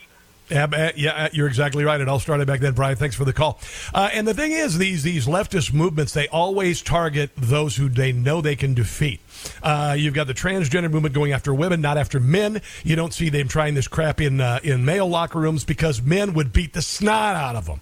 Yeah, 0.52 0.66
uh, 0.70 0.92
yeah, 0.96 1.10
uh, 1.12 1.28
you're 1.32 1.46
exactly 1.46 1.82
right. 1.82 1.98
It 1.98 2.08
all 2.08 2.20
started 2.20 2.46
back 2.46 2.60
then, 2.60 2.74
Brian. 2.74 2.96
Thanks 2.96 3.16
for 3.16 3.24
the 3.24 3.32
call. 3.32 3.58
Uh, 3.94 4.10
and 4.12 4.28
the 4.28 4.34
thing 4.34 4.52
is, 4.52 4.76
these 4.76 5.02
these 5.02 5.26
leftist 5.26 5.72
movements 5.72 6.12
they 6.12 6.28
always 6.28 6.82
target 6.82 7.30
those 7.36 7.76
who 7.76 7.88
they 7.88 8.12
know 8.12 8.42
they 8.42 8.54
can 8.54 8.74
defeat. 8.74 9.20
Uh, 9.62 9.96
you've 9.98 10.12
got 10.12 10.26
the 10.26 10.34
transgender 10.34 10.90
movement 10.90 11.14
going 11.14 11.32
after 11.32 11.54
women, 11.54 11.80
not 11.80 11.96
after 11.96 12.20
men. 12.20 12.60
You 12.84 12.96
don't 12.96 13.14
see 13.14 13.30
them 13.30 13.48
trying 13.48 13.72
this 13.72 13.88
crap 13.88 14.20
in 14.20 14.42
uh, 14.42 14.60
in 14.62 14.84
male 14.84 15.08
locker 15.08 15.38
rooms 15.38 15.64
because 15.64 16.02
men 16.02 16.34
would 16.34 16.52
beat 16.52 16.74
the 16.74 16.82
snot 16.82 17.34
out 17.34 17.56
of 17.56 17.64
them. 17.64 17.80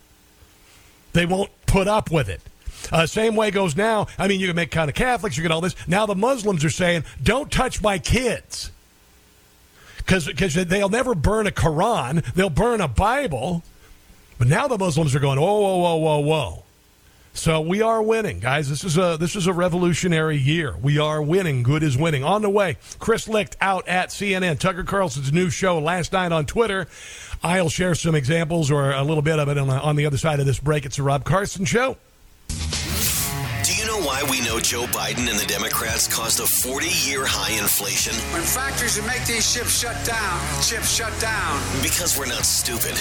They 1.12 1.26
won't 1.26 1.50
put 1.66 1.88
up 1.88 2.12
with 2.12 2.28
it. 2.28 2.40
Uh, 2.92 3.04
same 3.04 3.34
way 3.34 3.50
goes 3.50 3.76
now. 3.76 4.06
I 4.16 4.28
mean, 4.28 4.38
you 4.38 4.46
can 4.46 4.54
make 4.54 4.70
kind 4.70 4.88
of 4.88 4.94
Catholics, 4.94 5.36
you 5.36 5.42
get 5.42 5.50
all 5.50 5.60
this. 5.60 5.74
Now 5.88 6.06
the 6.06 6.14
Muslims 6.14 6.64
are 6.64 6.70
saying, 6.70 7.04
"Don't 7.20 7.50
touch 7.50 7.82
my 7.82 7.98
kids." 7.98 8.70
Because 10.10 10.54
they'll 10.54 10.88
never 10.88 11.14
burn 11.14 11.46
a 11.46 11.50
Quran, 11.50 12.24
they'll 12.34 12.50
burn 12.50 12.80
a 12.80 12.88
Bible. 12.88 13.62
But 14.38 14.48
now 14.48 14.68
the 14.68 14.78
Muslims 14.78 15.14
are 15.14 15.20
going, 15.20 15.38
whoa, 15.38 15.60
whoa, 15.60 15.76
whoa, 15.76 15.96
whoa, 15.96 16.18
whoa. 16.20 16.64
So 17.32 17.60
we 17.60 17.80
are 17.80 18.02
winning, 18.02 18.40
guys. 18.40 18.68
This 18.68 18.82
is 18.82 18.98
a 18.98 19.16
this 19.18 19.36
is 19.36 19.46
a 19.46 19.52
revolutionary 19.52 20.36
year. 20.36 20.76
We 20.76 20.98
are 20.98 21.22
winning. 21.22 21.62
Good 21.62 21.82
is 21.82 21.96
winning. 21.96 22.24
On 22.24 22.42
the 22.42 22.50
way, 22.50 22.76
Chris 22.98 23.28
Licht 23.28 23.56
out 23.60 23.86
at 23.86 24.08
CNN. 24.08 24.58
Tucker 24.58 24.82
Carlson's 24.82 25.32
new 25.32 25.48
show 25.48 25.78
last 25.78 26.12
night 26.12 26.32
on 26.32 26.44
Twitter. 26.44 26.88
I'll 27.42 27.68
share 27.68 27.94
some 27.94 28.16
examples 28.16 28.70
or 28.70 28.90
a 28.90 29.04
little 29.04 29.22
bit 29.22 29.38
of 29.38 29.48
it 29.48 29.58
on 29.58 29.68
the, 29.68 29.80
on 29.80 29.94
the 29.96 30.06
other 30.06 30.18
side 30.18 30.40
of 30.40 30.46
this 30.46 30.58
break. 30.58 30.84
It's 30.84 30.98
a 30.98 31.02
Rob 31.04 31.24
Carson 31.24 31.64
show. 31.64 31.96
Do 34.00 34.06
you 34.06 34.12
know 34.12 34.16
why 34.16 34.30
we 34.30 34.40
know 34.40 34.58
Joe 34.58 34.84
Biden 34.84 35.28
and 35.28 35.38
the 35.38 35.44
Democrats 35.44 36.08
caused 36.08 36.40
a 36.40 36.46
40 36.66 36.86
year 36.86 37.26
high 37.26 37.52
inflation? 37.60 38.14
When 38.32 38.40
factories 38.40 38.96
that 38.96 39.06
make 39.06 39.26
these 39.26 39.46
ships 39.46 39.78
shut 39.78 39.94
down, 40.06 40.62
ships 40.62 40.90
shut 40.90 41.12
down. 41.20 41.60
Because 41.82 42.18
we're 42.18 42.24
not 42.24 42.46
stupid. 42.46 42.92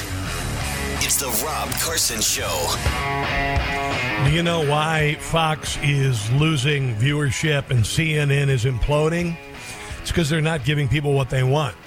It's 1.02 1.16
the 1.16 1.30
Rob 1.46 1.70
Carson 1.80 2.20
Show. 2.20 2.52
Do 4.26 4.36
you 4.36 4.44
know 4.44 4.70
why 4.70 5.16
Fox 5.22 5.78
is 5.82 6.30
losing 6.34 6.94
viewership 6.96 7.70
and 7.70 7.80
CNN 7.80 8.50
is 8.50 8.66
imploding? 8.66 9.38
It's 10.02 10.12
because 10.12 10.30
they're 10.30 10.42
not 10.42 10.66
giving 10.66 10.90
people 10.90 11.14
what 11.14 11.30
they 11.30 11.44
want. 11.44 11.78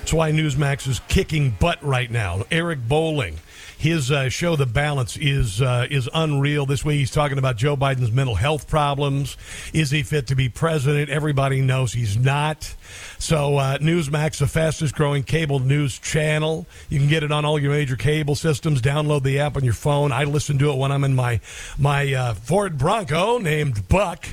That's 0.00 0.12
why 0.12 0.32
Newsmax 0.32 0.86
is 0.86 1.00
kicking 1.08 1.56
butt 1.58 1.82
right 1.82 2.10
now. 2.10 2.44
Eric 2.50 2.86
Bolling, 2.86 3.38
his 3.82 4.12
uh, 4.12 4.28
show, 4.28 4.54
The 4.54 4.64
Balance, 4.64 5.16
is 5.16 5.60
uh, 5.60 5.88
is 5.90 6.08
unreal. 6.14 6.66
This 6.66 6.84
week 6.84 7.00
he's 7.00 7.10
talking 7.10 7.36
about 7.36 7.56
Joe 7.56 7.76
Biden's 7.76 8.12
mental 8.12 8.36
health 8.36 8.68
problems. 8.68 9.36
Is 9.74 9.90
he 9.90 10.04
fit 10.04 10.28
to 10.28 10.36
be 10.36 10.48
president? 10.48 11.10
Everybody 11.10 11.60
knows 11.62 11.92
he's 11.92 12.16
not. 12.16 12.76
So 13.18 13.56
uh, 13.56 13.78
Newsmax, 13.78 14.38
the 14.38 14.46
fastest 14.46 14.94
growing 14.94 15.24
cable 15.24 15.58
news 15.58 15.98
channel. 15.98 16.64
You 16.90 17.00
can 17.00 17.08
get 17.08 17.24
it 17.24 17.32
on 17.32 17.44
all 17.44 17.58
your 17.58 17.72
major 17.72 17.96
cable 17.96 18.36
systems. 18.36 18.80
Download 18.80 19.24
the 19.24 19.40
app 19.40 19.56
on 19.56 19.64
your 19.64 19.74
phone. 19.74 20.12
I 20.12 20.24
listen 20.24 20.58
to 20.58 20.70
it 20.70 20.76
when 20.76 20.92
I'm 20.92 21.02
in 21.02 21.16
my 21.16 21.40
my 21.76 22.12
uh, 22.14 22.34
Ford 22.34 22.78
Bronco 22.78 23.38
named 23.38 23.88
Buck. 23.88 24.28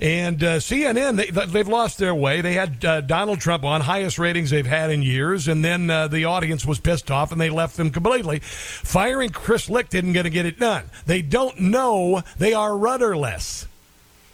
And 0.00 0.42
uh, 0.42 0.56
CNN, 0.56 1.16
they, 1.16 1.46
they've 1.46 1.68
lost 1.68 1.98
their 1.98 2.14
way. 2.14 2.40
They 2.40 2.54
had 2.54 2.84
uh, 2.84 3.00
Donald 3.02 3.40
Trump 3.40 3.64
on, 3.64 3.82
highest 3.82 4.18
ratings 4.18 4.50
they've 4.50 4.66
had 4.66 4.90
in 4.90 5.02
years, 5.02 5.46
and 5.46 5.64
then 5.64 5.90
uh, 5.90 6.08
the 6.08 6.24
audience 6.24 6.64
was 6.64 6.80
pissed 6.80 7.10
off 7.10 7.32
and 7.32 7.40
they 7.40 7.50
left 7.50 7.76
them 7.76 7.90
completely. 7.90 8.38
Firing 8.40 9.30
Chris 9.30 9.68
Licht 9.68 9.94
isn't 9.94 10.12
going 10.12 10.24
to 10.24 10.30
get 10.30 10.46
it 10.46 10.58
done. 10.58 10.90
They 11.06 11.20
don't 11.22 11.60
know 11.60 12.22
they 12.38 12.54
are 12.54 12.76
rudderless. 12.76 13.66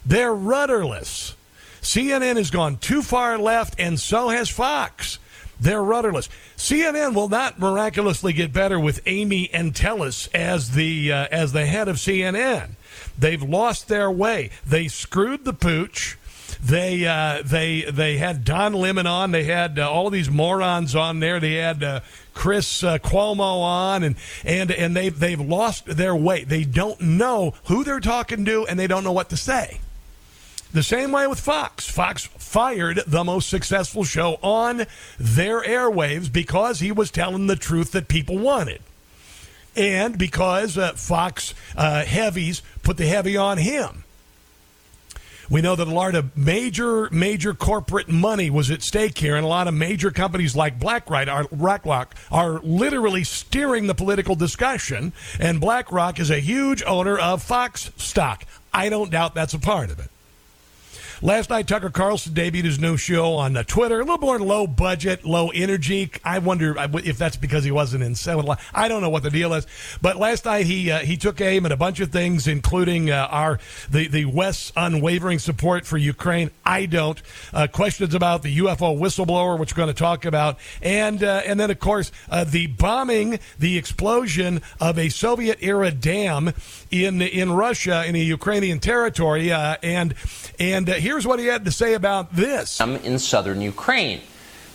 They're 0.05 0.33
rudderless. 0.33 1.35
CNN 1.81 2.37
has 2.37 2.49
gone 2.49 2.77
too 2.77 3.01
far 3.01 3.37
left, 3.37 3.75
and 3.77 3.99
so 3.99 4.29
has 4.29 4.49
Fox. 4.49 5.19
They're 5.59 5.83
rudderless. 5.83 6.29
CNN 6.55 7.13
will 7.13 7.29
not 7.29 7.59
miraculously 7.59 8.31
get 8.33 8.53
better 8.53 8.79
with 8.79 9.01
Amy 9.05 9.49
Entelis 9.49 10.29
as 10.33 10.71
the 10.71 11.11
uh, 11.11 11.27
as 11.31 11.51
the 11.51 11.65
head 11.65 11.87
of 11.87 11.97
CNN. 11.97 12.71
They've 13.17 13.41
lost 13.41 13.87
their 13.87 14.11
way. 14.11 14.51
They 14.65 14.87
screwed 14.87 15.45
the 15.45 15.53
pooch. 15.53 16.17
They 16.63 17.05
uh, 17.05 17.43
they 17.43 17.81
they 17.81 18.17
had 18.17 18.43
Don 18.43 18.73
Lemon 18.73 19.05
on. 19.05 19.31
They 19.31 19.43
had 19.43 19.77
uh, 19.77 19.91
all 19.91 20.09
these 20.09 20.29
morons 20.29 20.95
on 20.95 21.19
there. 21.19 21.39
They 21.39 21.55
had 21.55 21.83
uh, 21.83 21.99
Chris 22.33 22.83
uh, 22.83 22.97
Cuomo 22.99 23.61
on, 23.61 24.03
and 24.03 24.15
and 24.43 24.71
and 24.71 24.95
they 24.95 25.09
they've 25.09 25.39
lost 25.39 25.85
their 25.85 26.15
way. 26.15 26.43
They 26.43 26.63
don't 26.63 26.99
know 27.01 27.53
who 27.65 27.83
they're 27.83 27.99
talking 27.99 28.45
to, 28.45 28.65
and 28.67 28.79
they 28.79 28.87
don't 28.87 29.03
know 29.03 29.11
what 29.11 29.29
to 29.29 29.37
say. 29.37 29.79
The 30.73 30.83
same 30.83 31.11
way 31.11 31.27
with 31.27 31.39
Fox. 31.39 31.89
Fox 31.89 32.25
fired 32.25 33.01
the 33.07 33.23
most 33.23 33.49
successful 33.49 34.03
show 34.03 34.37
on 34.41 34.85
their 35.17 35.61
airwaves 35.61 36.31
because 36.31 36.79
he 36.79 36.91
was 36.91 37.09
telling 37.09 37.47
the 37.47 37.55
truth 37.55 37.91
that 37.91 38.07
people 38.07 38.37
wanted. 38.37 38.81
And 39.77 40.17
because 40.17 40.77
uh, 40.77 40.93
Fox 40.93 41.53
uh, 41.75 42.03
heavies 42.03 42.61
put 42.83 42.97
the 42.97 43.05
heavy 43.05 43.37
on 43.37 43.57
him. 43.57 44.03
We 45.49 45.61
know 45.61 45.77
that 45.77 45.87
a 45.87 45.93
lot 45.93 46.13
of 46.15 46.35
major, 46.35 47.09
major 47.09 47.53
corporate 47.53 48.09
money 48.09 48.49
was 48.49 48.69
at 48.69 48.81
stake 48.81 49.17
here, 49.17 49.37
and 49.37 49.45
a 49.45 49.47
lot 49.47 49.67
of 49.67 49.73
major 49.73 50.11
companies 50.11 50.57
like 50.57 50.77
BlackRock 50.77 51.29
are, 51.29 51.45
BlackRock 51.49 52.15
are 52.29 52.59
literally 52.59 53.23
steering 53.23 53.87
the 53.87 53.95
political 53.95 54.35
discussion. 54.35 55.13
And 55.39 55.61
BlackRock 55.61 56.19
is 56.19 56.29
a 56.29 56.39
huge 56.39 56.83
owner 56.85 57.17
of 57.17 57.41
Fox 57.41 57.91
stock. 57.95 58.43
I 58.73 58.89
don't 58.89 59.09
doubt 59.09 59.35
that's 59.35 59.53
a 59.53 59.59
part 59.59 59.89
of 59.89 59.99
it. 59.99 60.09
Last 61.21 61.49
night, 61.49 61.67
Tucker 61.67 61.89
Carlson 61.89 62.35
debuted 62.35 62.65
his 62.65 62.77
new 62.77 62.95
show 62.95 63.33
on 63.33 63.57
uh, 63.57 63.63
Twitter. 63.63 64.01
A 64.01 64.03
little 64.03 64.19
more 64.19 64.37
low 64.37 64.67
budget, 64.67 65.25
low 65.25 65.49
energy. 65.49 66.11
I 66.23 66.37
wonder 66.37 66.75
if 66.77 67.17
that's 67.17 67.37
because 67.37 67.63
he 67.63 67.71
wasn't 67.71 68.03
in 68.03 68.13
seven. 68.13 68.47
I 68.71 68.87
don't 68.87 69.01
know 69.01 69.09
what 69.09 69.23
the 69.23 69.31
deal 69.31 69.55
is. 69.55 69.65
But 69.99 70.17
last 70.17 70.45
night 70.45 70.67
he 70.67 70.91
uh, 70.91 70.99
he 70.99 71.17
took 71.17 71.41
aim 71.41 71.65
at 71.65 71.71
a 71.71 71.77
bunch 71.77 72.01
of 72.01 72.11
things, 72.11 72.47
including 72.47 73.09
uh, 73.09 73.27
our 73.31 73.59
the 73.89 74.07
the 74.07 74.25
West's 74.25 74.71
unwavering 74.75 75.39
support 75.39 75.87
for 75.87 75.97
Ukraine. 75.97 76.51
I 76.63 76.85
don't. 76.85 77.19
Uh, 77.51 77.65
questions 77.65 78.13
about 78.13 78.43
the 78.43 78.55
UFO 78.59 78.95
whistleblower, 78.95 79.57
which 79.57 79.73
we're 79.73 79.77
going 79.77 79.93
to 79.93 79.99
talk 79.99 80.23
about, 80.23 80.59
and 80.83 81.23
uh, 81.23 81.41
and 81.47 81.59
then 81.59 81.71
of 81.71 81.79
course 81.79 82.11
uh, 82.29 82.43
the 82.43 82.67
bombing, 82.67 83.39
the 83.57 83.75
explosion 83.75 84.61
of 84.79 84.99
a 84.99 85.09
Soviet 85.09 85.57
era 85.61 85.89
dam 85.89 86.53
in 86.91 87.23
in 87.23 87.51
Russia 87.51 88.05
in 88.05 88.15
a 88.15 88.19
Ukrainian 88.19 88.79
territory, 88.79 89.51
and 89.51 90.13
and 90.59 90.87
here's 91.07 91.25
what 91.25 91.39
he 91.39 91.45
had 91.45 91.63
to 91.63 91.71
say 91.71 91.93
about 91.93 92.35
this. 92.35 92.81
In 92.81 93.17
southern 93.17 93.61
Ukraine. 93.61 94.19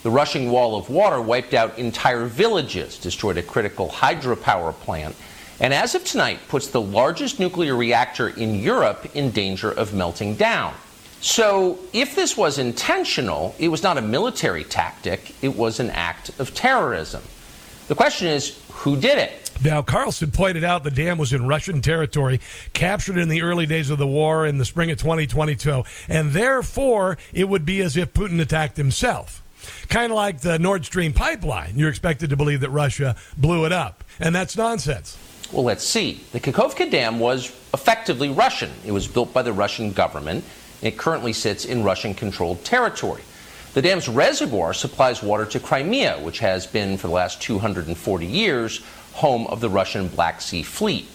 The 0.03 0.11
rushing 0.11 0.51
wall 0.51 0.77
of 0.77 0.89
water 0.89 1.21
wiped 1.21 1.53
out 1.53 1.79
entire 1.79 2.25
villages, 2.25 2.99
destroyed 2.99 3.37
a 3.37 3.43
critical 3.43 3.91
hydropower 3.91 4.73
plant, 4.73 5.15
and 5.61 5.75
as 5.75 5.95
of 5.95 6.05
tonight, 6.05 6.39
puts 6.49 6.69
the 6.69 6.81
largest 6.81 7.39
nuclear 7.39 7.77
reactor 7.77 8.31
in 8.31 8.55
Europe 8.55 9.15
in 9.15 9.31
danger 9.31 9.71
of 9.73 9.93
melting 9.93 10.37
down. 10.37 10.73
So, 11.21 11.79
if 11.93 12.17
this 12.17 12.35
was 12.35 12.59
intentional, 12.59 13.55
it 13.59 13.69
was 13.69 13.83
not 13.83 13.99
a 13.99 14.03
military 14.03 14.65
tactic, 14.65 15.35
it 15.43 15.55
was 15.55 15.81
an 15.81 15.91
act 15.91 16.31
of 16.41 16.55
terrorism. 16.55 17.23
The 17.89 17.95
question 17.95 18.27
is 18.27 18.59
who 18.71 18.97
did 18.97 19.19
it? 19.19 19.42
Now, 19.65 19.83
Carlson 19.83 20.31
pointed 20.31 20.65
out 20.65 20.83
the 20.83 20.91
dam 20.91 21.19
was 21.19 21.33
in 21.33 21.47
Russian 21.47 21.83
territory, 21.83 22.41
captured 22.73 23.19
in 23.19 23.29
the 23.29 23.43
early 23.43 23.67
days 23.67 23.91
of 23.91 23.99
the 23.99 24.07
war 24.07 24.47
in 24.47 24.59
the 24.59 24.65
spring 24.65 24.91
of 24.91 24.99
2022, 24.99 25.85
and 26.09 26.33
therefore 26.33 27.19
it 27.33 27.49
would 27.49 27.65
be 27.65 27.81
as 27.81 27.97
if 27.97 28.13
Putin 28.13 28.41
attacked 28.41 28.77
himself. 28.77 29.43
Kind 29.89 30.11
of 30.11 30.17
like 30.17 30.41
the 30.41 30.59
Nord 30.59 30.85
Stream 30.85 31.13
pipeline. 31.13 31.75
You're 31.77 31.91
expected 31.91 32.31
to 32.31 32.37
believe 32.37 32.61
that 32.61 32.71
Russia 32.71 33.15
blew 33.37 33.65
it 33.65 33.73
up, 33.73 34.03
and 34.19 34.35
that's 34.35 34.57
nonsense. 34.57 35.17
Well, 35.53 35.65
let's 35.65 35.85
see. 35.85 36.21
The 36.33 36.41
Kakhovka 36.41 36.91
Dam 36.91 37.21
was 37.21 37.55
effectively 37.75 38.31
Russian. 38.31 38.71
It 38.85 38.93
was 38.93 39.07
built 39.07 39.33
by 39.33 39.43
the 39.43 39.53
Russian 39.53 39.93
government. 39.93 40.45
It 40.81 40.99
currently 40.99 41.33
sits 41.33 41.65
in 41.65 41.85
Russian 41.85 42.15
controlled 42.15 42.65
territory. 42.65 43.23
The 43.75 43.83
dam's 43.83 44.09
reservoir 44.09 44.75
supplies 44.75 45.23
water 45.23 45.47
to 45.47 45.61
Crimea, 45.61 46.19
which 46.21 46.41
has 46.41 46.67
been, 46.67 46.99
for 46.99 47.07
the 47.07 47.15
last 47.15 47.41
240 47.41 48.27
years, 48.27 48.83
home 49.13 49.47
of 49.47 49.61
the 49.61 49.71
Russian 49.71 50.09
Black 50.09 50.41
Sea 50.41 50.63
Fleet. 50.63 51.07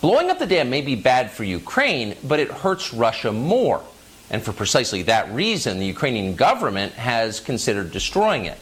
Blowing 0.00 0.30
up 0.30 0.38
the 0.38 0.46
dam 0.46 0.70
may 0.70 0.82
be 0.82 0.94
bad 0.94 1.30
for 1.30 1.44
Ukraine, 1.44 2.16
but 2.24 2.38
it 2.38 2.50
hurts 2.50 2.92
Russia 2.92 3.32
more. 3.32 3.82
And 4.30 4.42
for 4.42 4.52
precisely 4.52 5.02
that 5.02 5.32
reason, 5.32 5.78
the 5.78 5.86
Ukrainian 5.86 6.34
government 6.34 6.92
has 6.94 7.40
considered 7.40 7.92
destroying 7.92 8.44
it. 8.44 8.58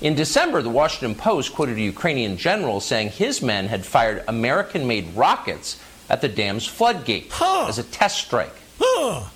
In 0.00 0.14
December, 0.14 0.62
the 0.62 0.70
Washington 0.70 1.14
Post 1.14 1.54
quoted 1.54 1.76
a 1.76 1.82
Ukrainian 1.82 2.36
general 2.36 2.80
saying 2.80 3.10
his 3.10 3.40
men 3.40 3.68
had 3.68 3.86
fired 3.86 4.24
American 4.28 4.86
made 4.86 5.14
rockets 5.14 5.80
at 6.10 6.20
the 6.20 6.28
dam's 6.28 6.66
floodgate 6.66 7.28
huh. 7.30 7.66
as 7.68 7.78
a 7.78 7.84
test 7.84 8.18
strike. 8.18 8.54
Huh. 8.78 9.28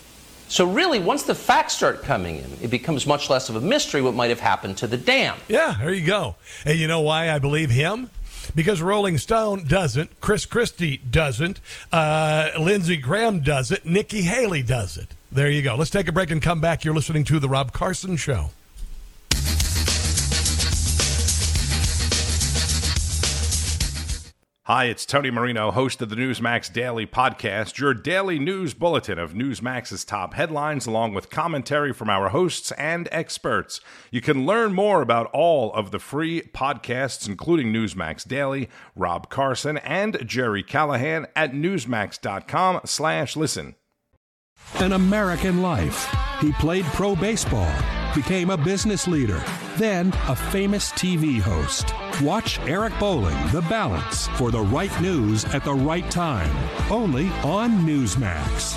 So, 0.49 0.67
really, 0.67 0.99
once 0.99 1.25
the 1.25 1.35
facts 1.35 1.75
start 1.75 2.03
coming 2.03 2.37
in, 2.37 2.51
it 2.63 2.69
becomes 2.69 3.07
much 3.07 3.29
less 3.29 3.51
of 3.51 3.57
a 3.57 3.61
mystery 3.61 4.01
what 4.01 4.15
might 4.15 4.31
have 4.31 4.41
happened 4.41 4.79
to 4.79 4.87
the 4.87 4.97
dam. 4.97 5.37
Yeah, 5.47 5.77
there 5.79 5.93
you 5.93 6.07
go. 6.07 6.37
And 6.65 6.79
you 6.79 6.89
know 6.89 7.01
why 7.01 7.31
I 7.31 7.39
believe 7.39 7.69
him? 7.69 8.09
Because 8.55 8.81
Rolling 8.83 9.19
Stone 9.19 9.65
doesn't, 9.65 10.21
Chris 10.21 10.47
Christie 10.47 10.99
doesn't, 10.99 11.61
uh, 11.93 12.51
Lindsey 12.59 12.97
Graham 12.97 13.41
does 13.41 13.71
it, 13.71 13.85
Nikki 13.85 14.23
Haley 14.23 14.63
does 14.63 14.97
it. 14.97 15.09
There 15.31 15.51
you 15.51 15.63
go. 15.63 15.77
Let's 15.77 15.91
take 15.91 16.09
a 16.09 16.13
break 16.13 16.31
and 16.31 16.41
come 16.41 16.61
back. 16.61 16.85
You're 16.85 16.95
listening 16.95 17.25
to 17.25 17.39
The 17.39 17.49
Rob 17.49 17.73
Carson 17.73 18.17
Show. 18.17 18.51
Hi, 24.69 24.85
it's 24.85 25.07
Tony 25.07 25.31
Marino, 25.31 25.71
host 25.71 26.03
of 26.03 26.11
the 26.11 26.15
Newsmax 26.15 26.71
Daily 26.71 27.07
Podcast, 27.07 27.79
your 27.79 27.95
daily 27.95 28.39
news 28.39 28.75
bulletin 28.75 29.19
of 29.19 29.33
Newsmax's 29.33 30.05
top 30.05 30.35
headlines, 30.35 30.87
along 30.87 31.15
with 31.15 31.31
commentary 31.31 31.95
from 31.95 32.11
our 32.11 32.29
hosts 32.29 32.71
and 32.73 33.09
experts. 33.11 33.81
You 34.11 34.21
can 34.21 34.45
learn 34.45 34.75
more 34.75 35.01
about 35.01 35.31
all 35.33 35.73
of 35.73 35.91
the 35.91 35.99
free 35.99 36.43
podcasts, 36.43 37.27
including 37.27 37.73
Newsmax 37.73 38.29
Daily, 38.29 38.69
Rob 38.95 39.31
Carson, 39.31 39.79
and 39.79 40.19
Jerry 40.29 40.63
Callahan 40.63 41.29
at 41.35 41.53
newsmax.com 41.53 42.83
slash 42.85 43.37
listen. 43.37 43.75
An 44.81 44.93
American 44.93 45.63
life. 45.63 46.15
He 46.43 46.53
played 46.53 46.85
pro 46.93 47.17
baseball, 47.17 47.73
became 48.15 48.51
a 48.51 48.59
business 48.59 49.09
leader, 49.09 49.43
then 49.79 50.09
a 50.29 50.37
famous 50.37 50.93
TV 50.93 51.41
host. 51.41 51.95
Watch 52.23 52.59
Eric 52.61 52.99
Bolling, 52.99 53.37
The 53.53 53.61
Balance, 53.63 54.27
for 54.29 54.51
the 54.51 54.61
right 54.61 55.01
news 55.01 55.45
at 55.47 55.63
the 55.63 55.73
right 55.73 56.11
time. 56.11 56.51
Only 56.91 57.29
on 57.45 57.87
Newsmax. 57.87 58.75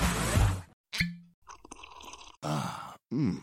Ah, 2.44 2.96
mmm. 3.12 3.42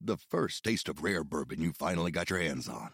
The 0.00 0.18
first 0.18 0.62
taste 0.62 0.88
of 0.88 1.02
rare 1.02 1.24
bourbon 1.24 1.60
you 1.60 1.72
finally 1.72 2.12
got 2.12 2.30
your 2.30 2.38
hands 2.38 2.68
on. 2.68 2.90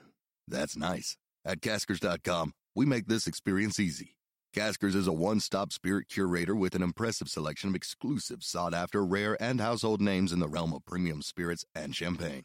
That's 0.48 0.78
nice. 0.78 1.18
At 1.44 1.60
Caskers.com, 1.60 2.54
we 2.74 2.86
make 2.86 3.06
this 3.06 3.26
experience 3.26 3.78
easy. 3.78 4.16
Caskers 4.56 4.94
is 4.94 5.06
a 5.06 5.12
one 5.12 5.40
stop 5.40 5.72
spirit 5.72 6.08
curator 6.08 6.56
with 6.56 6.74
an 6.74 6.82
impressive 6.82 7.28
selection 7.28 7.68
of 7.68 7.74
exclusive, 7.74 8.42
sought 8.42 8.72
after, 8.72 9.04
rare, 9.04 9.36
and 9.42 9.60
household 9.60 10.00
names 10.00 10.32
in 10.32 10.38
the 10.38 10.48
realm 10.48 10.72
of 10.72 10.86
premium 10.86 11.20
spirits 11.20 11.66
and 11.74 11.94
champagne. 11.94 12.44